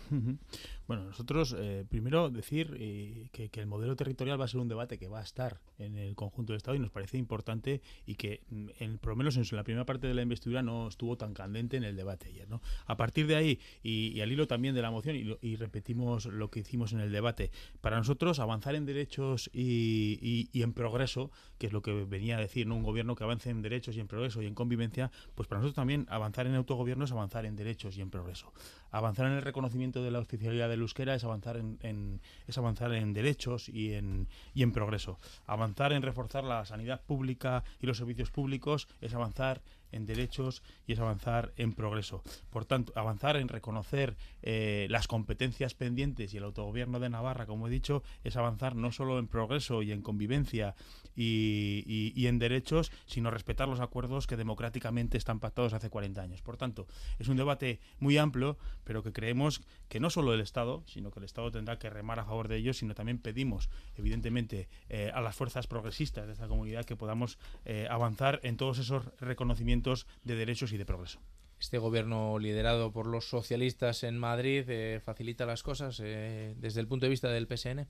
Bueno, 0.86 1.04
nosotros 1.04 1.56
eh, 1.58 1.86
primero 1.88 2.28
decir 2.28 2.76
eh, 2.78 3.28
que, 3.32 3.48
el 3.54 3.66
modelo 3.66 3.96
territorial 3.96 4.38
va 4.38 4.44
a 4.44 4.48
ser 4.48 4.60
un 4.60 4.68
debate 4.68 4.98
que 4.98 5.08
va 5.08 5.20
a 5.20 5.22
estar 5.22 5.60
en 5.78 5.96
el 5.96 6.14
conjunto 6.14 6.52
del 6.52 6.58
Estado 6.58 6.76
y 6.76 6.78
nos 6.78 6.90
parece 6.90 7.16
importante 7.16 7.80
y 8.04 8.16
que 8.16 8.42
mm, 8.50 8.68
en, 8.80 8.98
por 8.98 9.10
lo 9.10 9.16
menos 9.16 9.36
en 9.36 9.44
la 9.56 9.64
primera 9.64 9.86
parte 9.86 10.06
de 10.06 10.14
la 10.14 10.20
investidura 10.20 10.62
no 10.62 10.88
estuvo 10.88 11.16
tan 11.16 11.32
candente 11.32 11.78
en 11.78 11.84
el 11.84 11.96
debate 11.96 12.28
ayer. 12.28 12.48
¿no? 12.50 12.60
A 12.84 12.98
partir 12.98 13.26
de 13.26 13.36
ahí 13.36 13.60
y, 13.82 14.20
al 14.20 14.30
hilo 14.30 14.46
también 14.46 14.74
de 14.74 14.82
la 14.82 14.90
moción 14.90 15.16
y, 15.16 15.56
repetimos 15.56 16.26
lo 16.26 16.50
que 16.50 16.60
hicimos 16.60 16.92
en 16.92 17.00
el 17.00 17.12
debate, 17.12 17.50
para 17.80 17.96
nosotros 17.96 18.38
avanzar 18.38 18.74
en 18.74 18.84
derechos 18.84 19.48
y, 19.52 20.50
en 20.52 20.72
progreso, 20.72 21.30
que 21.58 21.68
es 21.68 21.72
lo 21.72 21.80
que 21.80 21.92
venía 22.04 22.36
a 22.36 22.40
decir, 22.40 22.66
¿no? 22.66 22.74
un 22.74 22.82
gobierno 22.82 23.14
que 23.14 23.24
avance 23.24 23.50
en 23.50 23.62
derechos 23.62 23.96
y 23.96 24.00
en 24.00 24.08
progreso 24.08 24.42
y 24.42 24.46
en 24.46 24.54
convivencia, 24.54 25.10
pues 25.34 25.48
para 25.48 25.60
nosotros 25.60 25.76
también 25.76 26.06
avanzar 26.10 26.46
en 26.46 26.54
autogobierno 26.56 27.04
es 27.04 27.12
avanzar 27.12 27.46
en 27.46 27.56
derechos 27.56 27.96
y 27.96 28.02
en 28.02 28.10
progreso. 28.10 28.52
Avanzar 28.90 29.26
en 29.26 29.32
el 29.32 29.42
reconocimiento 29.42 30.02
de 30.02 30.10
la 30.10 30.18
oficialidad 30.18 30.68
del 30.74 30.82
euskera 30.82 31.14
es 31.14 31.24
avanzar 31.24 31.56
en, 31.56 32.20
es 32.46 32.58
avanzar 32.58 32.92
en 32.92 33.14
derechos 33.14 33.68
y 33.68 33.92
en, 33.92 34.28
y 34.54 34.62
en 34.62 34.72
progreso. 34.72 35.18
Avanzar 35.46 35.92
en 35.92 36.02
reforzar 36.02 36.44
la 36.44 36.64
sanidad 36.64 37.00
pública 37.00 37.62
y 37.80 37.86
los 37.86 37.98
servicios 37.98 38.30
públicos 38.30 38.88
es 39.00 39.14
avanzar 39.14 39.62
en 39.94 40.06
derechos 40.06 40.62
y 40.86 40.92
es 40.92 40.98
avanzar 40.98 41.52
en 41.56 41.72
progreso. 41.72 42.22
Por 42.50 42.64
tanto, 42.64 42.92
avanzar 42.96 43.36
en 43.36 43.48
reconocer 43.48 44.16
eh, 44.42 44.86
las 44.90 45.08
competencias 45.08 45.74
pendientes 45.74 46.34
y 46.34 46.36
el 46.36 46.44
autogobierno 46.44 47.00
de 47.00 47.08
Navarra, 47.08 47.46
como 47.46 47.68
he 47.68 47.70
dicho, 47.70 48.02
es 48.24 48.36
avanzar 48.36 48.74
no 48.74 48.92
solo 48.92 49.18
en 49.18 49.28
progreso 49.28 49.82
y 49.82 49.92
en 49.92 50.02
convivencia 50.02 50.74
y, 51.16 52.12
y, 52.16 52.26
en 52.26 52.40
derechos, 52.40 52.90
sino 53.06 53.30
respetar 53.30 53.68
los 53.68 53.78
acuerdos 53.78 54.26
que 54.26 54.36
democráticamente 54.36 55.16
están 55.16 55.38
pactados 55.38 55.72
hace 55.72 55.88
40 55.88 56.20
años. 56.20 56.42
Por 56.42 56.56
tanto, 56.56 56.88
es 57.20 57.28
un 57.28 57.36
debate 57.36 57.78
muy 58.00 58.18
amplio, 58.18 58.58
pero 58.82 59.04
que 59.04 59.12
creemos 59.12 59.62
que 59.88 60.00
no 60.00 60.10
solo 60.10 60.34
el 60.34 60.40
Estado, 60.40 60.82
sino 60.86 61.12
que 61.12 61.20
el 61.20 61.24
Estado 61.24 61.52
tendrá 61.52 61.78
que 61.78 61.88
remar 61.88 62.18
a 62.18 62.24
favor 62.24 62.48
de 62.48 62.56
ellos, 62.56 62.78
sino 62.78 62.94
también 62.94 63.18
pedimos, 63.18 63.70
evidentemente, 63.96 64.68
eh, 64.88 65.12
a 65.14 65.20
las 65.20 65.36
fuerzas 65.36 65.68
progresistas 65.68 66.26
de 66.26 66.32
esta 66.32 66.48
comunidad 66.48 66.84
que 66.84 66.96
podamos 66.96 67.38
eh, 67.64 67.86
avanzar 67.88 68.40
en 68.42 68.56
todos 68.56 68.78
esos 68.78 69.04
reconocimientos 69.20 69.83
de 70.24 70.36
derechos 70.36 70.72
y 70.72 70.78
de 70.78 70.86
progreso. 70.86 71.20
Este 71.60 71.78
gobierno 71.78 72.38
liderado 72.38 72.92
por 72.92 73.06
los 73.06 73.28
socialistas 73.28 74.02
en 74.02 74.18
Madrid 74.18 74.64
eh, 74.68 75.00
facilita 75.04 75.46
las 75.46 75.62
cosas 75.62 76.00
eh, 76.02 76.54
desde 76.58 76.80
el 76.80 76.88
punto 76.88 77.06
de 77.06 77.10
vista 77.10 77.28
del 77.28 77.46
PSN. 77.46 77.86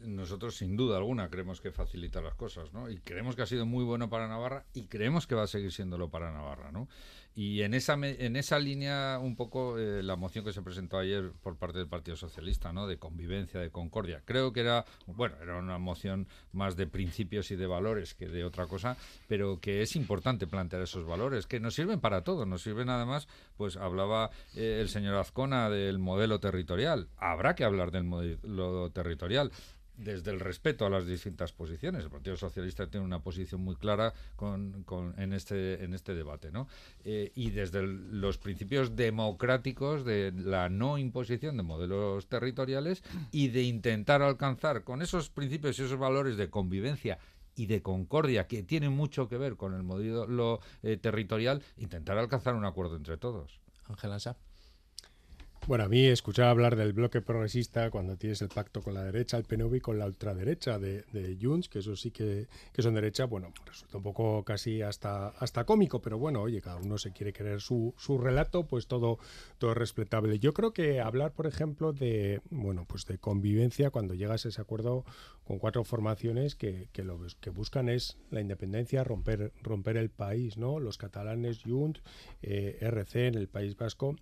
Nosotros, 0.00 0.56
sin 0.56 0.76
duda 0.76 0.96
alguna, 0.96 1.28
creemos 1.28 1.60
que 1.60 1.70
facilita 1.70 2.20
las 2.20 2.34
cosas, 2.34 2.72
¿no? 2.72 2.90
Y 2.90 2.98
creemos 2.98 3.36
que 3.36 3.42
ha 3.42 3.46
sido 3.46 3.66
muy 3.66 3.84
bueno 3.84 4.10
para 4.10 4.26
Navarra 4.26 4.64
y 4.74 4.86
creemos 4.86 5.26
que 5.26 5.34
va 5.34 5.44
a 5.44 5.46
seguir 5.46 5.72
siéndolo 5.72 6.10
para 6.10 6.32
Navarra, 6.32 6.72
¿no? 6.72 6.88
Y 7.34 7.62
en 7.62 7.72
esa, 7.72 7.94
en 7.94 8.36
esa 8.36 8.58
línea, 8.58 9.18
un 9.18 9.36
poco 9.36 9.78
eh, 9.78 10.02
la 10.02 10.16
moción 10.16 10.44
que 10.44 10.52
se 10.52 10.60
presentó 10.60 10.98
ayer 10.98 11.32
por 11.42 11.56
parte 11.56 11.78
del 11.78 11.88
Partido 11.88 12.16
Socialista, 12.16 12.72
¿no? 12.72 12.86
De 12.86 12.98
convivencia, 12.98 13.58
de 13.58 13.70
concordia. 13.70 14.20
Creo 14.26 14.52
que 14.52 14.60
era, 14.60 14.84
bueno, 15.06 15.36
era 15.42 15.58
una 15.58 15.78
moción 15.78 16.28
más 16.52 16.76
de 16.76 16.86
principios 16.86 17.50
y 17.50 17.56
de 17.56 17.66
valores 17.66 18.14
que 18.14 18.28
de 18.28 18.44
otra 18.44 18.66
cosa, 18.66 18.98
pero 19.28 19.60
que 19.60 19.80
es 19.80 19.96
importante 19.96 20.46
plantear 20.46 20.82
esos 20.82 21.06
valores, 21.06 21.46
que 21.46 21.58
nos 21.58 21.74
sirven 21.74 22.00
para 22.00 22.22
todo. 22.22 22.44
Nos 22.44 22.62
sirven 22.62 22.90
además, 22.90 23.28
pues 23.56 23.76
hablaba 23.76 24.30
eh, 24.54 24.78
el 24.82 24.90
señor 24.90 25.14
Azcona 25.14 25.70
del 25.70 25.98
modelo 25.98 26.38
territorial. 26.38 27.08
Habrá 27.16 27.54
que 27.54 27.64
hablar 27.64 27.92
del 27.92 28.04
modelo 28.04 28.90
territorial 28.90 29.50
desde 29.96 30.30
el 30.30 30.40
respeto 30.40 30.86
a 30.86 30.90
las 30.90 31.06
distintas 31.06 31.52
posiciones. 31.52 32.04
El 32.04 32.10
Partido 32.10 32.36
Socialista 32.36 32.88
tiene 32.88 33.04
una 33.06 33.22
posición 33.22 33.62
muy 33.62 33.76
clara 33.76 34.14
con, 34.36 34.84
en, 35.16 35.32
este, 35.32 35.84
en 35.84 35.94
este 35.94 36.14
debate, 36.14 36.50
¿no? 36.50 36.68
Eh, 37.04 37.30
y 37.34 37.50
desde 37.50 37.82
los 37.82 38.38
principios 38.38 38.96
democráticos 38.96 40.04
de 40.04 40.32
la 40.32 40.68
no 40.68 40.98
imposición 40.98 41.56
de 41.56 41.62
modelos 41.62 42.28
territoriales 42.28 43.02
y 43.30 43.48
de 43.48 43.62
intentar 43.62 44.22
alcanzar 44.22 44.84
con 44.84 45.02
esos 45.02 45.30
principios 45.30 45.78
y 45.78 45.82
esos 45.82 45.98
valores 45.98 46.36
de 46.36 46.50
convivencia 46.50 47.18
y 47.54 47.66
de 47.66 47.82
concordia 47.82 48.46
que 48.46 48.62
tienen 48.62 48.92
mucho 48.92 49.28
que 49.28 49.36
ver 49.36 49.56
con 49.56 49.74
el 49.74 49.82
modelo 49.82 50.60
eh, 50.82 50.96
territorial, 50.96 51.62
intentar 51.76 52.18
alcanzar 52.18 52.54
un 52.54 52.64
acuerdo 52.64 52.96
entre 52.96 53.18
todos. 53.18 53.60
Ángel 53.88 54.12
Ansá. 54.12 54.36
Bueno, 55.68 55.84
a 55.84 55.88
mí 55.88 56.04
escuchar 56.06 56.48
hablar 56.48 56.74
del 56.74 56.92
bloque 56.92 57.20
progresista 57.20 57.88
cuando 57.90 58.16
tienes 58.16 58.42
el 58.42 58.48
pacto 58.48 58.82
con 58.82 58.94
la 58.94 59.04
derecha, 59.04 59.36
el 59.36 59.44
PNV 59.44 59.76
y 59.76 59.80
con 59.80 59.96
la 59.96 60.06
ultraderecha 60.06 60.80
de, 60.80 61.04
de 61.12 61.38
Junts, 61.40 61.68
que 61.68 61.78
eso 61.78 61.94
sí 61.94 62.10
que, 62.10 62.48
que, 62.72 62.82
son 62.82 62.94
derecha, 62.94 63.26
bueno, 63.26 63.52
resulta 63.64 63.98
un 63.98 64.02
poco 64.02 64.42
casi 64.42 64.82
hasta, 64.82 65.28
hasta 65.28 65.64
cómico, 65.64 66.02
pero 66.02 66.18
bueno, 66.18 66.42
oye, 66.42 66.60
cada 66.60 66.78
uno 66.78 66.98
se 66.98 67.12
quiere 67.12 67.32
creer 67.32 67.60
su, 67.60 67.94
su 67.96 68.18
relato, 68.18 68.66
pues 68.66 68.88
todo, 68.88 69.20
todo 69.58 69.70
es 69.70 69.76
respetable. 69.76 70.40
Yo 70.40 70.52
creo 70.52 70.72
que 70.72 71.00
hablar, 71.00 71.30
por 71.30 71.46
ejemplo, 71.46 71.92
de, 71.92 72.40
bueno, 72.50 72.84
pues 72.88 73.06
de 73.06 73.18
convivencia 73.18 73.90
cuando 73.90 74.14
llegas 74.14 74.44
a 74.44 74.48
ese 74.48 74.60
acuerdo 74.60 75.04
con 75.44 75.58
cuatro 75.58 75.84
formaciones 75.84 76.54
que, 76.54 76.88
que 76.92 77.02
lo 77.04 77.18
que 77.40 77.50
buscan 77.50 77.88
es 77.88 78.18
la 78.30 78.40
independencia, 78.40 79.04
romper, 79.04 79.52
romper 79.62 79.96
el 79.96 80.10
país, 80.10 80.56
¿no? 80.56 80.80
Los 80.80 80.98
catalanes, 80.98 81.62
Junts, 81.64 82.02
eh, 82.42 82.78
RC 82.80 83.26
en 83.28 83.34
el 83.34 83.48
País 83.48 83.76
Vasco 83.76 84.16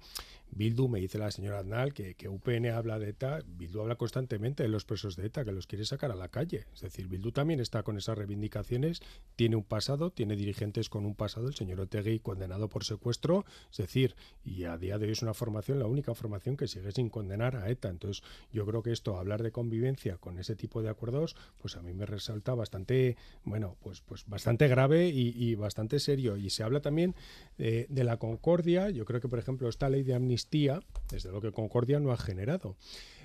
Bildu, 0.53 0.89
me 0.89 1.01
dice 1.01 1.19
la 1.19 1.31
señora 1.31 1.61
Aznal, 1.61 1.95
que, 1.95 2.15
que, 2.15 2.29
UPN 2.29 2.67
habla 2.71 2.99
de 2.99 3.11
ETA, 3.11 3.41
Bildu 3.47 3.81
habla 3.81 3.97
constantemente 3.97 4.63
de 4.63 4.69
los 4.69 4.85
presos 4.85 5.17
de 5.17 5.27
ETA, 5.27 5.45
que 5.45 5.53
los 5.53 5.67
quiere 5.67 5.85
sacar 5.85 6.11
a 6.11 6.17
la 6.17 6.29
calle. 6.29 6.67
Es 6.75 6.81
decir, 6.81 7.07
Bildu 7.09 7.31
también 7.31 7.61
está 7.61 7.83
con 7.83 7.97
esas 7.97 8.19
reivindicaciones, 8.19 9.01
tiene 9.37 9.57
un 9.57 9.63
pasado, 9.63 10.11
tiene 10.11 10.37
dirigentes 10.37 10.89
con 10.89 11.07
un 11.07 11.15
pasado, 11.15 11.49
el 11.49 11.55
señor 11.55 11.81
Otegui 11.81 12.19
condenado 12.19 12.69
por 12.69 12.85
secuestro, 12.85 13.45
es 13.71 13.79
decir, 13.79 14.17
y 14.45 14.65
a 14.65 14.77
día 14.77 14.99
de 14.99 15.07
hoy 15.07 15.13
es 15.13 15.23
una 15.23 15.35
formación, 15.35 15.79
la 15.79 15.87
única 15.87 16.15
formación 16.15 16.57
que 16.57 16.67
sigue 16.67 16.91
sin 16.93 17.11
condenar 17.11 17.57
a 17.57 17.71
ETA. 17.71 17.89
Entonces, 17.89 18.23
yo 18.53 18.67
creo 18.67 18.83
que 18.83 18.93
esto, 18.93 19.19
hablar 19.19 19.43
de 19.43 19.53
convivencia 19.53 20.17
con 20.17 20.39
ese 20.39 20.57
tipo 20.57 20.83
de 20.83 20.89
acuerdos, 20.89 21.20
pues 21.59 21.77
a 21.77 21.83
mí 21.83 21.93
me 21.93 22.07
resalta 22.07 22.55
bastante, 22.55 23.17
bueno, 23.45 23.77
pues, 23.81 24.01
pues 24.01 24.27
bastante 24.27 24.69
grave 24.69 25.09
y, 25.09 25.55
bastante 25.55 25.99
serio. 25.99 26.37
Y 26.37 26.51
se 26.51 26.63
habla 26.63 26.81
también 26.81 27.15
eh, 27.59 27.87
de 27.89 28.05
la 28.05 28.17
concordia, 28.17 28.91
yo 28.91 29.05
creo 29.05 29.21
que, 29.21 29.29
por 29.29 29.39
ejemplo, 29.39 29.69
esta 29.69 29.89
ley 29.89 30.03
de 30.03 30.15
amnistía 30.15 30.81
desde 31.11 31.31
lo 31.31 31.41
que 31.41 31.53
Concordia 31.53 32.01
no 32.01 32.13
ha 32.13 32.17
generado. 32.17 32.77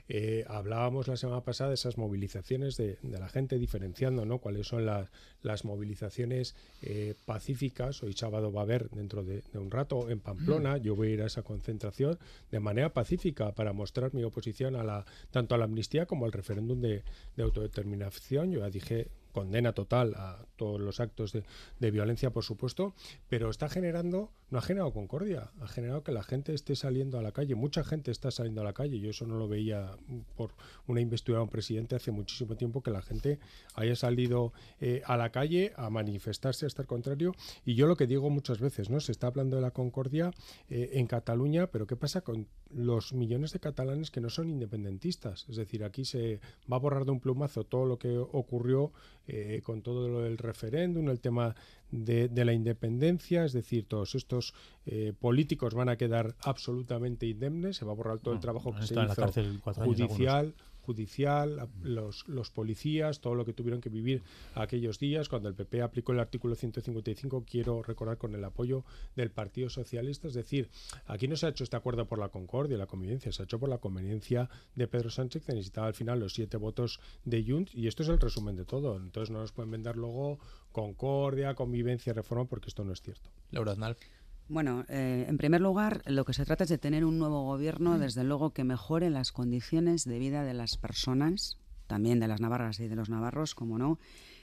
Eh, 0.08 0.46
hablábamos 0.48 1.08
la 1.08 1.18
semana 1.18 1.42
pasada 1.42 1.70
de 1.70 1.76
esas 1.76 1.98
movilizaciones 1.98 2.78
de, 2.78 2.98
la 3.02 3.28
gente, 3.28 3.58
diferenciando 3.58 4.26
¿no? 4.26 4.38
cuáles 4.38 4.68
son 4.68 4.86
las 4.86 5.66
movilizaciones 5.66 6.56
eh, 6.82 7.16
pacíficas. 7.26 8.04
Hoy 8.04 8.14
sábado 8.14 8.52
va 8.52 8.62
a 8.62 8.64
haber, 8.64 8.90
dentro 8.92 9.24
de, 9.24 9.44
un 9.54 9.72
rato, 9.72 10.10
en 10.10 10.20
Pamplona, 10.20 10.78
yo 10.78 10.96
voy 10.96 11.10
a 11.10 11.14
ir 11.14 11.22
a 11.24 11.28
esa 11.28 11.42
concentración 11.42 12.20
de 12.52 12.60
manera 12.60 12.94
pacífica 12.94 13.54
para 13.54 13.74
mostrar 13.74 14.14
mi 14.14 14.24
oposición 14.24 14.76
a 14.76 14.84
la, 14.84 15.06
tanto 15.32 15.56
a 15.56 15.58
la 15.58 15.66
amnistía 15.66 16.06
como 16.06 16.26
al 16.26 16.32
referéndum 16.32 16.82
de, 16.82 17.04
de 17.36 17.44
autodeterminación. 17.44 18.52
Yo 18.52 18.60
ya 18.60 18.70
dije 18.70 19.10
condena 19.36 19.74
total 19.74 20.14
a 20.16 20.46
todos 20.56 20.80
los 20.80 21.02
actos 21.02 21.34
de, 21.34 21.92
violencia, 21.92 22.30
por 22.32 22.46
supuesto, 22.46 22.94
pero 23.28 23.50
está 23.50 23.68
generando, 23.68 24.32
no 24.50 24.60
ha 24.60 24.62
generado 24.62 24.94
concordia, 24.94 25.52
ha 25.60 25.68
generado 25.68 26.04
que 26.04 26.14
la 26.14 26.24
gente 26.24 26.54
esté 26.54 26.78
saliendo 26.78 27.20
a 27.20 27.22
la 27.22 27.34
calle. 27.34 27.54
Mucha 27.54 27.84
gente 27.84 28.12
está 28.12 28.32
saliendo 28.32 28.62
a 28.62 28.64
la 28.64 28.72
calle. 28.72 28.98
Yo 28.98 29.10
eso 29.10 29.28
no 29.28 29.38
lo 29.38 29.50
veía 29.50 29.92
por 30.38 30.52
una 30.88 31.02
investidura 31.02 31.40
de 31.40 31.44
un 31.44 31.50
presidente 31.50 31.98
hace 31.98 32.12
muchísimo 32.12 32.56
tiempo, 32.56 32.82
que 32.82 32.92
la 32.92 33.02
gente 33.02 33.40
haya 33.74 33.98
salido 33.98 34.54
eh, 34.80 35.02
a 35.06 35.18
la 35.18 35.34
calle 35.34 35.74
a 35.76 35.90
manifestarse, 35.90 36.66
a 36.66 36.68
estar 36.68 36.86
contrario. 36.86 37.34
Y 37.66 37.76
yo 37.76 37.88
lo 37.88 37.98
que 37.98 38.08
digo 38.08 38.30
muchas 38.30 38.62
veces, 38.62 38.90
¿no? 38.90 39.02
Se 39.02 39.12
está 39.12 39.28
hablando 39.28 39.58
de 39.58 39.64
la 39.64 39.72
concordia 39.72 40.32
eh, 40.70 40.92
en 40.94 41.08
Cataluña, 41.08 41.68
pero 41.68 41.88
¿qué 41.88 41.98
pasa 41.98 42.22
con 42.22 42.48
los 42.70 43.12
millones 43.12 43.52
de 43.52 43.60
catalanes 43.60 44.12
que 44.12 44.22
no 44.22 44.30
son 44.30 44.50
independentistas? 44.50 45.46
Es 45.50 45.58
decir, 45.58 45.84
aquí 45.84 46.06
se 46.06 46.40
va 46.72 46.78
a 46.78 46.80
borrar 46.80 47.04
de 47.04 47.12
un 47.12 47.20
plumazo 47.20 47.66
todo 47.66 47.86
lo 47.86 48.00
que 48.00 48.18
ocurrió 48.18 48.94
eh, 49.28 49.62
con 49.64 49.82
todo 49.82 50.08
lo 50.08 50.22
del 50.22 50.38
referéndum, 50.38 51.10
el 51.10 51.20
tema 51.20 51.56
de, 51.92 52.30
la 52.46 52.54
independencia, 52.54 53.46
es 53.46 53.54
decir, 53.54 53.86
todos 53.88 54.16
estos 54.16 54.54
eh, 54.86 55.14
políticos 55.18 55.74
van 55.74 55.90
a 55.90 55.98
quedar 55.98 56.36
absolutamente 56.44 57.26
indemnes, 57.26 57.78
se 57.78 57.86
va 57.86 57.92
a 57.92 57.96
borrar 57.96 58.20
todo 58.20 58.34
el 58.34 58.40
trabajo 58.40 58.76
que 58.76 58.86
se 58.86 58.94
hizo 58.94 59.74
judicial 59.84 60.54
judicial, 60.86 61.70
los, 61.84 62.28
los 62.28 62.52
policías, 62.52 63.20
todo 63.20 63.36
lo 63.36 63.46
que 63.46 63.54
tuvieron 63.54 63.82
que 63.82 63.90
vivir 63.90 64.24
aquellos 64.54 65.00
días 65.00 65.30
cuando 65.30 65.50
el 65.50 65.56
PP 65.56 65.82
aplicó 65.82 66.12
el 66.12 66.20
artículo 66.20 66.56
155, 66.56 67.46
quiero 67.50 67.82
recordar 67.82 68.18
con 68.18 68.36
el 68.36 68.44
apoyo 68.44 68.84
del 69.16 69.32
Partido 69.32 69.70
Socialista, 69.70 70.28
es 70.28 70.34
decir, 70.34 70.70
aquí 71.08 71.28
no 71.28 71.36
se 71.36 71.46
ha 71.46 71.50
hecho 71.50 71.64
este 71.64 71.76
acuerdo 71.76 72.06
por 72.08 72.20
la 72.20 72.30
concordia, 72.30 72.78
la 72.78 72.88
convivencia, 72.88 73.32
se 73.32 73.42
ha 73.42 73.46
hecho 73.46 73.60
por 73.60 73.70
la 73.70 73.80
conveniencia 73.80 74.50
de 74.76 74.88
Pedro 74.88 75.10
Sánchez 75.10 75.44
que 75.44 75.54
necesitaba 75.54 75.88
al 75.88 75.94
final 75.94 76.20
los 76.20 76.34
siete 76.34 76.58
votos 76.58 77.00
de 77.24 77.44
Junts 77.44 77.74
y 77.74 77.88
esto 77.88 78.04
es 78.04 78.10
el 78.10 78.20
resumen 78.20 78.56
de 78.56 78.66
todo, 78.66 78.98
entonces 78.98 79.32
no 79.32 79.40
nos 79.40 79.52
pueden 79.52 79.72
vender 79.72 79.96
luego 79.98 80.40
concordia, 80.72 81.56
convivencia, 81.56 82.14
reforma 82.14 82.46
porque 82.46 82.70
esto 82.70 82.84
no 82.84 82.94
es 82.94 83.02
cierto. 83.02 83.30
Laura 83.52 83.72
Aznal. 83.72 83.98
Bueno, 84.48 84.86
eh, 84.90 85.26
en 85.28 85.38
primer 85.38 85.60
lugar, 85.60 86.04
lo 86.06 86.24
que 86.24 86.34
se 86.34 86.46
trata 86.46 86.66
es 86.66 86.70
de 86.70 86.78
tener 86.78 87.04
un 87.04 87.18
nuevo 87.18 87.46
gobierno, 87.46 87.98
desde 87.98 88.24
luego, 88.24 88.52
que 88.52 88.64
mejore 88.64 89.10
las 89.10 89.32
condiciones 89.32 90.06
de 90.06 90.20
vida 90.20 90.44
de 90.44 90.54
las 90.54 90.78
personas, 90.78 91.58
también 91.88 92.20
de 92.20 92.28
las 92.28 92.42
navarras 92.42 92.80
y 92.80 92.88
de 92.88 92.96
los 92.96 93.10
navarros, 93.10 93.56
como 93.56 93.80
no. 93.80 93.98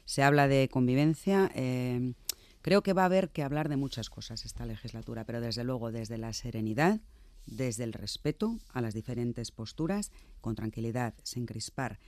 Se 0.04 0.24
habla 0.24 0.48
de 0.48 0.68
convivencia. 0.68 1.52
Eh, 1.54 2.14
creo 2.62 2.82
que 2.82 2.94
va 2.94 3.02
a 3.02 3.06
haber 3.06 3.30
que 3.30 3.44
hablar 3.44 3.68
de 3.68 3.76
muchas 3.76 4.10
cosas 4.10 4.44
esta 4.44 4.66
legislatura, 4.66 5.24
pero 5.24 5.40
desde 5.40 5.62
luego 5.62 5.92
desde 5.92 6.18
la 6.18 6.32
serenidad, 6.32 7.00
desde 7.46 7.84
el 7.84 7.92
respeto 7.92 8.58
a 8.72 8.80
las 8.80 8.94
diferentes 8.94 9.52
posturas, 9.52 10.10
con 10.40 10.56
tranquilidad, 10.56 11.14
sin 11.22 11.46
crispar. 11.46 12.00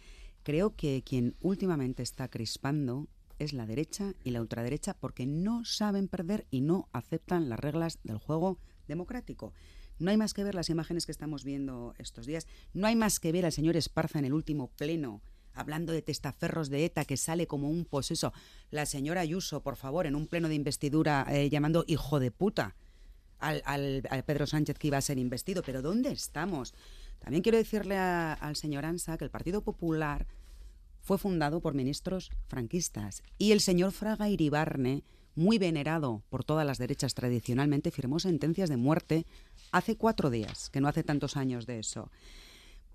Creo 0.42 0.74
que 0.74 1.04
quien 1.06 1.36
últimamente 1.40 2.02
está 2.02 2.26
crispando 2.26 3.06
es 3.38 3.52
la 3.52 3.66
derecha 3.66 4.14
y 4.22 4.30
la 4.30 4.40
ultraderecha 4.40 4.94
porque 4.94 5.26
no 5.26 5.64
saben 5.64 6.08
perder 6.08 6.46
y 6.50 6.60
no 6.60 6.88
aceptan 6.92 7.48
las 7.48 7.60
reglas 7.60 7.98
del 8.04 8.18
juego 8.18 8.58
democrático. 8.88 9.52
No 9.98 10.10
hay 10.10 10.16
más 10.16 10.34
que 10.34 10.44
ver 10.44 10.54
las 10.54 10.70
imágenes 10.70 11.06
que 11.06 11.12
estamos 11.12 11.44
viendo 11.44 11.94
estos 11.98 12.26
días. 12.26 12.46
No 12.72 12.86
hay 12.86 12.96
más 12.96 13.20
que 13.20 13.32
ver 13.32 13.44
al 13.44 13.52
señor 13.52 13.76
Esparza 13.76 14.18
en 14.18 14.24
el 14.24 14.34
último 14.34 14.68
pleno 14.68 15.22
hablando 15.54 15.92
de 15.92 16.02
testaferros 16.02 16.68
de 16.68 16.84
ETA 16.84 17.04
que 17.04 17.16
sale 17.16 17.46
como 17.46 17.70
un 17.70 17.84
poseso. 17.84 18.32
La 18.70 18.86
señora 18.86 19.20
Ayuso, 19.20 19.62
por 19.62 19.76
favor, 19.76 20.06
en 20.06 20.16
un 20.16 20.26
pleno 20.26 20.48
de 20.48 20.54
investidura 20.54 21.26
eh, 21.30 21.48
llamando 21.48 21.84
hijo 21.86 22.20
de 22.20 22.30
puta 22.30 22.74
al, 23.38 23.62
al, 23.64 24.02
Pedro 24.24 24.46
Sánchez 24.46 24.78
que 24.78 24.88
iba 24.88 24.98
a 24.98 25.02
ser 25.02 25.18
investido. 25.18 25.62
Pero 25.62 25.80
¿dónde 25.80 26.10
estamos? 26.10 26.74
También 27.20 27.42
quiero 27.42 27.58
decirle 27.58 27.96
al 27.96 28.56
señor 28.56 28.84
Ansa 28.84 29.16
que 29.16 29.24
el 29.24 29.30
Partido 29.30 29.62
Popular 29.62 30.26
fue 31.04 31.18
fundado 31.18 31.60
por 31.60 31.74
ministros 31.74 32.30
franquistas 32.48 33.22
y 33.38 33.52
el 33.52 33.60
señor 33.60 33.92
Fraga 33.92 34.28
Iribarne, 34.28 35.04
muy 35.36 35.58
venerado 35.58 36.22
por 36.30 36.44
todas 36.44 36.66
las 36.66 36.78
derechas 36.78 37.14
tradicionalmente, 37.14 37.90
firmó 37.90 38.18
sentencias 38.18 38.70
de 38.70 38.76
muerte 38.76 39.26
hace 39.70 39.96
cuatro 39.96 40.30
días, 40.30 40.70
que 40.70 40.80
no 40.80 40.88
hace 40.88 41.02
tantos 41.02 41.36
años 41.36 41.66
de 41.66 41.78
eso. 41.78 42.10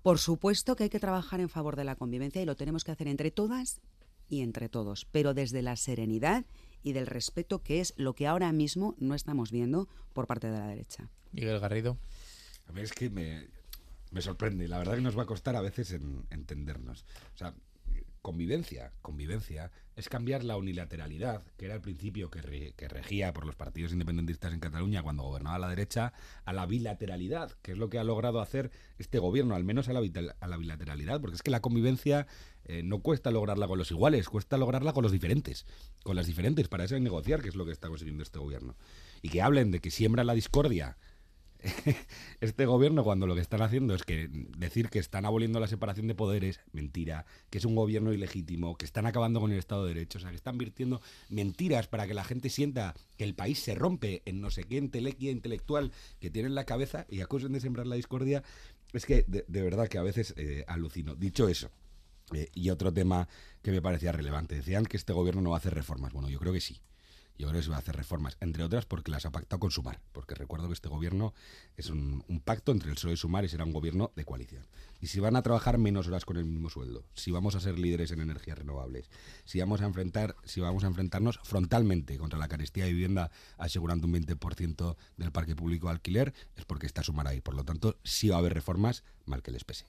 Por 0.02 0.18
supuesto 0.18 0.76
que 0.76 0.84
hay 0.84 0.90
que 0.90 0.98
trabajar 0.98 1.40
en 1.40 1.48
favor 1.48 1.76
de 1.76 1.84
la 1.84 1.94
convivencia 1.96 2.42
y 2.42 2.46
lo 2.46 2.56
tenemos 2.56 2.84
que 2.84 2.90
hacer 2.90 3.06
entre 3.06 3.30
todas 3.30 3.80
y 4.28 4.40
entre 4.40 4.68
todos, 4.68 5.06
pero 5.12 5.32
desde 5.32 5.62
la 5.62 5.76
serenidad 5.76 6.44
y 6.82 6.92
del 6.92 7.06
respeto 7.06 7.62
que 7.62 7.80
es 7.80 7.94
lo 7.96 8.14
que 8.14 8.26
ahora 8.26 8.50
mismo 8.52 8.96
no 8.98 9.14
estamos 9.14 9.52
viendo 9.52 9.88
por 10.12 10.26
parte 10.26 10.50
de 10.50 10.58
la 10.58 10.66
derecha. 10.66 11.10
Miguel 11.32 11.60
Garrido. 11.60 11.98
A 12.66 12.72
ver, 12.72 12.84
es 12.84 12.92
que 12.92 13.10
me, 13.10 13.46
me 14.10 14.22
sorprende. 14.22 14.66
La 14.66 14.78
verdad 14.78 14.94
que 14.94 15.02
nos 15.02 15.16
va 15.16 15.24
a 15.24 15.26
costar 15.26 15.54
a 15.56 15.60
veces 15.60 15.92
en, 15.92 16.24
entendernos. 16.30 17.04
O 17.34 17.38
sea, 17.38 17.54
convivencia, 18.22 18.92
convivencia, 19.02 19.70
es 19.96 20.08
cambiar 20.08 20.44
la 20.44 20.56
unilateralidad, 20.56 21.42
que 21.56 21.66
era 21.66 21.74
el 21.74 21.80
principio 21.80 22.30
que, 22.30 22.74
que, 22.76 22.88
regía 22.88 23.32
por 23.32 23.46
los 23.46 23.56
partidos 23.56 23.92
independentistas 23.92 24.52
en 24.52 24.60
Cataluña 24.60 25.02
cuando 25.02 25.22
gobernaba 25.22 25.58
la 25.58 25.68
derecha, 25.68 26.12
a 26.44 26.52
la 26.52 26.66
bilateralidad, 26.66 27.52
que 27.62 27.72
es 27.72 27.78
lo 27.78 27.88
que 27.88 27.98
ha 27.98 28.04
logrado 28.04 28.40
hacer 28.40 28.70
este 28.98 29.18
gobierno, 29.18 29.54
al 29.54 29.64
menos 29.64 29.88
a 29.88 29.92
la, 29.92 30.00
a 30.40 30.46
la 30.48 30.56
bilateralidad, 30.56 31.20
porque 31.20 31.36
es 31.36 31.42
que 31.42 31.50
la 31.50 31.60
convivencia 31.60 32.26
eh, 32.64 32.82
no 32.82 33.00
cuesta 33.00 33.30
lograrla 33.30 33.66
con 33.66 33.78
los 33.78 33.90
iguales, 33.90 34.28
cuesta 34.28 34.56
lograrla 34.56 34.92
con 34.92 35.02
los 35.02 35.12
diferentes, 35.12 35.66
con 36.02 36.16
las 36.16 36.26
diferentes, 36.26 36.68
para 36.68 36.84
eso 36.84 36.94
hay 36.94 37.00
negociar, 37.00 37.42
que 37.42 37.48
es 37.48 37.56
lo 37.56 37.64
que 37.64 37.72
está 37.72 37.88
consiguiendo 37.88 38.22
este 38.22 38.38
gobierno. 38.38 38.76
Y 39.22 39.28
que 39.28 39.42
hablen 39.42 39.70
de 39.70 39.80
que 39.80 39.90
siembra 39.90 40.24
la 40.24 40.34
discordia 40.34 40.96
este 42.40 42.66
gobierno 42.66 43.04
cuando 43.04 43.26
lo 43.26 43.34
que 43.34 43.40
están 43.40 43.62
haciendo 43.62 43.94
es 43.94 44.02
que 44.02 44.28
decir 44.56 44.88
que 44.88 44.98
están 44.98 45.24
aboliendo 45.24 45.60
la 45.60 45.66
separación 45.66 46.06
de 46.06 46.14
poderes, 46.14 46.60
mentira, 46.72 47.26
que 47.50 47.58
es 47.58 47.64
un 47.64 47.74
gobierno 47.74 48.12
ilegítimo, 48.12 48.76
que 48.76 48.84
están 48.84 49.06
acabando 49.06 49.40
con 49.40 49.52
el 49.52 49.58
Estado 49.58 49.84
de 49.84 49.94
Derecho, 49.94 50.18
o 50.18 50.20
sea, 50.20 50.30
que 50.30 50.36
están 50.36 50.58
virtiendo 50.58 51.00
mentiras 51.28 51.86
para 51.86 52.06
que 52.06 52.14
la 52.14 52.24
gente 52.24 52.48
sienta 52.48 52.94
que 53.16 53.24
el 53.24 53.34
país 53.34 53.58
se 53.58 53.74
rompe 53.74 54.22
en 54.24 54.40
no 54.40 54.50
sé 54.50 54.64
qué 54.64 54.78
entelequia 54.78 55.30
intelectual 55.30 55.92
que 56.20 56.30
tienen 56.30 56.52
en 56.52 56.56
la 56.56 56.64
cabeza 56.64 57.06
y 57.08 57.20
acusen 57.20 57.52
de 57.52 57.60
sembrar 57.60 57.86
la 57.86 57.96
discordia, 57.96 58.42
es 58.92 59.06
que 59.06 59.24
de, 59.26 59.62
verdad 59.62 59.88
que 59.88 59.98
a 59.98 60.02
veces 60.02 60.34
eh, 60.36 60.64
alucino. 60.66 61.14
Dicho 61.14 61.48
eso, 61.48 61.70
eh, 62.34 62.48
y 62.54 62.70
otro 62.70 62.92
tema 62.92 63.28
que 63.62 63.70
me 63.70 63.82
parecía 63.82 64.12
relevante, 64.12 64.56
decían 64.56 64.86
que 64.86 64.96
este 64.96 65.12
gobierno 65.12 65.42
no 65.42 65.50
va 65.50 65.56
a 65.56 65.60
hacer 65.60 65.74
reformas. 65.74 66.12
Bueno, 66.12 66.28
yo 66.28 66.38
creo 66.38 66.52
que 66.52 66.60
sí 66.60 66.80
creo 67.48 67.60
que 67.60 67.64
se 67.64 67.70
va 67.70 67.76
a 67.76 67.78
hacer 67.80 67.96
reformas, 67.96 68.36
entre 68.40 68.62
otras 68.62 68.86
porque 68.86 69.10
las 69.10 69.24
ha 69.26 69.30
pactado 69.30 69.60
con 69.60 69.70
Sumar, 69.70 70.00
porque 70.12 70.34
recuerdo 70.34 70.66
que 70.66 70.74
este 70.74 70.88
gobierno 70.88 71.32
es 71.76 71.90
un, 71.90 72.24
pacto 72.44 72.72
entre 72.72 72.90
el 72.90 72.96
PSOE 72.96 73.12
y 73.12 73.16
Sumar 73.16 73.44
y 73.44 73.48
será 73.48 73.64
un 73.64 73.72
gobierno 73.72 74.12
de 74.16 74.24
coalición. 74.24 74.66
Y 75.00 75.06
si 75.06 75.20
van 75.20 75.36
a 75.36 75.42
trabajar 75.42 75.78
menos 75.78 76.08
horas 76.08 76.24
con 76.24 76.36
el 76.36 76.44
mismo 76.44 76.68
sueldo, 76.68 77.04
si 77.14 77.30
vamos 77.30 77.54
a 77.54 77.60
ser 77.60 77.78
líderes 77.78 78.10
en 78.10 78.20
energías 78.20 78.58
renovables, 78.58 79.10
si 79.44 79.60
vamos 79.60 79.80
a 79.80 79.86
enfrentar, 79.86 80.36
si 80.44 80.60
vamos 80.60 80.84
a 80.84 80.88
enfrentarnos 80.88 81.40
frontalmente 81.42 82.18
contra 82.18 82.38
la 82.38 82.48
carestía 82.48 82.84
de 82.84 82.92
vivienda, 82.92 83.30
asegurando 83.56 84.06
un 84.06 84.14
20% 84.14 84.96
del 85.16 85.32
parque 85.32 85.56
público 85.56 85.86
de 85.86 85.92
alquiler, 85.92 86.34
es 86.56 86.64
porque 86.64 86.86
está 86.86 87.02
Sumar 87.02 87.26
ahí. 87.28 87.40
Por 87.40 87.54
lo 87.54 87.64
tanto, 87.64 87.96
si 88.04 88.28
va 88.28 88.36
a 88.36 88.38
haber 88.40 88.54
reformas, 88.54 89.04
mal 89.24 89.42
que 89.42 89.50
les 89.50 89.64
pese. 89.64 89.86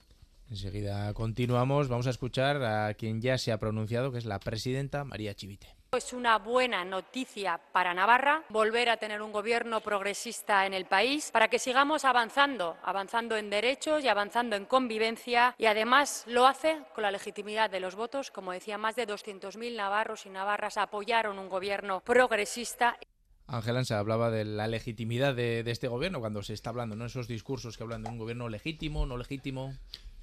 Enseguida 0.50 1.12
continuamos, 1.14 1.88
vamos 1.88 2.06
a 2.06 2.10
escuchar 2.10 2.62
a 2.62 2.94
quien 2.94 3.20
ya 3.20 3.38
se 3.38 3.52
ha 3.52 3.58
pronunciado, 3.58 4.12
que 4.12 4.18
es 4.18 4.26
la 4.26 4.38
presidenta 4.38 5.04
María 5.04 5.34
Chivite. 5.34 5.81
Es 5.94 6.14
una 6.14 6.38
buena 6.38 6.86
noticia 6.86 7.60
para 7.70 7.92
Navarra 7.92 8.44
volver 8.48 8.88
a 8.88 8.96
tener 8.96 9.20
un 9.20 9.30
gobierno 9.30 9.82
progresista 9.82 10.64
en 10.64 10.72
el 10.72 10.86
país 10.86 11.30
para 11.30 11.48
que 11.48 11.58
sigamos 11.58 12.06
avanzando, 12.06 12.78
avanzando 12.82 13.36
en 13.36 13.50
derechos 13.50 14.02
y 14.02 14.08
avanzando 14.08 14.56
en 14.56 14.64
convivencia 14.64 15.54
y 15.58 15.66
además 15.66 16.24
lo 16.26 16.46
hace 16.46 16.78
con 16.94 17.02
la 17.02 17.10
legitimidad 17.10 17.68
de 17.68 17.80
los 17.80 17.94
votos. 17.94 18.30
Como 18.30 18.52
decía, 18.52 18.78
más 18.78 18.96
de 18.96 19.06
200.000 19.06 19.76
navarros 19.76 20.24
y 20.24 20.30
navarras 20.30 20.78
apoyaron 20.78 21.38
un 21.38 21.50
gobierno 21.50 22.00
progresista. 22.00 22.96
Ángel 23.46 23.76
Ansa 23.76 23.98
hablaba 23.98 24.30
de 24.30 24.46
la 24.46 24.68
legitimidad 24.68 25.34
de, 25.34 25.60
este 25.66 25.88
gobierno 25.88 26.20
cuando 26.20 26.42
se 26.42 26.54
está 26.54 26.70
hablando, 26.70 26.96
¿no? 26.96 27.04
Esos 27.04 27.28
discursos 27.28 27.76
que 27.76 27.82
hablan 27.82 28.02
de 28.02 28.08
un 28.08 28.16
gobierno 28.16 28.48
legítimo, 28.48 29.04
no 29.04 29.18
legítimo. 29.18 29.74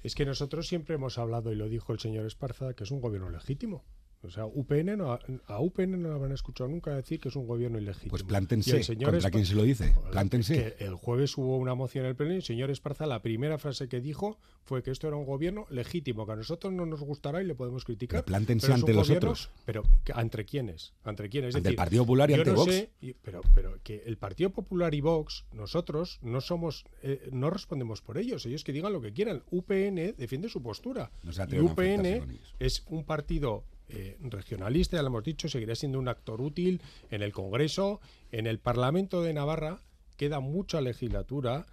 Es 0.02 0.16
que 0.16 0.26
nosotros 0.26 0.66
siempre 0.66 0.96
hemos 0.96 1.16
hablado, 1.16 1.52
y 1.52 1.54
lo 1.54 1.68
dijo 1.68 1.92
el 1.92 2.00
señor 2.00 2.26
Esparza, 2.26 2.74
que 2.74 2.82
es 2.82 2.90
un 2.90 3.00
gobierno 3.00 3.30
legítimo. 3.30 3.84
O 4.22 4.30
sea, 4.30 4.44
UPN 4.44 4.98
no, 4.98 5.18
a 5.46 5.60
UPN 5.60 6.02
no 6.02 6.10
la 6.10 6.18
van 6.18 6.32
a 6.32 6.34
escuchar 6.34 6.68
nunca 6.68 6.94
decir 6.94 7.20
que 7.20 7.30
es 7.30 7.36
un 7.36 7.46
gobierno 7.46 7.78
ilegítimo. 7.78 8.10
Pues 8.10 8.22
plántense. 8.22 8.82
Señor 8.82 9.12
¿Contra 9.12 9.30
quién 9.30 9.46
se 9.46 9.54
lo 9.54 9.62
dice? 9.62 9.94
Plántense. 10.10 10.76
el 10.78 10.94
jueves 10.94 11.36
hubo 11.38 11.56
una 11.56 11.74
moción 11.74 12.04
en 12.04 12.10
el 12.10 12.16
pleno 12.16 12.34
y 12.34 12.36
el 12.36 12.42
señor 12.42 12.70
Esparza 12.70 13.06
la 13.06 13.22
primera 13.22 13.56
frase 13.56 13.88
que 13.88 14.00
dijo 14.00 14.38
fue 14.62 14.82
que 14.82 14.90
esto 14.90 15.08
era 15.08 15.16
un 15.16 15.24
gobierno 15.24 15.66
legítimo, 15.70 16.26
que 16.26 16.32
a 16.32 16.36
nosotros 16.36 16.72
no 16.72 16.84
nos 16.84 17.00
gustará 17.00 17.42
y 17.42 17.46
le 17.46 17.54
podemos 17.54 17.84
criticar. 17.84 18.20
Pero 18.20 18.26
plántense 18.26 18.72
ante 18.72 18.92
los 18.92 19.08
otros. 19.08 19.50
Pero 19.64 19.84
¿entre 20.14 20.44
quiénes? 20.44 20.92
¿Entre 21.04 21.30
quiénes? 21.30 21.54
ante 21.54 21.70
el 21.70 21.76
Partido 21.76 22.02
Popular 22.02 22.30
y 22.30 22.34
ante 22.34 22.50
Vox. 22.50 22.88
pero, 23.22 23.40
pero 23.54 23.78
que 23.82 24.02
el 24.04 24.18
Partido 24.18 24.50
Popular 24.50 24.94
y 24.94 25.00
Vox, 25.00 25.46
nosotros 25.52 26.18
no 26.22 26.42
somos, 26.42 26.84
eh, 27.02 27.30
no 27.32 27.48
respondemos 27.48 28.02
por 28.02 28.18
ellos. 28.18 28.44
Ellos 28.44 28.64
que 28.64 28.72
digan 28.72 28.92
lo 28.92 29.00
que 29.00 29.12
quieran. 29.12 29.42
UPN 29.50 30.14
defiende 30.18 30.50
su 30.50 30.62
postura. 30.62 31.10
y 31.50 31.58
UPN 31.58 32.38
es 32.58 32.84
un 32.86 33.04
partido 33.04 33.64
eh, 33.92 34.16
regionalista, 34.20 34.96
ya 34.96 35.02
lo 35.02 35.08
hemos 35.08 35.24
dicho, 35.24 35.48
seguirá 35.48 35.74
siendo 35.74 35.98
un 35.98 36.08
actor 36.08 36.40
útil 36.40 36.80
en 37.10 37.22
el 37.22 37.32
Congreso, 37.32 38.00
en 38.32 38.46
el 38.46 38.58
Parlamento 38.58 39.22
de 39.22 39.32
Navarra, 39.32 39.80
queda 40.16 40.40
mucha 40.40 40.80
legislatura. 40.80 41.66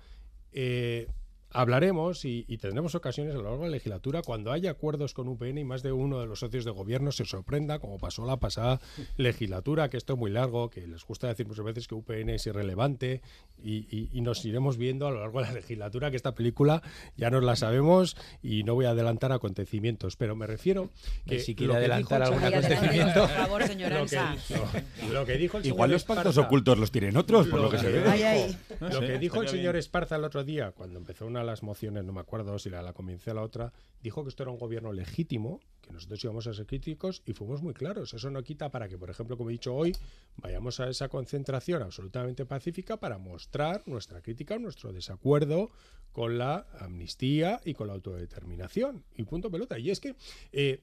Eh, 0.51 1.07
hablaremos 1.51 2.25
y, 2.25 2.43
tendremos 2.57 2.95
ocasiones 2.95 3.33
a 3.33 3.37
lo 3.37 3.43
largo 3.43 3.59
de 3.59 3.65
la 3.65 3.71
legislatura 3.71 4.21
cuando 4.21 4.51
haya 4.51 4.71
acuerdos 4.71 5.13
con 5.13 5.27
UPN 5.27 5.59
y 5.59 5.63
más 5.63 5.83
de 5.83 5.91
uno 5.91 6.19
de 6.19 6.25
los 6.25 6.39
socios 6.39 6.65
de 6.65 6.71
gobierno 6.71 7.11
se 7.11 7.25
sorprenda, 7.25 7.79
como 7.79 7.97
pasó 7.97 8.25
la 8.25 8.37
pasada 8.37 8.81
legislatura, 9.17 9.89
que 9.89 9.97
esto 9.97 10.13
es 10.13 10.19
muy 10.19 10.31
largo, 10.31 10.69
que 10.69 10.85
les 10.85 11.03
gusta 11.05 11.27
decir 11.27 11.47
muchas 11.47 11.65
veces 11.65 11.87
que 11.87 11.95
UPN 11.95 12.29
es 12.29 12.45
irrelevante 12.47 13.21
y, 13.63 13.87
nos 14.27 14.43
iremos 14.43 14.75
viendo 14.75 15.07
a 15.07 15.11
lo 15.11 15.21
largo 15.21 15.39
de 15.39 15.47
la 15.47 15.53
legislatura 15.53 16.11
que 16.11 16.17
esta 16.17 16.35
película 16.35 16.81
ya 17.15 17.29
nos 17.29 17.43
la 17.43 17.55
sabemos 17.55 18.17
y 18.43 18.63
no 18.63 18.75
voy 18.75 18.83
a 18.83 18.89
adelantar 18.89 19.31
acontecimientos, 19.31 20.17
pero 20.17 20.35
me 20.35 20.47
refiero 20.47 20.89
que 21.25 21.39
si 21.39 21.55
quiere 21.55 21.75
adelantar 21.75 22.23
algún 22.23 22.43
acontecimiento, 22.43 23.21
por 23.21 23.29
favor, 23.29 23.63
señora 23.67 23.99
lo, 23.99 25.25
que, 25.25 25.37
dijo 25.37 25.59
el 25.59 25.65
Igual 25.65 25.91
los 25.91 26.03
pactos 26.03 26.37
ocultos 26.37 26.77
los 26.77 26.91
tienen 26.91 27.15
otros, 27.15 27.47
por 27.47 27.61
lo, 27.61 27.69
que, 27.69 27.77
se 27.77 27.89
ve. 27.89 28.57
Lo 28.81 28.99
que 28.99 29.17
dijo 29.17 29.41
el 29.41 29.47
señor 29.47 29.77
Esparza 29.77 30.17
el 30.17 30.25
otro 30.25 30.43
día 30.43 30.71
cuando 30.71 30.99
empezó 30.99 31.25
una 31.25 31.36
las 31.43 31.63
mociones, 31.63 32.03
no 32.03 32.13
me 32.13 32.19
acuerdo 32.19 32.57
si 32.59 32.69
la, 32.69 32.81
la 32.81 32.93
convenció 32.93 33.33
la 33.33 33.41
otra, 33.41 33.73
dijo 34.01 34.23
que 34.23 34.29
esto 34.29 34.43
era 34.43 34.51
un 34.51 34.57
gobierno 34.57 34.93
legítimo, 34.93 35.59
que 35.81 35.91
nosotros 35.91 36.23
íbamos 36.23 36.47
a 36.47 36.53
ser 36.53 36.65
críticos 36.65 37.23
y 37.25 37.33
fuimos 37.33 37.61
muy 37.61 37.73
claros. 37.73 38.13
Eso 38.13 38.29
no 38.29 38.43
quita 38.43 38.69
para 38.69 38.87
que, 38.87 38.97
por 38.97 39.09
ejemplo, 39.09 39.37
como 39.37 39.49
he 39.49 39.53
dicho 39.53 39.73
hoy, 39.73 39.95
vayamos 40.37 40.79
a 40.79 40.89
esa 40.89 41.09
concentración 41.09 41.81
absolutamente 41.81 42.45
pacífica 42.45 42.97
para 42.97 43.17
mostrar 43.17 43.83
nuestra 43.87 44.21
crítica, 44.21 44.57
nuestro 44.59 44.91
desacuerdo 44.93 45.71
con 46.11 46.37
la 46.37 46.65
amnistía 46.79 47.61
y 47.63 47.73
con 47.73 47.87
la 47.87 47.93
autodeterminación. 47.93 49.03
Y 49.15 49.23
punto 49.23 49.51
pelota. 49.51 49.77
Y 49.77 49.91
es 49.91 49.99
que 49.99 50.15
eh, 50.51 50.81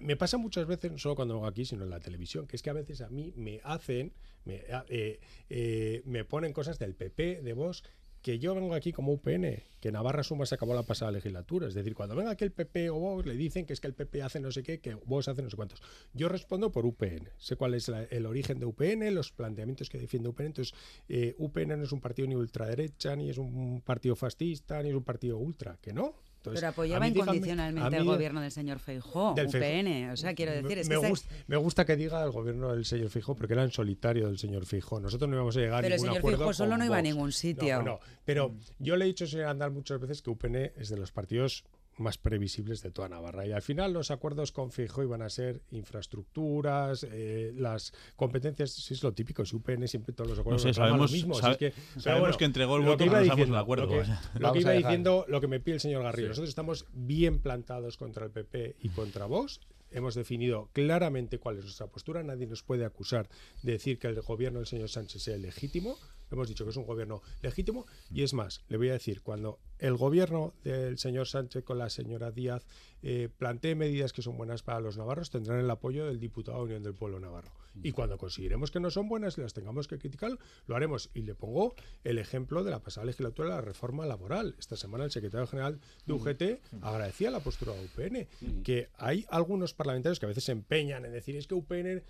me 0.00 0.16
pasa 0.16 0.38
muchas 0.38 0.66
veces, 0.66 0.90
no 0.90 0.98
solo 0.98 1.16
cuando 1.16 1.34
vengo 1.34 1.46
aquí, 1.46 1.64
sino 1.64 1.84
en 1.84 1.90
la 1.90 2.00
televisión, 2.00 2.46
que 2.46 2.56
es 2.56 2.62
que 2.62 2.70
a 2.70 2.74
veces 2.74 3.00
a 3.00 3.08
mí 3.08 3.32
me 3.36 3.60
hacen, 3.64 4.12
me, 4.44 4.62
eh, 4.88 5.20
eh, 5.48 6.02
me 6.04 6.24
ponen 6.24 6.52
cosas 6.52 6.78
del 6.78 6.94
PP, 6.94 7.42
de 7.42 7.52
vos, 7.52 7.84
que 8.22 8.38
yo 8.38 8.54
vengo 8.54 8.74
aquí 8.74 8.92
como 8.92 9.12
UPN, 9.12 9.62
que 9.80 9.90
Navarra 9.90 10.22
Suma 10.22 10.44
se 10.44 10.54
acabó 10.54 10.74
la 10.74 10.82
pasada 10.82 11.10
legislatura. 11.12 11.68
Es 11.68 11.74
decir, 11.74 11.94
cuando 11.94 12.14
venga 12.14 12.30
aquí 12.30 12.44
el 12.44 12.52
PP 12.52 12.90
o 12.90 12.98
Vox, 12.98 13.26
le 13.26 13.34
dicen 13.34 13.64
que 13.64 13.72
es 13.72 13.80
que 13.80 13.86
el 13.86 13.94
PP 13.94 14.22
hace 14.22 14.40
no 14.40 14.50
sé 14.52 14.62
qué, 14.62 14.80
que 14.80 14.94
Vox 14.94 15.28
hace 15.28 15.42
no 15.42 15.48
sé 15.48 15.56
cuántos. 15.56 15.82
Yo 16.12 16.28
respondo 16.28 16.70
por 16.70 16.84
UPN. 16.84 17.28
Sé 17.38 17.56
cuál 17.56 17.74
es 17.74 17.88
el 17.88 18.26
origen 18.26 18.58
de 18.58 18.66
UPN, 18.66 19.14
los 19.14 19.32
planteamientos 19.32 19.88
que 19.88 19.98
defiende 19.98 20.28
UPN. 20.28 20.46
Entonces, 20.46 20.74
eh, 21.08 21.34
UPN 21.38 21.78
no 21.78 21.84
es 21.84 21.92
un 21.92 22.00
partido 22.00 22.28
ni 22.28 22.34
ultraderecha, 22.34 23.16
ni 23.16 23.30
es 23.30 23.38
un 23.38 23.80
partido 23.80 24.16
fascista, 24.16 24.82
ni 24.82 24.90
es 24.90 24.94
un 24.94 25.04
partido 25.04 25.38
ultra, 25.38 25.78
que 25.80 25.92
no. 25.92 26.14
Pero 26.42 26.68
apoyaba 26.68 27.06
incondicionalmente 27.06 27.96
el 27.96 28.04
gobierno 28.04 28.40
del 28.40 28.50
señor 28.50 28.78
Feijó, 28.78 29.32
UPN. 29.32 30.10
O 30.10 30.16
sea, 30.16 30.34
quiero 30.34 30.52
decir, 30.52 30.78
es 30.78 30.88
me, 30.88 31.00
que 31.00 31.08
gusta, 31.08 31.34
me 31.46 31.56
gusta 31.56 31.84
que 31.84 31.96
diga 31.96 32.22
el 32.24 32.30
gobierno 32.30 32.72
del 32.72 32.84
señor 32.84 33.10
Feijó, 33.10 33.34
porque 33.34 33.52
era 33.52 33.62
en 33.62 33.70
solitario 33.70 34.26
del 34.26 34.38
señor 34.38 34.66
Feijó. 34.66 35.00
Nosotros 35.00 35.28
no 35.28 35.36
íbamos 35.36 35.56
a 35.56 35.60
llegar 35.60 35.84
a 35.84 35.88
ningún 35.88 36.08
acuerdo. 36.08 36.20
Pero 36.20 36.20
el 36.20 36.20
señor 36.20 36.38
Feijó 36.38 36.52
solo 36.52 36.76
no 36.78 36.84
iba 36.84 36.96
a 36.96 37.02
ningún 37.02 37.32
sitio. 37.32 37.82
No, 37.82 38.00
pero 38.24 38.54
yo 38.78 38.96
le 38.96 39.04
he 39.04 39.08
dicho, 39.08 39.26
señor 39.26 39.46
Andal, 39.46 39.70
muchas 39.70 40.00
veces 40.00 40.22
que 40.22 40.30
UPN 40.30 40.72
es 40.76 40.88
de 40.88 40.96
los 40.96 41.12
partidos 41.12 41.64
más 42.00 42.18
previsibles 42.18 42.82
de 42.82 42.90
toda 42.90 43.08
Navarra. 43.08 43.46
Y 43.46 43.52
al 43.52 43.62
final 43.62 43.92
los 43.92 44.10
acuerdos 44.10 44.52
con 44.52 44.70
Fijo 44.70 45.02
iban 45.02 45.22
a 45.22 45.28
ser 45.28 45.62
infraestructuras, 45.70 47.06
eh, 47.10 47.52
las 47.54 47.92
competencias, 48.16 48.72
si 48.72 48.94
es 48.94 49.02
lo 49.02 49.12
típico, 49.12 49.44
si 49.44 49.56
UPN 49.56 49.86
siempre 49.86 50.14
todos 50.14 50.30
los 50.30 50.38
acuerdos 50.38 50.64
no 50.64 50.74
sabemos, 50.74 51.10
lo 51.10 51.16
mismo. 51.16 51.36
que, 51.58 51.72
sabemos 51.98 52.36
que 52.36 52.44
entregó 52.44 52.76
el 52.76 52.82
voto, 52.82 53.04
diciendo, 53.04 53.58
acuerdo. 53.58 53.86
Lo 53.86 54.02
que, 54.02 54.08
lo 54.38 54.52
que 54.52 54.60
iba 54.60 54.72
diciendo, 54.72 55.24
lo 55.28 55.40
que 55.40 55.46
me 55.46 55.60
pide 55.60 55.74
el 55.74 55.80
señor 55.80 56.02
Garrido, 56.02 56.28
nosotros 56.28 56.48
estamos 56.48 56.86
bien 56.92 57.38
plantados 57.40 57.96
contra 57.96 58.24
el 58.24 58.30
PP 58.30 58.76
y 58.80 58.88
contra 58.90 59.26
Vox, 59.26 59.60
hemos 59.90 60.14
definido 60.14 60.70
claramente 60.72 61.38
cuál 61.38 61.58
es 61.58 61.64
nuestra 61.64 61.86
postura. 61.86 62.22
Nadie 62.22 62.46
nos 62.46 62.62
puede 62.62 62.84
acusar 62.84 63.28
de 63.62 63.72
decir 63.72 63.98
que 63.98 64.08
el 64.08 64.20
gobierno 64.22 64.58
del 64.60 64.66
señor 64.66 64.88
Sánchez 64.88 65.22
sea 65.22 65.36
legítimo. 65.36 65.96
Hemos 66.30 66.48
dicho 66.48 66.64
que 66.64 66.70
es 66.70 66.76
un 66.76 66.86
gobierno 66.86 67.22
legítimo. 67.42 67.86
Y 68.12 68.22
es 68.22 68.34
más, 68.34 68.62
le 68.68 68.76
voy 68.76 68.90
a 68.90 68.92
decir, 68.92 69.22
cuando 69.22 69.58
el 69.78 69.96
gobierno 69.96 70.54
del 70.64 70.98
señor 70.98 71.26
Sánchez 71.26 71.64
con 71.64 71.78
la 71.78 71.90
señora 71.90 72.30
Díaz 72.30 72.66
eh, 73.02 73.28
plantee 73.36 73.74
medidas 73.74 74.12
que 74.12 74.22
son 74.22 74.36
buenas 74.36 74.62
para 74.62 74.80
los 74.80 74.96
navarros, 74.96 75.30
tendrán 75.30 75.58
el 75.60 75.70
apoyo 75.70 76.06
del 76.06 76.20
diputado 76.20 76.58
de 76.58 76.64
Unión 76.64 76.82
del 76.82 76.94
Pueblo 76.94 77.18
Navarro. 77.18 77.50
Y 77.82 77.92
cuando 77.92 78.18
consideremos 78.18 78.70
que 78.70 78.80
no 78.80 78.90
son 78.90 79.08
buenas 79.08 79.38
y 79.38 79.40
las 79.40 79.54
tengamos 79.54 79.88
que 79.88 79.98
criticar, 79.98 80.36
lo 80.66 80.76
haremos. 80.76 81.10
Y 81.14 81.22
le 81.22 81.34
pongo 81.34 81.74
el 82.04 82.18
ejemplo 82.18 82.64
de 82.64 82.70
la 82.70 82.80
pasada 82.80 83.06
legislatura 83.06 83.48
de 83.48 83.54
la 83.54 83.60
reforma 83.60 84.06
laboral. 84.06 84.54
Esta 84.58 84.76
semana 84.76 85.04
el 85.04 85.10
secretario 85.10 85.46
general 85.46 85.80
de 86.04 86.12
UGT 86.12 86.42
agradecía 86.82 87.30
la 87.30 87.40
postura 87.40 87.72
de 87.74 87.84
UPN, 87.84 88.62
que 88.62 88.88
hay 88.98 89.24
algunos 89.30 89.72
parlamentarios 89.72 90.18
que 90.18 90.26
a 90.26 90.28
veces 90.28 90.44
se 90.44 90.52
empeñan 90.52 91.04
en 91.04 91.12
decir 91.12 91.36
es 91.36 91.46
que 91.46 91.54
UPN... 91.54 92.02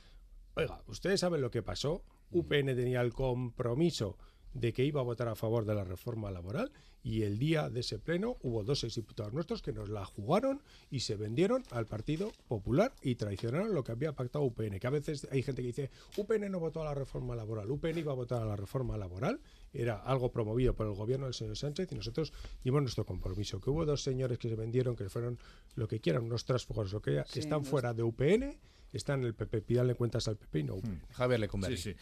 Oiga, 0.54 0.82
ustedes 0.88 1.20
saben 1.20 1.40
lo 1.40 1.50
que 1.50 1.62
pasó. 1.62 2.02
UPN 2.30 2.74
tenía 2.76 3.00
el 3.00 3.12
compromiso 3.12 4.16
de 4.54 4.72
que 4.72 4.84
iba 4.84 5.00
a 5.00 5.04
votar 5.04 5.28
a 5.28 5.36
favor 5.36 5.64
de 5.64 5.74
la 5.74 5.84
reforma 5.84 6.30
laboral 6.30 6.72
y 7.02 7.22
el 7.22 7.38
día 7.38 7.70
de 7.70 7.80
ese 7.80 7.98
pleno 7.98 8.36
hubo 8.42 8.62
dos 8.62 8.86
diputados 8.94 9.32
nuestros 9.32 9.62
que 9.62 9.72
nos 9.72 9.88
la 9.88 10.04
jugaron 10.04 10.60
y 10.90 11.00
se 11.00 11.16
vendieron 11.16 11.62
al 11.70 11.86
Partido 11.86 12.32
Popular 12.48 12.92
y 13.02 13.14
traicionaron 13.14 13.74
lo 13.74 13.84
que 13.84 13.92
había 13.92 14.12
pactado 14.12 14.44
UPN, 14.44 14.78
que 14.78 14.86
a 14.86 14.90
veces 14.90 15.26
hay 15.30 15.42
gente 15.42 15.62
que 15.62 15.68
dice 15.68 15.90
UPN 16.16 16.50
no 16.50 16.60
votó 16.60 16.82
a 16.82 16.84
la 16.84 16.94
reforma 16.94 17.34
laboral, 17.34 17.70
UPN 17.70 17.98
iba 17.98 18.12
a 18.12 18.16
votar 18.16 18.42
a 18.42 18.46
la 18.46 18.56
reforma 18.56 18.98
laboral, 18.98 19.40
era 19.72 19.96
algo 19.96 20.30
promovido 20.30 20.74
por 20.74 20.86
el 20.86 20.94
gobierno 20.94 21.26
del 21.26 21.34
señor 21.34 21.56
Sánchez 21.56 21.90
y 21.92 21.94
nosotros 21.94 22.32
dimos 22.62 22.82
nuestro 22.82 23.06
compromiso, 23.06 23.60
que 23.60 23.70
hubo 23.70 23.86
dos 23.86 24.02
señores 24.02 24.38
que 24.38 24.48
se 24.48 24.56
vendieron, 24.56 24.96
que 24.96 25.08
fueron 25.08 25.38
lo 25.76 25.88
que 25.88 26.00
quieran, 26.00 26.24
unos 26.24 26.44
tránsfugos, 26.44 26.92
lo 26.92 27.00
que 27.00 27.22
están 27.34 27.64
fuera 27.64 27.94
de 27.94 28.02
UPN, 28.02 28.58
están 28.96 29.20
en 29.20 29.26
el 29.26 29.34
PP, 29.34 29.62
pídanle 29.62 29.94
cuentas 29.94 30.28
al 30.28 30.36
PP 30.36 30.58
y 30.60 30.62
no. 30.64 30.76
Hmm. 30.76 31.00
Javier 31.12 31.40
Lecumberri. 31.40 31.76
Sí, 31.76 31.92
sí. 31.92 31.96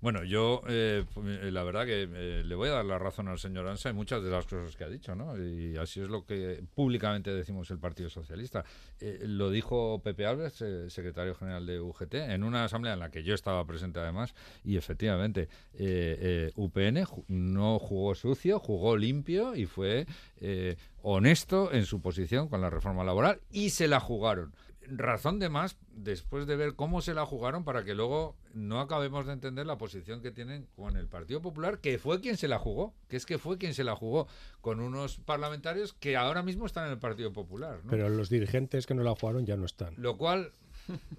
Bueno, 0.00 0.22
yo 0.22 0.62
eh, 0.68 1.04
la 1.50 1.64
verdad 1.64 1.84
que 1.84 2.08
eh, 2.08 2.42
le 2.44 2.54
voy 2.54 2.68
a 2.68 2.72
dar 2.72 2.84
la 2.84 3.00
razón 3.00 3.26
al 3.26 3.40
señor 3.40 3.66
Ansa 3.66 3.88
en 3.88 3.96
muchas 3.96 4.22
de 4.22 4.30
las 4.30 4.46
cosas 4.46 4.76
que 4.76 4.84
ha 4.84 4.88
dicho, 4.88 5.16
¿no? 5.16 5.36
Y 5.36 5.76
así 5.76 6.00
es 6.00 6.08
lo 6.08 6.24
que 6.24 6.62
públicamente 6.72 7.34
decimos 7.34 7.68
el 7.72 7.80
Partido 7.80 8.08
Socialista. 8.08 8.64
Eh, 9.00 9.22
lo 9.22 9.50
dijo 9.50 10.00
Pepe 10.04 10.24
Alves, 10.24 10.64
secretario 10.86 11.34
general 11.34 11.66
de 11.66 11.80
UGT, 11.80 12.14
en 12.14 12.44
una 12.44 12.64
asamblea 12.64 12.94
en 12.94 13.00
la 13.00 13.10
que 13.10 13.24
yo 13.24 13.34
estaba 13.34 13.66
presente 13.66 13.98
además, 13.98 14.34
y 14.62 14.76
efectivamente 14.76 15.48
UPN 16.54 17.04
no 17.26 17.80
jugó 17.80 18.14
sucio, 18.14 18.60
jugó 18.60 18.96
limpio 18.96 19.56
y 19.56 19.66
fue 19.66 20.06
honesto 21.02 21.72
en 21.72 21.86
su 21.86 22.00
posición 22.00 22.48
con 22.48 22.60
la 22.60 22.70
reforma 22.70 23.02
laboral 23.02 23.40
y 23.50 23.70
se 23.70 23.88
la 23.88 23.98
jugaron 23.98 24.52
razón 24.88 25.38
de 25.38 25.48
más 25.48 25.76
después 25.92 26.46
de 26.46 26.56
ver 26.56 26.74
cómo 26.74 27.00
se 27.00 27.14
la 27.14 27.26
jugaron 27.26 27.64
para 27.64 27.84
que 27.84 27.94
luego 27.94 28.36
no 28.54 28.80
acabemos 28.80 29.26
de 29.26 29.32
entender 29.32 29.66
la 29.66 29.78
posición 29.78 30.22
que 30.22 30.30
tienen 30.30 30.66
con 30.76 30.96
el 30.96 31.06
Partido 31.08 31.42
Popular, 31.42 31.78
que 31.80 31.98
fue 31.98 32.20
quien 32.20 32.36
se 32.36 32.48
la 32.48 32.58
jugó, 32.58 32.94
que 33.08 33.16
es 33.16 33.26
que 33.26 33.38
fue 33.38 33.58
quien 33.58 33.74
se 33.74 33.84
la 33.84 33.94
jugó 33.94 34.26
con 34.60 34.80
unos 34.80 35.18
parlamentarios 35.18 35.92
que 35.92 36.16
ahora 36.16 36.42
mismo 36.42 36.66
están 36.66 36.86
en 36.86 36.92
el 36.92 36.98
Partido 36.98 37.32
Popular. 37.32 37.80
Pero 37.88 38.08
los 38.08 38.30
dirigentes 38.30 38.86
que 38.86 38.94
no 38.94 39.02
la 39.02 39.14
jugaron 39.14 39.44
ya 39.44 39.56
no 39.56 39.66
están. 39.66 39.94
Lo 39.96 40.16
cual 40.16 40.52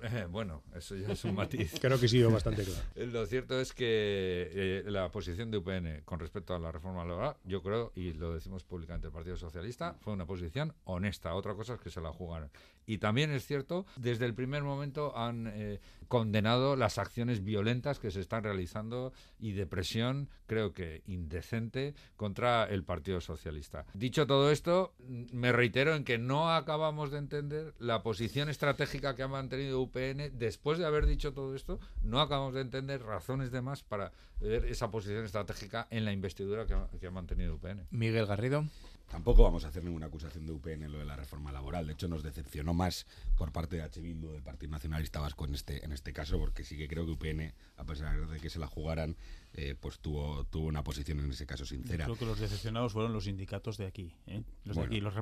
eh, 0.03 0.27
bueno, 0.29 0.63
eso 0.75 0.95
ya 0.95 1.11
es 1.11 1.23
un 1.25 1.35
matiz. 1.35 1.79
Creo 1.79 1.99
que 1.99 2.07
sí, 2.07 2.21
bastante 2.23 2.63
claro. 2.63 2.81
Lo 3.11 3.25
cierto 3.25 3.59
es 3.59 3.73
que 3.73 4.49
eh, 4.51 4.83
la 4.87 5.09
posición 5.11 5.51
de 5.51 5.57
UPN 5.57 6.01
con 6.05 6.19
respecto 6.19 6.53
a 6.53 6.59
la 6.59 6.71
reforma 6.71 7.03
laboral, 7.05 7.35
yo 7.43 7.61
creo, 7.61 7.91
y 7.95 8.13
lo 8.13 8.33
decimos 8.33 8.63
públicamente 8.63 9.07
el 9.07 9.13
Partido 9.13 9.37
Socialista, 9.37 9.95
fue 10.01 10.13
una 10.13 10.25
posición 10.25 10.73
honesta. 10.85 11.33
Otra 11.33 11.53
cosa 11.53 11.75
es 11.75 11.81
que 11.81 11.89
se 11.89 12.01
la 12.01 12.11
jugaron. 12.11 12.49
Y 12.85 12.97
también 12.97 13.29
es 13.31 13.45
cierto, 13.45 13.85
desde 13.97 14.25
el 14.25 14.33
primer 14.33 14.63
momento 14.63 15.15
han 15.15 15.45
eh, 15.53 15.79
condenado 16.07 16.75
las 16.75 16.97
acciones 16.97 17.43
violentas 17.43 17.99
que 17.99 18.09
se 18.09 18.19
están 18.19 18.43
realizando 18.43 19.13
y 19.39 19.51
de 19.51 19.67
presión, 19.67 20.27
creo 20.47 20.73
que 20.73 21.03
indecente, 21.05 21.93
contra 22.15 22.63
el 22.63 22.83
Partido 22.83 23.21
Socialista. 23.21 23.85
Dicho 23.93 24.25
todo 24.25 24.49
esto, 24.49 24.95
me 25.07 25.51
reitero 25.51 25.95
en 25.95 26.03
que 26.03 26.17
no 26.17 26.51
acabamos 26.51 27.11
de 27.11 27.19
entender 27.19 27.75
la 27.77 28.01
posición 28.01 28.49
estratégica 28.49 29.15
que 29.15 29.21
ha 29.21 29.27
mantenido 29.27 29.58
UPN. 29.73 30.37
Después 30.37 30.79
de 30.79 30.85
haber 30.85 31.05
dicho 31.05 31.33
todo 31.33 31.55
esto, 31.55 31.79
no 32.01 32.21
acabamos 32.21 32.53
de 32.53 32.61
entender 32.61 33.01
razones 33.03 33.51
de 33.51 33.61
más 33.61 33.83
para 33.83 34.11
ver 34.39 34.65
esa 34.65 34.91
posición 34.91 35.25
estratégica 35.25 35.87
en 35.89 36.05
la 36.05 36.11
investidura 36.11 36.65
que 36.65 36.73
ha, 36.73 36.87
que 36.99 37.07
ha 37.07 37.11
mantenido 37.11 37.55
UPN. 37.55 37.87
Miguel 37.91 38.25
Garrido. 38.25 38.65
Tampoco 39.09 39.43
vamos 39.43 39.65
a 39.65 39.69
hacer 39.69 39.83
ninguna 39.83 40.05
acusación 40.05 40.45
de 40.45 40.51
UPN 40.51 40.83
en 40.83 40.91
lo 40.91 40.99
de 40.99 41.05
la 41.05 41.15
reforma 41.15 41.51
laboral. 41.51 41.87
De 41.87 41.93
hecho, 41.93 42.07
nos 42.07 42.21
decepcionó 42.21 42.75
más 42.75 43.07
por 43.37 43.51
parte 43.51 43.75
de 43.75 43.81
H. 43.81 43.99
Bildu, 44.01 44.31
del 44.31 44.43
Partido 44.43 44.71
Nacionalista 44.71 45.19
Vasco, 45.19 45.45
en 45.45 45.55
este, 45.55 45.83
en 45.83 45.91
este 45.91 46.13
caso, 46.13 46.37
porque 46.37 46.63
sí 46.63 46.77
que 46.77 46.87
creo 46.87 47.05
que 47.05 47.11
UPN, 47.13 47.53
a 47.77 47.85
pesar 47.85 48.27
de 48.27 48.39
que 48.39 48.51
se 48.51 48.59
la 48.59 48.67
jugaran, 48.67 49.15
eh, 49.53 49.75
pues 49.79 49.99
tuvo, 49.99 50.45
tuvo 50.45 50.67
una 50.67 50.83
posición 50.83 51.19
en 51.19 51.31
ese 51.31 51.45
caso 51.45 51.65
sincera. 51.65 52.05
Creo 52.05 52.17
que 52.17 52.25
los 52.25 52.39
decepcionados 52.39 52.93
fueron 52.93 53.13
los 53.13 53.23
sindicatos 53.23 53.77
de 53.77 53.87
aquí. 53.87 54.13
¿eh? 54.27 54.43
Los 54.63 54.77
de 54.77 54.83
aquí. 54.83 55.01
Los, 55.01 55.13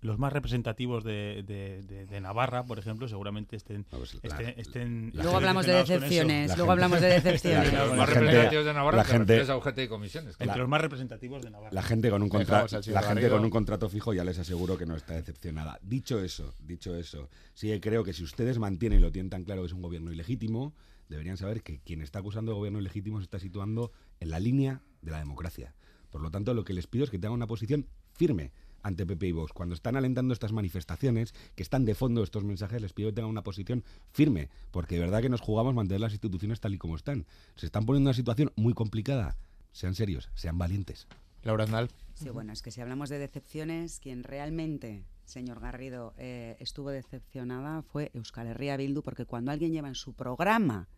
los, 0.00 0.18
más 0.18 0.32
representativos 0.32 1.04
de, 1.04 1.42
de, 1.46 2.20
Navarra, 2.20 2.64
por 2.64 2.78
ejemplo, 2.78 3.06
seguramente 3.06 3.56
estén. 3.56 3.84
Pues 3.84 4.18
estén, 4.56 5.12
luego 5.14 5.36
hablamos 5.36 5.66
de 5.66 5.74
decepciones. 5.74 6.56
Luego 6.56 6.72
hablamos 6.72 7.00
de 7.00 7.08
decepciones. 7.08 7.72
los 7.72 7.96
más 7.96 8.08
representativos 8.08 8.64
de 8.64 8.72
Navarra, 8.72 8.96
la 8.96 9.04
gente, 9.04 9.40
a 9.40 9.56
UGT 9.56 9.78
y 9.78 9.88
comisiones. 9.88 10.36
Entre 10.38 10.58
los 10.58 10.68
más 10.68 10.80
representativos 10.80 11.42
de 11.42 11.50
Navarra. 11.50 11.72
La 11.72 11.82
gente 11.82 12.10
con 12.10 12.22
un 12.22 12.28
contrato 12.28 12.80
la 12.86 13.02
gente 13.02 13.28
con 13.28 13.44
un 13.44 13.50
contrato 13.50 13.88
fijo 13.88 14.14
ya 14.14 14.24
les 14.24 14.38
aseguro 14.38 14.78
que 14.78 14.86
no 14.86 14.96
está 14.96 15.14
decepcionada. 15.14 15.78
Dicho 15.82 16.18
eso, 16.20 16.54
dicho 16.60 16.96
eso, 16.96 17.28
sí 17.52 17.68
que 17.68 17.80
creo 17.80 18.04
que 18.04 18.12
si 18.12 18.22
ustedes 18.24 18.58
mantienen 18.58 19.00
y 19.00 19.02
lo 19.02 19.12
tienen 19.12 19.30
tan 19.30 19.44
claro 19.44 19.62
que 19.62 19.66
es 19.66 19.72
un 19.72 19.82
gobierno 19.82 20.12
ilegítimo, 20.12 20.74
deberían 21.08 21.36
saber 21.36 21.62
que 21.62 21.80
quien 21.80 22.02
está 22.02 22.18
acusando 22.20 22.52
de 22.52 22.56
gobierno 22.56 22.80
ilegítimo 22.80 23.18
se 23.18 23.24
está 23.24 23.38
situando 23.38 23.92
en 24.20 24.30
la 24.30 24.40
línea 24.40 24.82
de 25.02 25.10
la 25.10 25.18
democracia. 25.18 25.74
Por 26.10 26.20
lo 26.20 26.30
tanto, 26.30 26.54
lo 26.54 26.64
que 26.64 26.74
les 26.74 26.86
pido 26.86 27.04
es 27.04 27.10
que 27.10 27.18
tengan 27.18 27.34
una 27.34 27.46
posición 27.46 27.86
firme 28.12 28.52
ante 28.84 29.06
PP 29.06 29.28
y 29.28 29.32
Vox. 29.32 29.52
Cuando 29.52 29.74
están 29.74 29.96
alentando 29.96 30.32
estas 30.32 30.52
manifestaciones, 30.52 31.34
que 31.56 31.62
están 31.62 31.84
de 31.84 31.94
fondo 31.94 32.22
estos 32.22 32.44
mensajes, 32.44 32.80
les 32.80 32.92
pido 32.92 33.08
que 33.08 33.14
tengan 33.14 33.30
una 33.30 33.42
posición 33.42 33.82
firme, 34.12 34.50
porque 34.70 34.96
de 34.96 35.00
verdad 35.00 35.22
que 35.22 35.30
nos 35.30 35.40
jugamos 35.40 35.74
mantener 35.74 36.00
las 36.00 36.12
instituciones 36.12 36.60
tal 36.60 36.74
y 36.74 36.78
como 36.78 36.94
están. 36.94 37.26
Se 37.56 37.66
están 37.66 37.86
poniendo 37.86 38.08
en 38.08 38.12
una 38.12 38.16
situación 38.16 38.52
muy 38.56 38.74
complicada. 38.74 39.36
Sean 39.72 39.94
serios, 39.94 40.30
sean 40.34 40.58
valientes. 40.58 41.08
Laura 41.42 41.64
Aznal. 41.64 41.90
Sí, 42.14 42.28
bueno, 42.28 42.52
es 42.52 42.62
que 42.62 42.70
si 42.70 42.80
hablamos 42.80 43.08
de 43.08 43.18
decepciones, 43.18 43.98
quien 43.98 44.22
realmente, 44.22 45.04
señor 45.24 45.60
Garrido, 45.60 46.14
eh, 46.18 46.56
estuvo 46.60 46.90
decepcionada 46.90 47.82
fue 47.82 48.10
Euskal 48.14 48.48
Herria 48.48 48.76
Bildu, 48.76 49.02
porque 49.02 49.26
cuando 49.26 49.50
alguien 49.50 49.72
lleva 49.72 49.88
en 49.88 49.94
su 49.94 50.14
programa 50.14 50.88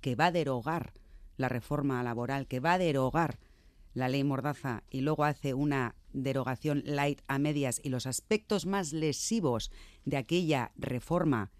que 0.00 0.14
va 0.14 0.26
a 0.26 0.32
derogar 0.32 0.92
la 1.36 1.48
reforma 1.48 2.02
laboral, 2.02 2.46
que 2.46 2.60
va 2.60 2.74
a 2.74 2.78
derogar 2.78 3.38
la 3.94 4.08
ley 4.08 4.24
Mordaza 4.24 4.82
y 4.90 5.00
luego 5.00 5.24
hace 5.24 5.54
una 5.54 5.94
derogación 6.12 6.82
light 6.84 7.20
a 7.28 7.38
medias 7.38 7.80
y 7.82 7.88
los 7.88 8.06
aspectos 8.06 8.66
más 8.66 8.92
lesivos 8.92 9.70
de 10.04 10.16
aquella 10.16 10.72
reforma 10.76 11.50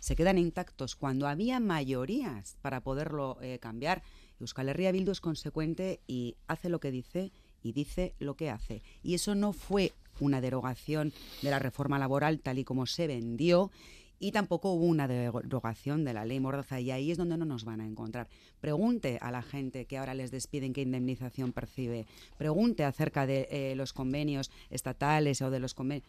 se 0.00 0.14
quedan 0.14 0.38
intactos 0.38 0.94
cuando 0.94 1.26
había 1.26 1.58
mayorías 1.58 2.56
para 2.62 2.80
poderlo 2.80 3.38
eh, 3.40 3.58
cambiar, 3.58 4.02
Euskal 4.38 4.68
Herria 4.68 4.92
Bildu 4.92 5.10
es 5.10 5.20
consecuente 5.20 6.00
y 6.06 6.36
hace 6.46 6.68
lo 6.68 6.80
que 6.80 6.90
dice 6.90 7.32
y 7.62 7.72
dice 7.72 8.14
lo 8.18 8.36
que 8.36 8.50
hace. 8.50 8.82
Y 9.02 9.14
eso 9.14 9.34
no 9.34 9.52
fue 9.52 9.92
una 10.20 10.40
derogación 10.40 11.12
de 11.42 11.50
la 11.50 11.58
reforma 11.58 11.98
laboral 11.98 12.40
tal 12.40 12.58
y 12.58 12.64
como 12.64 12.86
se 12.86 13.06
vendió 13.06 13.70
y 14.18 14.32
tampoco 14.32 14.72
hubo 14.72 14.86
una 14.86 15.08
derogación 15.08 16.04
de 16.04 16.14
la 16.14 16.24
ley 16.24 16.40
Mordaza 16.40 16.80
y 16.80 16.90
ahí 16.90 17.10
es 17.10 17.18
donde 17.18 17.36
no 17.36 17.44
nos 17.44 17.64
van 17.64 17.80
a 17.80 17.86
encontrar. 17.86 18.28
Pregunte 18.60 19.18
a 19.20 19.30
la 19.30 19.42
gente 19.42 19.84
que 19.84 19.98
ahora 19.98 20.14
les 20.14 20.30
despiden 20.30 20.72
qué 20.72 20.82
indemnización 20.82 21.52
percibe, 21.52 22.06
pregunte 22.38 22.84
acerca 22.84 23.26
de 23.26 23.48
eh, 23.50 23.74
los 23.76 23.92
convenios 23.92 24.50
estatales 24.70 25.42
o 25.42 25.50
de 25.50 25.60
los 25.60 25.74
convenios. 25.74 26.08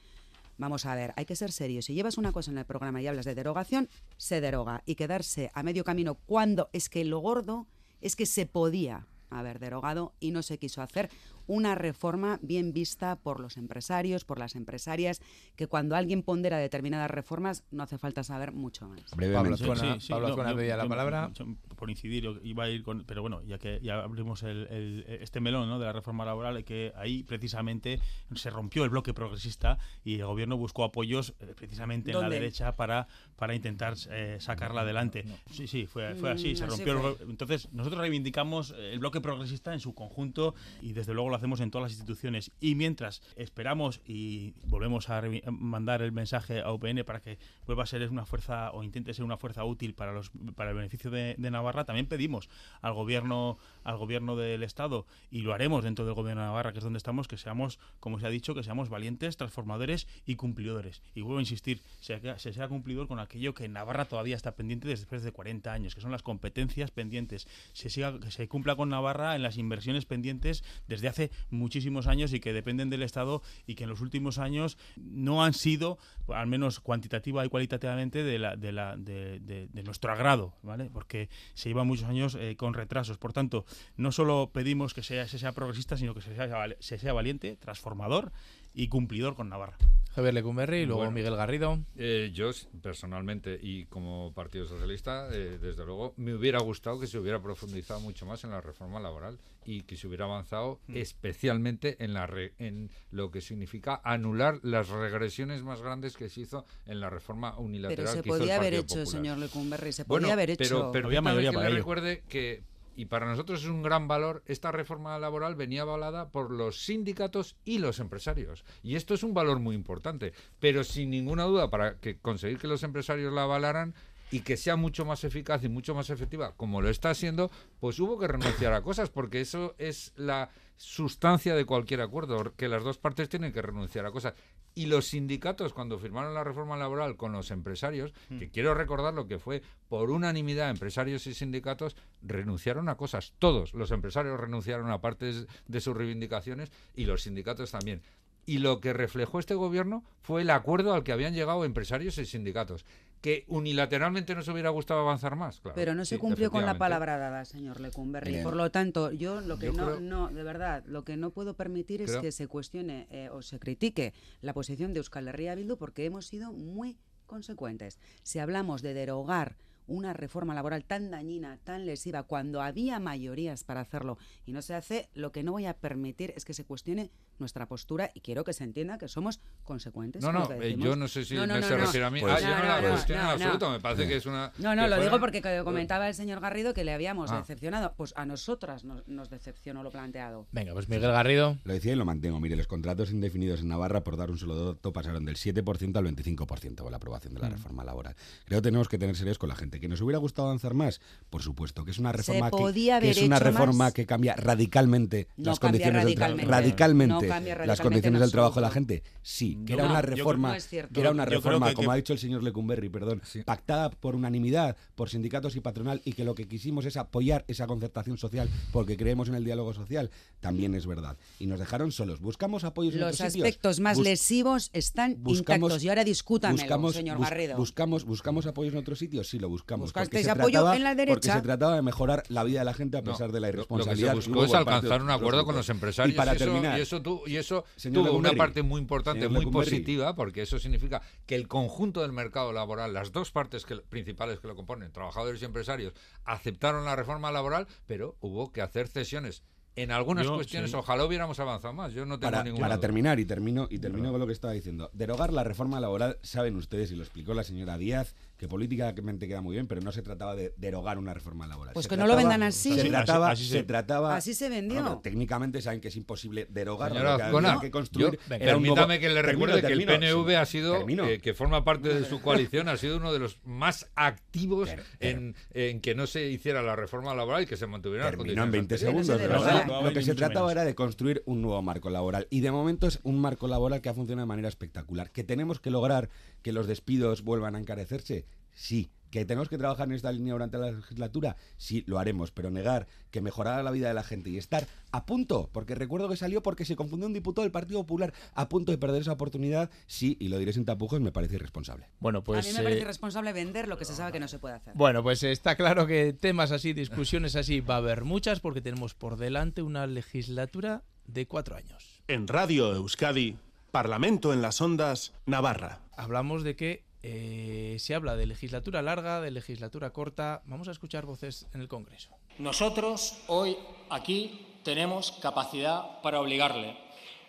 Vamos 0.57 0.85
a 0.85 0.95
ver, 0.95 1.13
hay 1.15 1.25
que 1.25 1.35
ser 1.35 1.51
serios. 1.51 1.85
Si 1.85 1.93
llevas 1.93 2.17
una 2.17 2.31
cosa 2.31 2.49
en 2.49 2.57
el 2.57 2.65
programa 2.65 2.99
y 3.01 3.07
hablas 3.07 3.25
de 3.25 3.35
derogación, 3.35 3.89
se 4.17 4.41
deroga. 4.41 4.81
Y 4.87 4.95
quedarse 4.95 5.51
a 5.53 5.61
medio 5.61 5.83
camino 5.83 6.15
cuando 6.15 6.69
es 6.73 6.89
que 6.89 7.05
lo 7.05 7.19
gordo 7.19 7.67
es 8.01 8.15
que 8.15 8.25
se 8.25 8.47
podía 8.47 9.05
haber 9.29 9.59
derogado 9.59 10.13
y 10.19 10.31
no 10.31 10.41
se 10.41 10.57
quiso 10.57 10.81
hacer 10.81 11.11
una 11.47 11.75
reforma 11.75 12.39
bien 12.41 12.73
vista 12.73 13.15
por 13.15 13.39
los 13.39 13.57
empresarios, 13.57 14.25
por 14.25 14.39
las 14.39 14.55
empresarias, 14.55 15.21
que 15.55 15.67
cuando 15.67 15.95
alguien 15.95 16.23
pondera 16.23 16.57
determinadas 16.57 17.09
reformas 17.09 17.63
no 17.71 17.83
hace 17.83 17.97
falta 17.97 18.23
saber 18.23 18.51
mucho 18.51 18.87
más. 18.87 19.01
Pablo 19.11 19.53
Azcona, 19.53 20.55
pedía 20.55 20.77
la 20.77 20.87
palabra. 20.87 21.31
por 21.75 21.89
incidir, 21.89 22.39
iba 22.43 22.65
a 22.65 22.69
ir 22.69 22.83
con, 22.83 23.03
pero 23.05 23.21
bueno, 23.21 23.41
ya 23.43 23.57
que 23.57 23.79
ya 23.81 24.03
abrimos 24.03 24.43
el, 24.43 25.05
este 25.07 25.39
melón 25.39 25.69
¿no? 25.69 25.79
de 25.79 25.85
la 25.85 25.93
reforma 25.93 26.25
laboral, 26.25 26.63
que 26.63 26.93
ahí 26.95 27.23
precisamente 27.23 27.99
se 28.35 28.49
rompió 28.49 28.83
el 28.83 28.89
bloque 28.89 29.13
progresista 29.13 29.77
y 30.03 30.15
el 30.15 30.25
gobierno 30.25 30.57
buscó 30.57 30.83
apoyos 30.83 31.33
eh, 31.39 31.53
precisamente 31.55 32.11
en 32.11 32.19
la 32.19 32.29
derecha 32.29 32.75
para, 32.75 33.07
para 33.35 33.55
intentar 33.55 33.95
eh, 34.09 34.37
sacarla 34.39 34.81
adelante. 34.81 35.25
Sí, 35.51 35.67
sí, 35.67 35.85
fue, 35.85 36.15
fue 36.15 36.31
así, 36.31 36.55
se 36.55 36.65
mm, 36.65 36.69
rompió. 36.69 37.17
entonces, 37.21 37.71
nosotros 37.71 38.01
reivindicamos 38.01 38.71
el 38.77 38.99
bloque 38.99 39.21
progresista 39.21 39.73
en 39.73 39.79
su 39.79 39.93
conjunto 39.93 40.55
y 40.81 40.93
desde 40.93 41.13
luego 41.13 41.29
la 41.29 41.36
hacemos 41.37 41.59
en 41.61 41.71
todas 41.71 41.83
las 41.83 41.91
instituciones. 41.93 42.51
Y 42.59 42.75
mientras 42.75 43.21
esperamos 43.35 44.01
y 44.05 44.53
volvemos 44.65 45.09
a 45.09 45.21
mandar 45.49 46.01
el 46.01 46.11
mensaje 46.11 46.61
a 46.61 46.71
UPN 46.71 47.03
para 47.05 47.21
que 47.21 47.37
vuelva 47.65 47.83
a 47.83 47.85
ser 47.85 48.07
una 48.09 48.25
fuerza 48.25 48.71
o 48.71 48.83
intente 48.83 49.13
ser 49.13 49.25
una 49.25 49.37
fuerza 49.37 49.63
útil 49.63 49.93
para 49.93 50.11
los 50.11 50.31
para 50.55 50.71
el 50.71 50.75
beneficio 50.75 51.11
de, 51.11 51.35
Navarra, 51.37 51.85
también 51.85 52.07
pedimos 52.07 52.49
al 52.81 52.93
gobierno 52.93 53.57
al 53.83 53.97
gobierno 53.97 54.35
del 54.35 54.63
Estado 54.63 55.05
y 55.31 55.41
lo 55.41 55.53
haremos 55.53 55.83
dentro 55.83 56.05
del 56.05 56.13
gobierno 56.13 56.41
de 56.41 56.47
Navarra, 56.47 56.73
que 56.73 56.79
es 56.79 56.83
donde 56.83 56.97
estamos, 56.97 57.27
que 57.27 57.37
seamos, 57.37 57.79
como 57.99 58.19
se 58.19 58.27
ha 58.27 58.29
dicho, 58.29 58.53
que 58.53 58.63
seamos 58.63 58.89
valientes, 58.89 59.37
transformadores 59.37 60.07
y 60.25 60.35
cumplidores. 60.35 61.01
Y 61.15 61.21
vuelvo 61.21 61.37
a 61.39 61.41
insistir, 61.41 61.81
se, 62.01 62.19
se 62.39 62.53
sea 62.53 62.67
cumplidor 62.67 63.07
con 63.07 63.19
aquello 63.19 63.53
que 63.53 63.67
Navarra 63.69 64.05
todavía 64.05 64.35
está 64.35 64.55
pendiente 64.55 64.87
después 64.87 65.23
de 65.23 65.31
40 65.31 65.71
años, 65.71 65.95
que 65.95 66.01
son 66.01 66.11
las 66.11 66.23
competencias 66.23 66.91
pendientes. 66.91 67.47
Se 67.73 67.89
siga, 67.89 68.19
que 68.19 68.31
se 68.31 68.47
cumpla 68.47 68.75
con 68.75 68.89
Navarra 68.89 69.35
en 69.35 69.43
las 69.43 69.57
inversiones 69.57 70.05
pendientes 70.05 70.63
desde 70.87 71.07
hace 71.07 71.26
muchísimos 71.49 72.07
años 72.07 72.33
y 72.33 72.39
que 72.39 72.53
dependen 72.53 72.89
del 72.89 73.03
Estado 73.03 73.41
y 73.65 73.75
que 73.75 73.83
en 73.83 73.89
los 73.89 74.01
últimos 74.01 74.37
años 74.37 74.77
no 74.95 75.43
han 75.43 75.53
sido, 75.53 75.97
al 76.27 76.47
menos 76.47 76.79
cuantitativa 76.79 77.45
y 77.45 77.49
cualitativamente, 77.49 78.23
de, 78.23 78.39
la, 78.39 78.55
de, 78.55 78.71
la, 78.71 78.95
de, 78.97 79.69
nuestro 79.83 80.11
agrado, 80.11 80.53
¿vale? 80.63 80.89
Porque 80.91 81.29
se 81.53 81.69
llevan 81.69 81.87
muchos 81.87 82.05
años 82.05 82.35
eh, 82.39 82.55
con 82.57 82.73
retrasos. 82.73 83.17
Por 83.17 83.33
tanto, 83.33 83.65
no 83.95 84.11
solo 84.11 84.51
pedimos 84.53 84.93
que 84.93 85.03
sea, 85.03 85.27
se 85.27 85.39
sea 85.39 85.53
progresista, 85.53 85.97
sino 85.97 86.13
que 86.13 86.21
se 86.21 86.35
sea, 86.35 86.67
se 86.79 86.97
sea 86.97 87.13
valiente, 87.13 87.55
transformador 87.57 88.31
y 88.77 88.87
cumplidor 88.89 89.35
con 89.35 89.49
Navarra. 89.49 89.75
Javier 90.13 90.35
Lecumberri 90.35 90.77
y 90.77 90.85
luego 90.85 91.11
Miguel 91.11 91.35
Garrido. 91.35 91.79
Eh, 91.95 92.31
yo 92.33 92.51
personalmente 92.81 93.59
y 93.61 93.85
como 93.85 94.33
Partido 94.33 94.65
Socialista, 94.65 95.29
eh, 95.31 95.59
desde 95.59 95.85
luego, 95.85 96.13
me 96.17 96.33
hubiera 96.33 96.59
gustado 96.59 96.99
que 96.99 97.07
se 97.07 97.19
hubiera 97.19 97.41
profundizado 97.41 97.99
mucho 97.99 98.25
más 98.25 98.43
en 98.43 98.51
la 98.51 98.61
reforma 98.61 98.99
laboral 98.99 99.37
y 99.65 99.81
que 99.81 99.95
se 99.95 100.07
hubiera 100.07 100.25
avanzado 100.25 100.79
mm. 100.87 100.97
especialmente 100.97 102.03
en, 102.03 102.13
la 102.13 102.27
en 102.57 102.89
lo 103.11 103.29
que 103.31 103.41
significa 103.41 103.99
anular 104.03 104.59
las 104.63 104.89
regresiones 104.89 105.63
más 105.63 105.81
grandes 105.81 106.15
que 106.15 106.29
se 106.29 106.41
hizo 106.41 106.65
en 106.85 106.99
la 106.99 107.09
reforma 107.09 107.57
unilateral. 107.57 108.05
Pero 108.05 108.17
se 108.17 108.21
que 108.23 108.29
podía 108.29 108.55
haber 108.57 108.73
hecho, 108.75 109.05
señor 109.05 109.39
Lecumberri, 109.39 109.91
se 109.91 110.05
podía 110.05 110.33
haber 110.33 110.51
hecho. 110.51 110.63
Pero, 110.63 110.91
pero 110.91 111.07
había 111.07 111.21
mayoría 111.21 111.51
que 111.51 111.57
le 111.57 111.69
recuerde 111.69 112.23
que 112.27 112.63
y 112.97 113.05
para 113.05 113.27
nosotros 113.27 113.61
es 113.61 113.69
un 113.69 113.83
gran 113.83 114.07
valor, 114.07 114.43
esta 114.47 114.71
reforma 114.71 115.19
laboral 115.19 115.55
venía 115.55 115.83
avalada 115.83 116.31
por 116.31 116.49
los 116.49 116.83
sindicatos 116.83 117.55
y 117.63 117.77
los 117.77 117.99
empresarios. 117.99 118.65
Y 118.81 118.95
esto 118.95 119.13
es 119.13 119.21
un 119.21 119.35
valor 119.35 119.59
muy 119.59 119.75
importante. 119.75 120.33
Pero 120.59 120.83
sin 120.83 121.11
ninguna 121.11 121.43
duda, 121.43 121.69
para 121.69 121.99
que 121.99 122.17
conseguir 122.17 122.57
que 122.57 122.67
los 122.67 122.81
empresarios 122.81 123.31
la 123.31 123.43
avalaran, 123.43 123.93
y 124.31 124.41
que 124.41 124.57
sea 124.57 124.75
mucho 124.75 125.05
más 125.05 125.23
eficaz 125.23 125.63
y 125.63 125.69
mucho 125.69 125.95
más 125.95 126.09
efectiva, 126.09 126.53
como 126.57 126.81
lo 126.81 126.89
está 126.89 127.11
haciendo, 127.11 127.49
pues 127.79 127.99
hubo 127.99 128.19
que 128.19 128.27
renunciar 128.27 128.73
a 128.73 128.81
cosas, 128.81 129.09
porque 129.09 129.39
eso 129.39 129.73
es 129.77 130.11
la 130.17 130.49
sustancia 130.77 131.55
de 131.55 131.65
cualquier 131.65 132.01
acuerdo, 132.01 132.53
que 132.55 132.67
las 132.67 132.83
dos 132.83 132.97
partes 132.97 133.29
tienen 133.29 133.51
que 133.51 133.61
renunciar 133.61 134.05
a 134.05 134.11
cosas. 134.11 134.33
Y 134.75 134.85
los 134.85 135.07
sindicatos, 135.07 135.73
cuando 135.73 135.97
firmaron 135.97 136.35
la 136.35 136.43
reforma 136.43 136.77
laboral 136.77 137.17
con 137.17 137.31
los 137.31 137.49
empresarios, 137.49 138.13
que 138.29 138.47
mm. 138.47 138.51
quiero 138.51 138.73
recordar 138.75 139.13
lo 139.13 139.27
que 139.27 139.39
fue 139.39 139.63
por 139.89 140.11
unanimidad 140.11 140.69
empresarios 140.69 141.25
y 141.25 141.33
sindicatos, 141.33 141.95
renunciaron 142.21 142.87
a 142.87 142.95
cosas. 142.95 143.33
Todos 143.39 143.73
los 143.73 143.91
empresarios 143.91 144.39
renunciaron 144.39 144.91
a 144.91 145.01
partes 145.01 145.47
de 145.67 145.81
sus 145.81 145.97
reivindicaciones 145.97 146.71
y 146.95 147.05
los 147.05 147.23
sindicatos 147.23 147.71
también 147.71 148.01
y 148.47 148.59
lo 148.59 148.79
que 148.79 148.93
reflejó 148.93 149.39
este 149.39 149.55
gobierno 149.55 150.05
fue 150.21 150.41
el 150.41 150.49
acuerdo 150.49 150.93
al 150.93 151.03
que 151.03 151.11
habían 151.11 151.33
llegado 151.33 151.65
empresarios 151.65 152.17
y 152.17 152.25
sindicatos 152.25 152.85
que 153.21 153.45
unilateralmente 153.47 154.35
nos 154.35 154.47
hubiera 154.47 154.69
gustado 154.69 155.01
avanzar 155.01 155.35
más. 155.35 155.59
Claro. 155.59 155.75
Pero 155.75 155.95
no 155.95 156.05
se 156.05 156.19
cumplió 156.19 156.51
con 156.51 156.65
la 156.65 156.77
palabra 156.77 157.17
dada, 157.17 157.45
señor 157.45 157.79
Lecumberri. 157.79 158.43
Por 158.43 158.55
lo 158.55 158.71
tanto, 158.71 159.11
yo 159.11 159.41
lo 159.41 159.57
que 159.57 159.71
no, 159.71 159.99
no, 159.99 160.27
de 160.29 160.43
verdad, 160.43 160.83
lo 160.85 161.03
que 161.03 161.17
no 161.17 161.31
puedo 161.31 161.55
permitir 161.55 162.01
es 162.01 162.15
que 162.17 162.31
se 162.31 162.47
cuestione 162.47 163.07
eh, 163.11 163.29
o 163.29 163.41
se 163.41 163.59
critique 163.59 164.13
la 164.41 164.53
posición 164.53 164.93
de 164.93 164.99
Euskal 164.99 165.27
Herria 165.27 165.55
Bildu 165.55 165.77
porque 165.77 166.05
hemos 166.05 166.27
sido 166.27 166.53
muy 166.53 166.97
consecuentes. 167.25 167.99
Si 168.23 168.39
hablamos 168.39 168.81
de 168.81 168.93
derogar 168.93 169.57
una 169.87 170.13
reforma 170.13 170.53
laboral 170.53 170.83
tan 170.83 171.09
dañina, 171.11 171.57
tan 171.63 171.85
lesiva, 171.85 172.23
cuando 172.23 172.61
había 172.61 172.99
mayorías 172.99 173.63
para 173.63 173.81
hacerlo 173.81 174.17
y 174.45 174.51
no 174.51 174.61
se 174.61 174.73
hace, 174.73 175.09
lo 175.13 175.31
que 175.31 175.43
no 175.43 175.53
voy 175.53 175.65
a 175.65 175.73
permitir 175.73 176.33
es 176.35 176.45
que 176.45 176.53
se 176.53 176.65
cuestione 176.65 177.11
nuestra 177.39 177.67
postura 177.67 178.11
y 178.13 178.21
quiero 178.21 178.43
que 178.43 178.53
se 178.53 178.63
entienda 178.63 178.97
que 178.97 179.07
somos 179.07 179.39
consecuentes. 179.63 180.23
No, 180.23 180.31
no, 180.31 180.51
eh, 180.53 180.75
yo 180.77 180.95
no 180.95 181.07
sé 181.07 181.23
si 181.23 181.35
me 181.35 181.61
se 181.61 181.77
refiere 181.77 182.05
a 182.05 182.09
mí. 182.09 182.21
ah, 182.23 182.39
yo 182.39 182.47
no, 182.47 182.63
la 182.63 182.89
cuestiono 182.89 183.21
en 183.23 183.27
absoluto, 183.29 183.69
me 183.69 183.79
parece 183.79 184.07
que 184.07 184.15
es 184.17 184.25
una... 184.25 184.51
No, 184.57 184.75
no, 184.75 184.87
lo 184.87 184.99
digo 184.99 185.19
porque 185.19 185.41
comentaba 185.63 186.07
el 186.07 186.15
señor 186.15 186.39
Garrido 186.39 186.73
que 186.73 186.83
le 186.83 186.93
habíamos 186.93 187.31
ah. 187.31 187.39
decepcionado. 187.39 187.93
Pues 187.95 188.13
a 188.15 188.25
nosotras 188.25 188.83
nos, 188.83 189.29
decepcionó 189.29 189.83
lo 189.83 189.91
planteado. 189.91 190.47
Venga, 190.51 190.73
pues 190.73 190.89
Miguel 190.89 191.11
Garrido. 191.11 191.57
Lo 191.63 191.73
decía 191.73 191.93
y 191.93 191.95
lo 191.95 192.05
mantengo. 192.05 192.39
Mire, 192.39 192.55
los 192.55 192.67
contratos 192.67 193.11
indefinidos 193.11 193.61
en 193.61 193.69
Navarra, 193.69 194.03
por 194.03 194.17
dar 194.17 194.31
un 194.31 194.37
solo 194.37 194.73
dato, 194.73 194.93
pasaron 194.93 195.25
del 195.25 195.35
7% 195.35 195.97
al 195.97 196.05
25% 196.05 196.75
con 196.75 196.91
la 196.91 196.97
aprobación 196.97 197.33
de 197.33 197.39
la 197.39 197.49
mm. 197.49 197.53
reforma 197.53 197.83
laboral. 197.83 198.15
Creo 198.45 198.59
que 198.59 198.63
tenemos 198.63 198.87
que 198.87 198.97
tener 198.97 199.15
serios 199.15 199.37
con 199.37 199.49
la 199.49 199.55
gente. 199.55 199.76
¿Que 199.79 199.87
nos 199.87 200.01
hubiera 200.01 200.19
gustado 200.19 200.47
avanzar 200.47 200.73
más? 200.73 201.01
Por 201.29 201.41
supuesto, 201.41 201.85
que 201.85 201.91
es 201.91 201.99
una 201.99 202.11
reforma, 202.11 202.51
que, 202.51 203.09
es 203.09 203.21
una 203.21 203.39
reforma 203.39 203.91
que 203.91 204.05
cambia 204.05 204.35
radicalmente 204.35 205.27
las 205.37 205.59
condiciones 205.59 206.03
radicalmente. 206.03 206.51
radicalmente 206.51 207.65
las 207.65 207.81
condiciones 207.81 208.21
del 208.21 208.31
trabajo 208.31 208.55
de 208.55 208.61
la 208.61 208.71
gente. 208.71 209.03
Sí, 209.21 209.59
que 209.65 209.73
era 209.73 209.85
una 209.85 210.01
reforma, 210.01 210.57
que 210.57 210.99
era 210.99 211.11
una 211.11 211.25
reforma, 211.25 211.73
como 211.73 211.91
ha 211.91 211.95
dicho 211.95 212.13
el 212.13 212.19
señor 212.19 212.43
Lecumberri, 212.43 212.89
perdón, 212.89 213.21
pactada 213.45 213.89
por 213.89 214.15
unanimidad 214.15 214.75
por 214.95 215.09
sindicatos 215.09 215.55
y 215.55 215.61
patronal 215.61 216.01
y 216.05 216.13
que 216.13 216.23
lo 216.23 216.35
que 216.35 216.47
quisimos 216.47 216.85
es 216.85 216.97
apoyar 216.97 217.45
esa 217.47 217.67
concertación 217.67 218.17
social 218.17 218.49
porque 218.71 218.97
creemos 218.97 219.29
en 219.29 219.35
el 219.35 219.43
diálogo 219.43 219.73
social, 219.73 220.09
también 220.39 220.75
es 220.75 220.85
verdad. 220.85 221.17
Y 221.39 221.47
nos 221.47 221.59
dejaron 221.59 221.91
solos. 221.91 222.19
Buscamos 222.19 222.63
apoyos 222.63 222.95
en 222.95 223.03
otros 223.03 223.21
aspectos 223.21 223.79
más 223.79 223.97
lesivos 223.97 224.69
están 224.73 225.17
intactos 225.25 225.83
y 225.83 225.89
ahora 225.89 226.03
discútanmelo, 226.03 226.91
señor 226.91 227.19
Garrido. 227.19 227.57
Buscamos, 227.57 228.05
buscamos 228.05 228.45
apoyos 228.45 228.73
en 228.73 228.79
otros 228.79 228.99
sitios, 228.99 229.27
sí 229.27 229.39
lo 229.39 229.49
buscamos. 229.49 229.66
Buscasteis 229.75 230.27
apoyo 230.27 230.73
en 230.73 230.83
la 230.83 230.95
derecha. 230.95 231.13
Porque 231.13 231.31
se 231.31 231.41
trataba 231.41 231.75
de 231.75 231.81
mejorar 231.81 232.23
la 232.29 232.43
vida 232.43 232.59
de 232.59 232.65
la 232.65 232.73
gente 232.73 232.97
a 232.97 233.03
pesar 233.03 233.31
de 233.31 233.39
la 233.39 233.49
irresponsabilidad. 233.49 234.13
Lo 234.13 234.19
que 234.19 234.23
se 234.23 234.29
buscó 234.29 234.45
es 234.45 234.53
alcanzar 234.53 235.01
un 235.01 235.09
acuerdo 235.09 235.45
con 235.45 235.55
los 235.55 235.69
empresarios. 235.69 236.13
Y 236.13 236.17
para 236.17 236.35
terminar, 236.35 236.77
y 236.77 236.81
eso, 236.81 237.01
tú, 237.01 237.23
y 237.25 237.35
eso 237.35 237.65
tuvo 237.91 238.13
una 238.13 238.33
parte 238.33 238.63
muy 238.63 238.79
importante, 238.79 239.27
muy 239.27 239.45
positiva, 239.47 240.15
porque 240.15 240.43
eso 240.43 240.59
significa 240.59 241.01
que 241.25 241.35
el 241.35 241.47
conjunto 241.47 242.01
del 242.01 242.13
mercado 242.13 242.53
laboral, 242.53 242.93
las 242.93 243.11
dos 243.11 243.31
partes 243.31 243.65
principales 243.89 244.39
que 244.39 244.47
lo 244.47 244.55
componen, 244.55 244.91
trabajadores 244.91 245.41
y 245.41 245.45
empresarios, 245.45 245.93
aceptaron 246.23 246.85
la 246.85 246.95
reforma 246.95 247.31
laboral, 247.31 247.67
pero 247.85 248.15
hubo 248.21 248.51
que 248.51 248.61
hacer 248.61 248.87
cesiones 248.87 249.43
en 249.77 249.91
algunas 249.91 250.27
cuestiones 250.27 250.73
ojalá 250.73 251.05
hubiéramos 251.05 251.39
avanzado 251.39 251.71
más. 251.71 251.93
Yo 251.93 252.03
no 252.03 252.19
tengo 252.19 252.31
para, 252.31 252.43
ninguna 252.43 252.67
Para 252.67 252.79
terminar, 252.79 253.19
y 253.19 253.25
termino, 253.25 253.67
y 253.69 253.77
termino 253.77 254.09
con 254.11 254.19
lo 254.19 254.25
que 254.25 254.33
estaba 254.33 254.53
diciendo. 254.53 254.89
Derogar 254.93 255.31
la 255.31 255.43
reforma 255.43 255.79
laboral, 255.79 256.17
saben 256.23 256.55
ustedes, 256.55 256.91
y 256.91 256.95
lo 256.95 257.03
explicó 257.03 257.35
la 257.35 257.43
señora 257.43 257.77
Díaz, 257.77 258.15
que 258.37 258.47
políticamente 258.47 259.27
queda 259.27 259.41
muy 259.41 259.55
bien, 259.55 259.67
pero 259.67 259.81
no 259.81 259.91
se 259.91 260.03
trataba 260.03 260.35
de 260.35 260.53
derogar 260.57 260.99
una 260.99 261.13
reforma 261.13 261.47
laboral. 261.47 261.73
Pues 261.73 261.87
que 261.87 261.97
no 261.97 262.05
lo 262.05 262.15
vendan 262.15 262.43
así. 262.43 262.79
Se 262.79 262.89
trataba, 262.89 263.31
así, 263.31 263.45
se, 263.45 263.63
trataba. 263.63 264.15
Así 264.15 264.33
se 264.35 264.47
vendió. 264.49 264.99
técnicamente 265.03 265.61
saben 265.61 265.81
que 265.81 265.87
es 265.87 265.95
imposible 265.95 266.47
derogar. 266.49 266.93
Señora 266.93 267.57
que 267.59 267.71
construir. 267.71 268.19
permítame 268.27 268.99
que 268.99 269.09
le 269.09 269.21
recuerde 269.21 269.61
que 269.61 269.73
el 269.73 269.85
PNV 269.85 270.35
ha 270.35 270.45
sido, 270.45 270.87
eh, 270.87 271.19
que 271.19 271.33
forma 271.33 271.63
parte 271.63 271.89
de 271.89 272.05
su 272.05 272.21
coalición, 272.21 272.69
ha 272.69 272.77
sido 272.77 272.97
uno 272.97 273.11
de 273.11 273.19
los 273.19 273.39
más 273.43 273.89
activos 273.95 274.69
en, 274.99 275.35
en, 275.53 275.81
que 275.81 275.95
no 275.95 276.05
se 276.05 276.29
hiciera 276.29 276.61
la 276.61 276.75
reforma 276.75 277.15
laboral 277.15 277.43
y 277.43 277.45
que 277.47 277.57
se 277.57 277.65
mantuviera 277.65 278.09
Termino 278.11 278.43
en 278.43 278.51
20 278.51 278.77
segundos, 278.77 279.07
de 279.07 279.27
verdad. 279.27 279.65
Lo 279.83 279.91
que 279.91 280.03
se 280.03 280.13
trataba 280.13 280.51
era 280.51 280.63
de 280.63 280.75
construir 280.75 281.23
un 281.25 281.41
nuevo 281.41 281.61
marco 281.63 281.89
laboral. 281.89 282.27
Y 282.29 282.41
de 282.41 282.51
momento 282.51 282.87
es 282.87 282.99
un 283.03 283.19
marco 283.19 283.47
laboral 283.47 283.81
que 283.81 283.89
ha 283.89 283.93
funcionado 283.93 284.25
de 284.25 284.27
manera 284.27 284.47
espectacular. 284.47 285.11
¿Que 285.11 285.23
tenemos 285.23 285.59
que 285.59 285.71
lograr 285.71 286.09
que 286.43 286.51
los 286.51 286.67
despidos 286.67 287.23
vuelvan 287.23 287.55
a 287.55 287.59
encarecerse? 287.59 288.26
Sí. 288.57 288.89
¿Que 289.11 289.23
tenemos 289.23 289.47
que 289.47 289.57
trabajar 289.57 289.87
en 289.87 289.93
esta 289.93 290.11
línea 290.11 290.33
durante 290.33 290.57
la 290.57 290.69
legislatura? 290.69 291.37
Sí, 291.55 291.85
lo 291.87 291.97
haremos, 291.97 292.31
pero 292.31 292.51
negar 292.51 292.87
que 293.09 293.21
mejorara 293.21 293.63
la 293.63 293.71
vida 293.71 293.87
de 293.87 293.93
la 293.93 294.03
gente 294.03 294.29
y 294.29 294.37
estar 294.37 294.67
a 294.91 295.05
punto, 295.05 295.49
porque 295.53 295.75
recuerdo 295.75 296.09
que 296.09 296.17
salió 296.17 296.43
porque 296.43 296.65
se 296.65 296.75
confundió 296.75 297.07
un 297.07 297.13
diputado 297.13 297.43
del 297.43 297.51
Partido 297.53 297.79
Popular 297.79 298.13
a 298.33 298.49
punto 298.49 298.73
de 298.73 298.77
perder 298.77 299.03
esa 299.03 299.13
oportunidad, 299.13 299.69
sí, 299.85 300.17
y 300.19 300.27
lo 300.27 300.37
diré 300.37 300.51
sin 300.51 300.65
tapujos, 300.65 300.99
me 300.99 301.13
parece 301.13 301.35
irresponsable. 301.35 301.87
Bueno, 301.99 302.21
pues... 302.21 302.45
A 302.45 302.49
mí 302.49 302.57
me 302.57 302.63
parece 302.63 302.81
irresponsable 302.81 303.31
vender 303.31 303.69
lo 303.69 303.77
que 303.77 303.85
se 303.85 303.95
sabe 303.95 304.11
que 304.11 304.19
no 304.19 304.27
se 304.27 304.39
puede 304.39 304.55
hacer. 304.55 304.73
Bueno, 304.75 305.01
pues 305.01 305.23
está 305.23 305.55
claro 305.55 305.87
que 305.87 306.11
temas 306.11 306.51
así, 306.51 306.73
discusiones 306.73 307.37
así, 307.37 307.61
va 307.61 307.75
a 307.75 307.77
haber 307.77 308.03
muchas 308.03 308.41
porque 308.41 308.59
tenemos 308.59 308.93
por 308.93 309.15
delante 309.15 309.61
una 309.61 309.87
legislatura 309.87 310.83
de 311.05 311.27
cuatro 311.27 311.55
años. 311.55 312.03
En 312.09 312.27
Radio 312.27 312.75
Euskadi, 312.75 313.37
Parlamento 313.71 314.33
en 314.33 314.41
las 314.41 314.59
Ondas, 314.59 315.13
Navarra. 315.25 315.79
Hablamos 315.95 316.43
de 316.43 316.57
que 316.57 316.86
eh, 317.03 317.77
se 317.79 317.95
habla 317.95 318.15
de 318.15 318.25
legislatura 318.25 318.81
larga, 318.81 319.21
de 319.21 319.31
legislatura 319.31 319.91
corta. 319.91 320.41
Vamos 320.45 320.67
a 320.67 320.71
escuchar 320.71 321.05
voces 321.05 321.47
en 321.53 321.61
el 321.61 321.67
Congreso. 321.67 322.09
Nosotros 322.39 323.21
hoy 323.27 323.57
aquí 323.89 324.59
tenemos 324.63 325.11
capacidad 325.21 326.01
para 326.01 326.19
obligarle, 326.19 326.77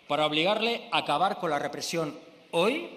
para 0.07 0.25
obligarle 0.25 0.89
a 0.91 0.99
acabar 0.99 1.39
con 1.39 1.49
la 1.49 1.59
represión 1.59 2.17
hoy 2.51 2.89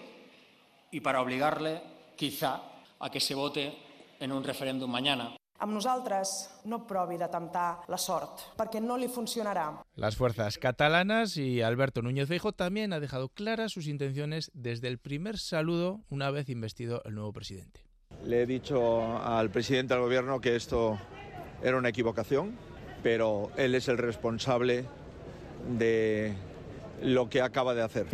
y 0.91 1.01
para 1.01 1.21
obligarle, 1.21 1.83
quizá, 2.17 2.63
a 2.99 3.11
que 3.11 3.21
se 3.21 3.35
vote 3.35 3.73
en 4.21 4.33
un 4.33 4.45
referéndum 4.45 4.91
mañana. 4.91 5.37
Amb 5.63 5.77
nosaltres 5.77 6.31
no 6.67 6.81
provi 6.91 7.15
de 7.21 7.29
temptar 7.31 7.85
la 7.87 7.99
sort, 8.05 8.41
perquè 8.59 8.81
no 8.83 8.97
li 8.99 9.07
funcionarà. 9.07 9.69
Las 9.95 10.17
fuerzas 10.17 10.59
catalanas 10.59 11.37
y 11.37 11.63
Alberto 11.63 12.03
Núñez 12.03 12.27
Feijóo 12.27 12.51
también 12.51 12.93
ha 12.93 12.99
dejado 12.99 13.29
claras 13.29 13.71
sus 13.71 13.87
intenciones 13.87 14.51
desde 14.55 14.89
el 14.89 14.99
primer 14.99 15.39
saludo 15.39 16.01
una 16.11 16.33
vez 16.33 16.49
investido 16.49 17.01
el 17.05 17.15
nuevo 17.15 17.33
presidente. 17.33 17.87
Le 18.25 18.43
he 18.43 18.47
dicho 18.47 19.23
al 19.23 19.51
presidente 19.51 19.95
del 19.95 20.03
gobierno 20.03 20.41
que 20.41 20.57
esto 20.57 20.99
era 21.63 21.77
una 21.77 21.91
equivocación, 21.91 22.57
pero 23.05 23.53
él 23.57 23.77
es 23.77 23.87
el 23.87 23.99
responsable 23.99 24.85
de 25.79 26.35
lo 27.03 27.31
que 27.31 27.41
acaba 27.41 27.73
de 27.75 27.83
hacer. 27.83 28.07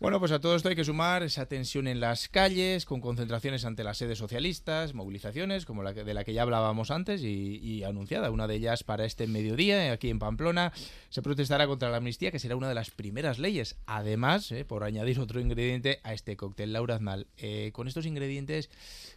Bueno, 0.00 0.20
pues 0.20 0.30
a 0.30 0.38
todo 0.38 0.54
esto 0.54 0.68
hay 0.68 0.76
que 0.76 0.84
sumar 0.84 1.24
esa 1.24 1.46
tensión 1.46 1.88
en 1.88 1.98
las 1.98 2.28
calles, 2.28 2.84
con 2.84 3.00
concentraciones 3.00 3.64
ante 3.64 3.82
las 3.82 3.98
sedes 3.98 4.18
socialistas, 4.18 4.94
movilizaciones 4.94 5.66
como 5.66 5.82
la 5.82 5.92
que, 5.92 6.04
de 6.04 6.14
la 6.14 6.22
que 6.22 6.32
ya 6.32 6.42
hablábamos 6.42 6.92
antes 6.92 7.20
y, 7.22 7.58
y, 7.60 7.82
anunciada, 7.82 8.30
una 8.30 8.46
de 8.46 8.54
ellas 8.54 8.84
para 8.84 9.04
este 9.04 9.26
mediodía 9.26 9.90
aquí 9.90 10.08
en 10.08 10.20
Pamplona. 10.20 10.72
Se 11.08 11.20
protestará 11.20 11.66
contra 11.66 11.90
la 11.90 11.96
amnistía, 11.96 12.30
que 12.30 12.38
será 12.38 12.54
una 12.54 12.68
de 12.68 12.76
las 12.76 12.92
primeras 12.92 13.40
leyes. 13.40 13.76
Además, 13.86 14.52
eh, 14.52 14.64
por 14.64 14.84
añadir 14.84 15.18
otro 15.18 15.40
ingrediente 15.40 15.98
a 16.04 16.12
este 16.14 16.36
cóctel 16.36 16.72
Laura 16.72 16.94
Aznal. 16.94 17.26
Eh, 17.36 17.70
con 17.72 17.88
estos 17.88 18.06
ingredientes, 18.06 18.70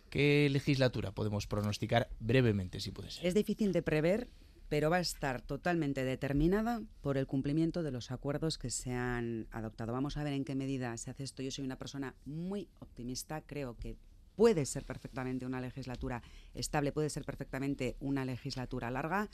¿qué 0.09 0.49
legislatura 0.49 1.11
podemos 1.11 1.45
pronosticar 1.45 2.09
brevemente, 2.19 2.79
si 2.79 2.89
puede 2.89 3.11
ser? 3.11 3.27
Es 3.27 3.35
difícil 3.35 3.71
de 3.71 3.83
prever 3.83 4.29
pero 4.71 4.89
va 4.89 4.95
a 4.95 5.01
estar 5.01 5.41
totalmente 5.41 6.05
determinada 6.05 6.81
por 7.01 7.17
el 7.17 7.27
cumplimiento 7.27 7.83
de 7.83 7.91
los 7.91 8.09
acuerdos 8.09 8.57
que 8.57 8.69
se 8.69 8.93
han 8.93 9.49
adoptado. 9.51 9.91
Vamos 9.91 10.15
a 10.15 10.23
ver 10.23 10.31
en 10.31 10.45
qué 10.45 10.55
medida 10.55 10.95
se 10.95 11.11
hace 11.11 11.25
esto. 11.25 11.43
Yo 11.43 11.51
soy 11.51 11.65
una 11.65 11.75
persona 11.75 12.15
muy 12.23 12.69
optimista, 12.79 13.41
creo 13.41 13.75
que 13.75 13.97
puede 14.37 14.65
ser 14.65 14.85
perfectamente 14.85 15.45
una 15.45 15.59
legislatura 15.59 16.23
estable, 16.53 16.93
puede 16.93 17.09
ser 17.09 17.25
perfectamente 17.25 17.97
una 17.99 18.23
legislatura 18.23 18.89
larga. 18.91 19.29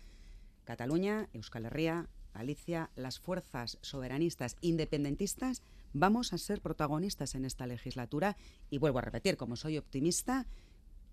Cataluña, 0.64 1.30
Euskal 1.34 1.66
Herria, 1.66 2.10
Galicia, 2.34 2.90
las 2.96 3.20
fuerzas 3.20 3.78
soberanistas 3.82 4.56
independentistas 4.62 5.62
vamos 5.94 6.34
a 6.34 6.40
ser 6.40 6.62
protagonistas 6.62 7.36
en 7.36 7.46
esta 7.46 7.68
legislatura 7.68 8.38
y 8.72 8.80
vuelvo 8.80 8.98
a 8.98 9.04
repetir, 9.04 9.38
como 9.38 9.56
soy 9.56 9.78
optimista, 9.78 10.48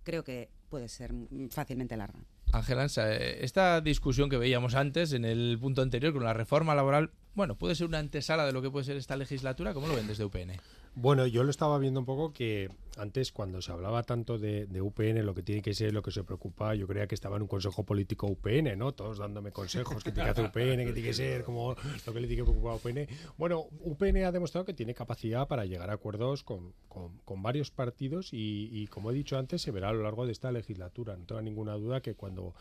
creo 0.02 0.24
que 0.24 0.48
puede 0.70 0.88
ser 0.88 1.12
fácilmente 1.50 1.98
larga. 1.98 2.24
Ángel 2.54 2.78
Ansa, 2.78 3.12
esta 3.12 3.80
discusión 3.80 4.30
que 4.30 4.36
veíamos 4.36 4.76
antes 4.76 5.12
en 5.12 5.24
el 5.24 5.58
punto 5.60 5.82
anterior 5.82 6.12
con 6.12 6.22
la 6.22 6.32
reforma 6.32 6.74
laboral, 6.76 7.10
bueno, 7.34 7.56
puede 7.56 7.74
ser 7.74 7.88
una 7.88 7.98
antesala 7.98 8.46
de 8.46 8.52
lo 8.52 8.62
que 8.62 8.70
puede 8.70 8.84
ser 8.84 8.96
esta 8.96 9.16
legislatura. 9.16 9.74
¿Cómo 9.74 9.88
lo 9.88 9.96
ven 9.96 10.06
desde 10.06 10.24
UPN? 10.24 10.52
Bueno, 10.96 11.26
yo 11.26 11.42
lo 11.42 11.50
estaba 11.50 11.78
viendo 11.78 11.98
un 11.98 12.06
poco 12.06 12.32
que 12.32 12.70
antes 12.96 13.32
cuando 13.32 13.60
se 13.60 13.72
hablaba 13.72 14.04
tanto 14.04 14.38
de, 14.38 14.66
de, 14.66 14.80
UPN, 14.80 15.26
lo 15.26 15.34
que 15.34 15.42
tiene 15.42 15.60
que 15.60 15.74
ser, 15.74 15.92
lo 15.92 16.02
que 16.02 16.12
se 16.12 16.22
preocupa, 16.22 16.74
yo 16.76 16.86
creía 16.86 17.08
que 17.08 17.16
estaba 17.16 17.34
en 17.36 17.42
un 17.42 17.48
consejo 17.48 17.84
político 17.84 18.28
UPN, 18.28 18.78
¿no? 18.78 18.92
Todos 18.92 19.18
dándome 19.18 19.50
consejos, 19.50 20.04
que 20.04 20.12
tiene 20.12 20.26
que 20.26 20.30
hacer 20.30 20.44
UPN, 20.44 20.86
que 20.86 20.92
tiene 20.92 21.02
que 21.02 21.14
ser, 21.14 21.42
como 21.42 21.74
lo 22.06 22.12
que 22.12 22.20
le 22.20 22.28
tiene 22.28 22.42
que 22.42 22.50
preocupar 22.50 22.72
a 22.72 22.76
UPN. 22.76 23.08
Bueno, 23.36 23.66
UPN 23.80 24.24
ha 24.24 24.30
demostrado 24.30 24.64
que 24.64 24.74
tiene 24.74 24.94
capacidad 24.94 25.48
para 25.48 25.64
llegar 25.64 25.90
a 25.90 25.94
acuerdos 25.94 26.44
con, 26.44 26.72
con, 26.88 27.18
con 27.24 27.42
varios 27.42 27.72
partidos 27.72 28.32
y, 28.32 28.68
y, 28.70 28.86
como 28.86 29.10
he 29.10 29.14
dicho 29.14 29.36
antes, 29.36 29.62
se 29.62 29.72
verá 29.72 29.88
a 29.88 29.92
lo 29.92 30.04
largo 30.04 30.26
de 30.26 30.32
esta 30.32 30.52
legislatura. 30.52 31.16
No 31.16 31.24
tengo 31.24 31.42
ninguna 31.42 31.74
duda 31.74 32.00
que 32.00 32.14
cuando 32.14 32.54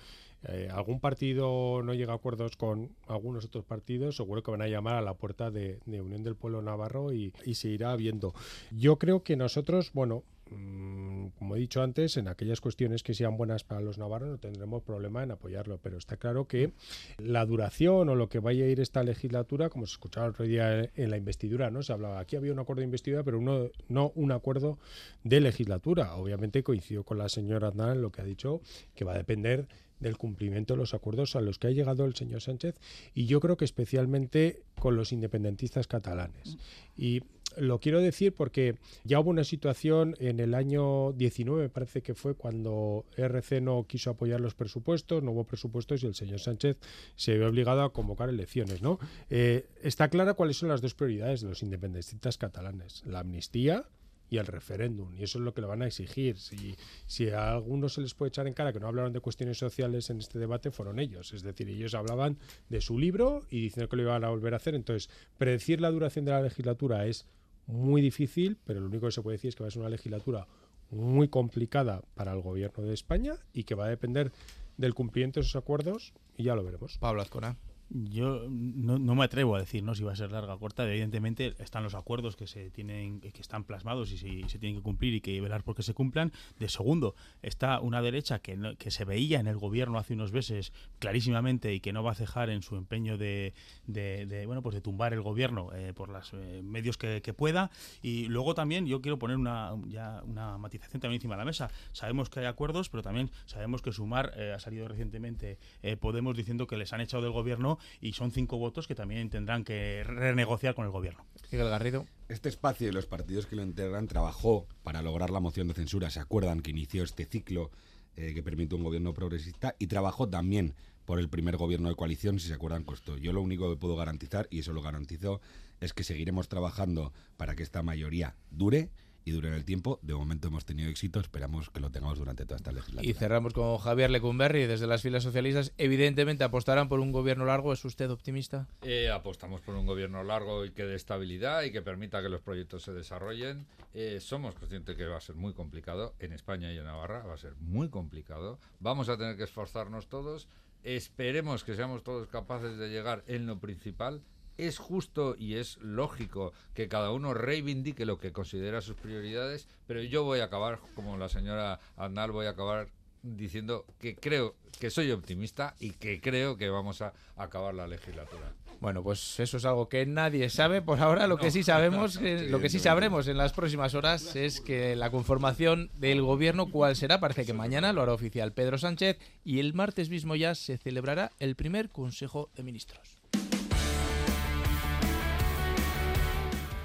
eh, 0.47 0.69
algún 0.71 0.99
partido 0.99 1.81
no 1.83 1.93
llega 1.93 2.13
a 2.13 2.15
acuerdos 2.17 2.57
con 2.57 2.95
algunos 3.07 3.45
otros 3.45 3.65
partidos, 3.65 4.17
seguro 4.17 4.43
que 4.43 4.51
van 4.51 4.61
a 4.61 4.67
llamar 4.67 4.95
a 4.95 5.01
la 5.01 5.13
puerta 5.13 5.51
de, 5.51 5.79
de 5.85 6.01
Unión 6.01 6.23
del 6.23 6.35
Pueblo 6.35 6.61
Navarro 6.61 7.13
y, 7.13 7.33
y, 7.45 7.55
se 7.55 7.69
irá 7.69 7.95
viendo. 7.95 8.33
Yo 8.71 8.97
creo 8.97 9.23
que 9.23 9.37
nosotros, 9.37 9.91
bueno, 9.93 10.23
mmm, 10.51 11.27
como 11.39 11.55
he 11.55 11.59
dicho 11.59 11.81
antes, 11.81 12.17
en 12.17 12.27
aquellas 12.27 12.61
cuestiones 12.61 13.03
que 13.03 13.13
sean 13.13 13.37
buenas 13.37 13.63
para 13.63 13.81
los 13.81 13.97
navarros 13.97 14.29
no 14.29 14.37
tendremos 14.37 14.83
problema 14.83 15.23
en 15.23 15.31
apoyarlo, 15.31 15.79
pero 15.81 15.97
está 15.97 16.17
claro 16.17 16.47
que 16.47 16.73
la 17.17 17.45
duración 17.45 18.09
o 18.09 18.15
lo 18.15 18.27
que 18.29 18.39
vaya 18.39 18.65
a 18.65 18.67
ir 18.67 18.79
esta 18.79 19.03
legislatura, 19.03 19.69
como 19.69 19.85
se 19.85 19.93
escuchaba 19.93 20.27
el 20.27 20.31
otro 20.31 20.45
día 20.45 20.89
en 20.95 21.09
la 21.09 21.17
investidura, 21.17 21.71
¿no? 21.71 21.83
Se 21.83 21.93
hablaba, 21.93 22.19
aquí 22.19 22.35
había 22.35 22.51
un 22.51 22.59
acuerdo 22.59 22.81
de 22.81 22.85
investidura, 22.85 23.23
pero 23.23 23.39
uno, 23.39 23.69
no 23.87 24.11
un 24.15 24.31
acuerdo 24.31 24.77
de 25.23 25.39
legislatura. 25.39 26.15
Obviamente 26.15 26.63
coincido 26.63 27.03
con 27.03 27.17
la 27.17 27.29
señora 27.29 27.69
Aznar 27.69 27.95
en 27.95 28.01
lo 28.01 28.11
que 28.11 28.21
ha 28.21 28.25
dicho, 28.25 28.61
que 28.95 29.05
va 29.05 29.13
a 29.13 29.17
depender 29.17 29.67
del 30.03 30.17
cumplimiento 30.17 30.73
de 30.73 30.79
los 30.79 30.93
acuerdos 30.93 31.35
a 31.35 31.41
los 31.41 31.57
que 31.57 31.67
ha 31.67 31.71
llegado 31.71 32.05
el 32.05 32.13
señor 32.13 32.41
Sánchez 32.41 32.75
y 33.15 33.25
yo 33.25 33.39
creo 33.39 33.57
que 33.57 33.65
especialmente 33.65 34.61
con 34.77 34.95
los 34.95 35.11
independentistas 35.11 35.87
catalanes. 35.87 36.57
Y 36.95 37.23
lo 37.57 37.79
quiero 37.79 38.01
decir 38.01 38.33
porque 38.33 38.75
ya 39.03 39.19
hubo 39.19 39.29
una 39.29 39.43
situación 39.43 40.15
en 40.19 40.39
el 40.39 40.53
año 40.53 41.13
19, 41.13 41.69
parece 41.69 42.01
que 42.01 42.15
fue 42.15 42.35
cuando 42.35 43.05
RC 43.15 43.61
no 43.61 43.85
quiso 43.87 44.11
apoyar 44.11 44.41
los 44.41 44.55
presupuestos, 44.55 45.23
no 45.23 45.31
hubo 45.31 45.43
presupuestos 45.43 46.03
y 46.03 46.07
el 46.07 46.15
señor 46.15 46.39
Sánchez 46.39 46.77
se 47.15 47.37
ve 47.37 47.45
obligado 47.45 47.83
a 47.83 47.93
convocar 47.93 48.29
elecciones. 48.29 48.81
¿no? 48.81 48.99
Eh, 49.29 49.65
está 49.81 50.09
clara 50.09 50.33
cuáles 50.33 50.57
son 50.57 50.69
las 50.69 50.81
dos 50.81 50.95
prioridades 50.95 51.41
de 51.41 51.49
los 51.49 51.63
independentistas 51.63 52.37
catalanes, 52.37 53.03
la 53.05 53.19
amnistía 53.19 53.85
y 54.33 54.39
el 54.39 54.47
referéndum. 54.47 55.15
Y 55.15 55.23
eso 55.23 55.37
es 55.37 55.45
lo 55.45 55.53
que 55.53 55.61
le 55.61 55.67
van 55.67 55.83
a 55.83 55.85
exigir. 55.85 56.39
Si, 56.39 56.75
si 57.05 57.29
a 57.29 57.51
algunos 57.51 57.93
se 57.93 58.01
les 58.01 58.15
puede 58.15 58.29
echar 58.29 58.47
en 58.47 58.55
cara 58.55 58.73
que 58.73 58.79
no 58.79 58.87
hablaron 58.87 59.13
de 59.13 59.19
cuestiones 59.19 59.59
sociales 59.59 60.09
en 60.09 60.17
este 60.17 60.39
debate, 60.39 60.71
fueron 60.71 60.97
ellos. 60.97 61.33
Es 61.33 61.43
decir, 61.43 61.69
ellos 61.69 61.93
hablaban 61.93 62.39
de 62.67 62.81
su 62.81 62.97
libro 62.97 63.43
y 63.51 63.61
diciendo 63.61 63.87
que 63.89 63.95
lo 63.95 64.01
iban 64.01 64.23
a 64.23 64.29
volver 64.29 64.55
a 64.55 64.57
hacer. 64.57 64.73
Entonces, 64.73 65.11
predecir 65.37 65.81
la 65.81 65.91
duración 65.91 66.25
de 66.25 66.31
la 66.31 66.41
legislatura 66.41 67.05
es 67.05 67.27
muy 67.67 68.01
difícil, 68.01 68.57
pero 68.65 68.79
lo 68.79 68.87
único 68.87 69.05
que 69.05 69.11
se 69.11 69.21
puede 69.21 69.35
decir 69.35 69.49
es 69.49 69.55
que 69.55 69.63
va 69.63 69.67
a 69.67 69.71
ser 69.71 69.81
una 69.81 69.89
legislatura 69.89 70.47
muy 70.89 71.27
complicada 71.27 72.01
para 72.15 72.33
el 72.33 72.41
gobierno 72.41 72.85
de 72.85 72.93
España 72.95 73.35
y 73.53 73.65
que 73.65 73.75
va 73.75 73.85
a 73.85 73.89
depender 73.89 74.31
del 74.77 74.95
cumplimiento 74.95 75.41
de 75.41 75.45
esos 75.45 75.61
acuerdos 75.61 76.11
y 76.37 76.45
ya 76.45 76.55
lo 76.55 76.63
veremos. 76.63 76.97
Pablo 76.97 77.21
Azcona. 77.21 77.55
Yo 77.95 78.47
no, 78.49 78.97
no, 78.97 79.13
me 79.13 79.23
atrevo 79.23 79.55
a 79.55 79.59
decir 79.59 79.83
¿no? 79.83 79.93
si 79.93 80.03
va 80.03 80.13
a 80.13 80.15
ser 80.15 80.31
larga 80.31 80.55
o 80.55 80.59
corta. 80.59 80.83
Evidentemente 80.89 81.53
están 81.59 81.83
los 81.83 81.93
acuerdos 81.93 82.35
que 82.35 82.47
se 82.47 82.71
tienen, 82.71 83.21
que 83.21 83.39
están 83.39 83.65
plasmados 83.65 84.11
y 84.11 84.17
se, 84.17 84.49
se 84.49 84.57
tienen 84.57 84.77
que 84.77 84.81
cumplir 84.81 85.13
y 85.13 85.21
que 85.21 85.39
velar 85.39 85.63
porque 85.63 85.83
se 85.83 85.93
cumplan. 85.93 86.31
De 86.57 86.69
segundo, 86.69 87.15
está 87.43 87.79
una 87.79 88.01
derecha 88.01 88.39
que, 88.39 88.57
no, 88.57 88.75
que 88.77 88.89
se 88.89 89.05
veía 89.05 89.39
en 89.39 89.45
el 89.45 89.57
gobierno 89.57 89.99
hace 89.99 90.15
unos 90.15 90.31
meses 90.31 90.73
clarísimamente 90.97 91.71
y 91.71 91.81
que 91.81 91.93
no 91.93 92.03
va 92.03 92.13
a 92.13 92.15
cejar 92.15 92.49
en 92.49 92.63
su 92.63 92.77
empeño 92.77 93.19
de, 93.19 93.53
de, 93.85 94.25
de 94.25 94.47
bueno 94.47 94.63
pues 94.63 94.73
de 94.73 94.81
tumbar 94.81 95.13
el 95.13 95.21
gobierno 95.21 95.71
eh, 95.73 95.93
por 95.93 96.09
los 96.09 96.33
eh, 96.33 96.61
medios 96.63 96.97
que, 96.97 97.21
que, 97.21 97.33
pueda. 97.33 97.69
Y 98.01 98.25
luego 98.25 98.55
también 98.55 98.87
yo 98.87 99.01
quiero 99.01 99.19
poner 99.19 99.37
una, 99.37 99.71
ya 99.85 100.23
una 100.25 100.57
matización 100.57 100.99
también 100.99 101.19
encima 101.19 101.35
de 101.35 101.39
la 101.39 101.45
mesa. 101.45 101.69
Sabemos 101.91 102.31
que 102.31 102.39
hay 102.39 102.47
acuerdos, 102.47 102.89
pero 102.89 103.03
también 103.03 103.29
sabemos 103.45 103.83
que 103.83 103.91
Sumar 103.91 104.33
eh, 104.35 104.51
ha 104.55 104.59
salido 104.59 104.87
recientemente 104.87 105.59
Podemos 105.99 106.35
diciendo 106.35 106.65
que 106.65 106.77
les 106.77 106.93
han 106.93 107.01
echado 107.01 107.23
del 107.23 107.31
gobierno 107.31 107.77
y 108.01 108.13
son 108.13 108.31
cinco 108.31 108.57
votos 108.57 108.87
que 108.87 108.95
también 108.95 109.29
tendrán 109.29 109.63
que 109.63 110.03
renegociar 110.03 110.75
con 110.75 110.85
el 110.85 110.91
gobierno. 110.91 111.25
Miguel 111.51 111.69
Garrido. 111.69 112.05
Este 112.29 112.49
espacio 112.49 112.87
y 112.87 112.91
los 112.91 113.05
partidos 113.05 113.45
que 113.45 113.55
lo 113.55 113.61
integran 113.61 114.07
trabajó 114.07 114.67
para 114.83 115.01
lograr 115.01 115.29
la 115.29 115.39
moción 115.39 115.67
de 115.67 115.73
censura. 115.73 116.09
¿Se 116.09 116.19
acuerdan 116.19 116.61
que 116.61 116.71
inició 116.71 117.03
este 117.03 117.25
ciclo 117.25 117.69
eh, 118.15 118.33
que 118.33 118.41
permitió 118.41 118.77
un 118.77 118.83
gobierno 118.83 119.13
progresista? 119.13 119.75
Y 119.77 119.87
trabajó 119.87 120.27
también 120.27 120.73
por 121.05 121.19
el 121.19 121.29
primer 121.29 121.57
gobierno 121.57 121.89
de 121.89 121.95
coalición, 121.95 122.39
si 122.39 122.47
se 122.47 122.53
acuerdan, 122.53 122.83
costó. 122.83 123.17
Yo 123.17 123.33
lo 123.33 123.41
único 123.41 123.69
que 123.69 123.79
puedo 123.79 123.95
garantizar, 123.95 124.47
y 124.49 124.59
eso 124.59 124.73
lo 124.73 124.81
garantizo, 124.81 125.41
es 125.81 125.93
que 125.93 126.03
seguiremos 126.03 126.47
trabajando 126.47 127.11
para 127.37 127.55
que 127.55 127.63
esta 127.63 127.83
mayoría 127.83 128.35
dure 128.51 128.89
y 129.25 129.31
dure 129.31 129.49
en 129.49 129.53
el 129.53 129.65
tiempo. 129.65 129.99
De 130.01 130.13
momento 130.13 130.47
hemos 130.47 130.65
tenido 130.65 130.89
éxito, 130.89 131.19
esperamos 131.19 131.69
que 131.69 131.79
lo 131.79 131.91
tengamos 131.91 132.17
durante 132.19 132.45
toda 132.45 132.57
esta 132.57 132.71
legislatura. 132.71 133.09
Y 133.09 133.13
cerramos 133.13 133.53
con 133.53 133.77
Javier 133.77 134.09
Lecumberri, 134.09 134.65
desde 134.65 134.87
las 134.87 135.01
filas 135.01 135.23
socialistas. 135.23 135.73
Evidentemente 135.77 136.43
apostarán 136.43 136.89
por 136.89 136.99
un 136.99 137.11
gobierno 137.11 137.45
largo. 137.45 137.73
¿Es 137.73 137.83
usted 137.85 138.09
optimista? 138.09 138.67
Eh, 138.81 139.09
apostamos 139.09 139.61
por 139.61 139.75
un 139.75 139.85
gobierno 139.85 140.23
largo 140.23 140.65
y 140.65 140.71
que 140.71 140.85
dé 140.85 140.95
estabilidad 140.95 141.63
y 141.63 141.71
que 141.71 141.81
permita 141.81 142.21
que 142.21 142.29
los 142.29 142.41
proyectos 142.41 142.83
se 142.83 142.93
desarrollen. 142.93 143.65
Eh, 143.93 144.19
somos 144.19 144.55
conscientes 144.55 144.95
que 144.95 145.05
va 145.05 145.17
a 145.17 145.21
ser 145.21 145.35
muy 145.35 145.53
complicado. 145.53 146.15
En 146.19 146.33
España 146.33 146.71
y 146.71 146.77
en 146.77 146.85
Navarra 146.85 147.23
va 147.23 147.35
a 147.35 147.37
ser 147.37 147.55
muy 147.59 147.89
complicado. 147.89 148.59
Vamos 148.79 149.09
a 149.09 149.17
tener 149.17 149.37
que 149.37 149.43
esforzarnos 149.43 150.07
todos. 150.07 150.47
Esperemos 150.83 151.63
que 151.63 151.75
seamos 151.75 152.03
todos 152.03 152.27
capaces 152.27 152.77
de 152.77 152.89
llegar 152.89 153.23
en 153.27 153.45
lo 153.45 153.59
principal 153.59 154.21
es 154.57 154.77
justo 154.77 155.35
y 155.37 155.55
es 155.55 155.77
lógico 155.77 156.53
que 156.73 156.87
cada 156.87 157.11
uno 157.11 157.33
reivindique 157.33 158.05
lo 158.05 158.17
que 158.17 158.31
considera 158.31 158.81
sus 158.81 158.95
prioridades, 158.95 159.67
pero 159.87 160.01
yo 160.01 160.23
voy 160.23 160.39
a 160.39 160.45
acabar, 160.45 160.79
como 160.95 161.17
la 161.17 161.29
señora 161.29 161.79
Arnal, 161.97 162.31
voy 162.31 162.45
a 162.45 162.51
acabar 162.51 162.87
diciendo 163.23 163.85
que 163.99 164.15
creo 164.15 164.55
que 164.79 164.89
soy 164.89 165.11
optimista 165.11 165.75
y 165.79 165.91
que 165.91 166.19
creo 166.19 166.57
que 166.57 166.69
vamos 166.69 167.01
a 167.01 167.13
acabar 167.37 167.73
la 167.73 167.87
legislatura. 167.87 168.53
Bueno, 168.81 169.01
pues 169.01 169.39
eso 169.39 169.55
es 169.55 169.63
algo 169.63 169.87
que 169.87 170.05
nadie 170.05 170.49
sabe 170.49 170.81
por 170.81 170.99
ahora. 170.99 171.25
Lo 171.25 171.37
que 171.37 171.51
sí 171.51 171.63
sabemos, 171.63 172.19
lo 172.21 172.59
que 172.59 172.69
sí 172.69 172.79
sabremos 172.79 173.29
en 173.29 173.37
las 173.37 173.53
próximas 173.53 173.95
horas 173.95 174.35
es 174.35 174.59
que 174.59 174.97
la 174.97 175.09
conformación 175.09 175.89
del 175.95 176.21
gobierno, 176.21 176.69
¿cuál 176.69 176.97
será? 176.97 177.21
Parece 177.21 177.45
que 177.45 177.53
mañana 177.53 177.93
lo 177.93 178.01
hará 178.01 178.13
oficial 178.13 178.51
Pedro 178.51 178.77
Sánchez 178.77 179.19
y 179.45 179.59
el 179.59 179.73
martes 179.73 180.09
mismo 180.09 180.35
ya 180.35 180.53
se 180.53 180.77
celebrará 180.77 181.31
el 181.39 181.55
primer 181.55 181.91
Consejo 181.91 182.49
de 182.55 182.63
Ministros. 182.63 183.22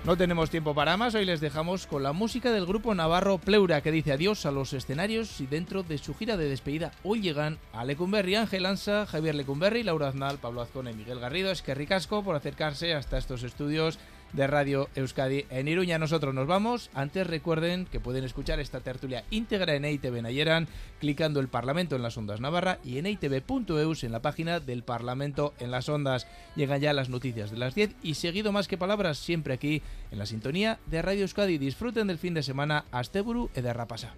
No 0.09 0.17
tenemos 0.17 0.49
tiempo 0.49 0.75
para 0.75 0.97
más, 0.97 1.15
hoy 1.15 1.27
les 1.27 1.39
dejamos 1.39 1.87
con 1.87 2.03
la 2.03 2.15
música 2.15 2.51
del 2.51 2.65
grupo 2.65 2.95
navarro 2.95 3.37
Pleura 3.37 3.83
que 3.83 3.93
dice 3.93 4.13
adiós 4.13 4.47
a 4.47 4.51
los 4.51 4.73
escenarios 4.73 5.39
y 5.43 5.47
dentro 5.47 5.83
de 5.83 5.99
su 5.99 6.15
gira 6.15 6.39
de 6.39 6.49
despedida 6.49 6.93
hoy 7.03 7.21
llegan 7.21 7.59
a 7.75 7.85
Lecumberri, 7.85 8.35
Ángel 8.35 8.65
Ansa, 8.65 9.05
Javier 9.05 9.35
Lecumberri, 9.35 9.83
Laura 9.83 10.09
Aznal, 10.09 10.39
Pablo 10.39 10.63
Azcona 10.63 10.93
y 10.93 10.95
Miguel 10.95 11.21
Garrido. 11.21 11.51
Es 11.51 11.61
que 11.61 11.75
ricasco 11.75 12.25
por 12.25 12.37
acercarse 12.37 12.95
hasta 12.95 13.19
estos 13.19 13.43
estudios 13.43 13.99
de 14.33 14.47
Radio 14.47 14.89
Euskadi 14.95 15.45
en 15.51 15.69
Iruña. 15.69 15.99
Nosotros 15.99 16.35
nos 16.35 16.47
vamos. 16.47 16.91
Antes 16.95 17.27
recuerden 17.27 17.87
que 17.87 18.01
pueden 18.01 18.25
escuchar 18.25 18.61
esta 18.61 18.81
tertulia 18.81 19.25
íntegra 19.31 19.75
en 19.75 19.85
EITV 19.85 20.23
Nayeran, 20.23 20.69
clicando 21.01 21.41
el 21.41 21.49
Parlamento 21.49 21.97
en 21.97 22.03
las 22.03 22.17
Ondas 22.17 22.41
Navarra 22.41 22.79
y 22.85 22.99
en 22.99 23.07
eitv.eus 23.07 24.05
en 24.05 24.13
la 24.13 24.23
página 24.23 24.61
del 24.61 24.83
Parlamento 24.83 25.55
en 25.59 25.71
las 25.71 25.89
Ondas. 25.89 26.27
Llegan 26.57 26.81
ya 26.81 26.93
las 26.93 27.09
noticias 27.09 27.51
de 27.51 27.59
las 27.59 27.75
10 27.75 27.97
y 28.03 28.15
seguido 28.15 28.53
más 28.53 28.69
que 28.69 28.79
palabras, 28.79 29.19
siempre 29.19 29.55
aquí 29.55 29.83
en 30.11 30.19
la 30.19 30.27
sintonía 30.27 30.79
de 30.87 31.03
Radio 31.03 31.23
Euskadi. 31.23 31.59
Disfruten 31.59 32.07
del 32.07 32.19
fin 32.19 32.35
de 32.35 32.43
semana. 32.43 32.85
Asteburu 32.93 33.51
Ederrapasa. 33.55 34.15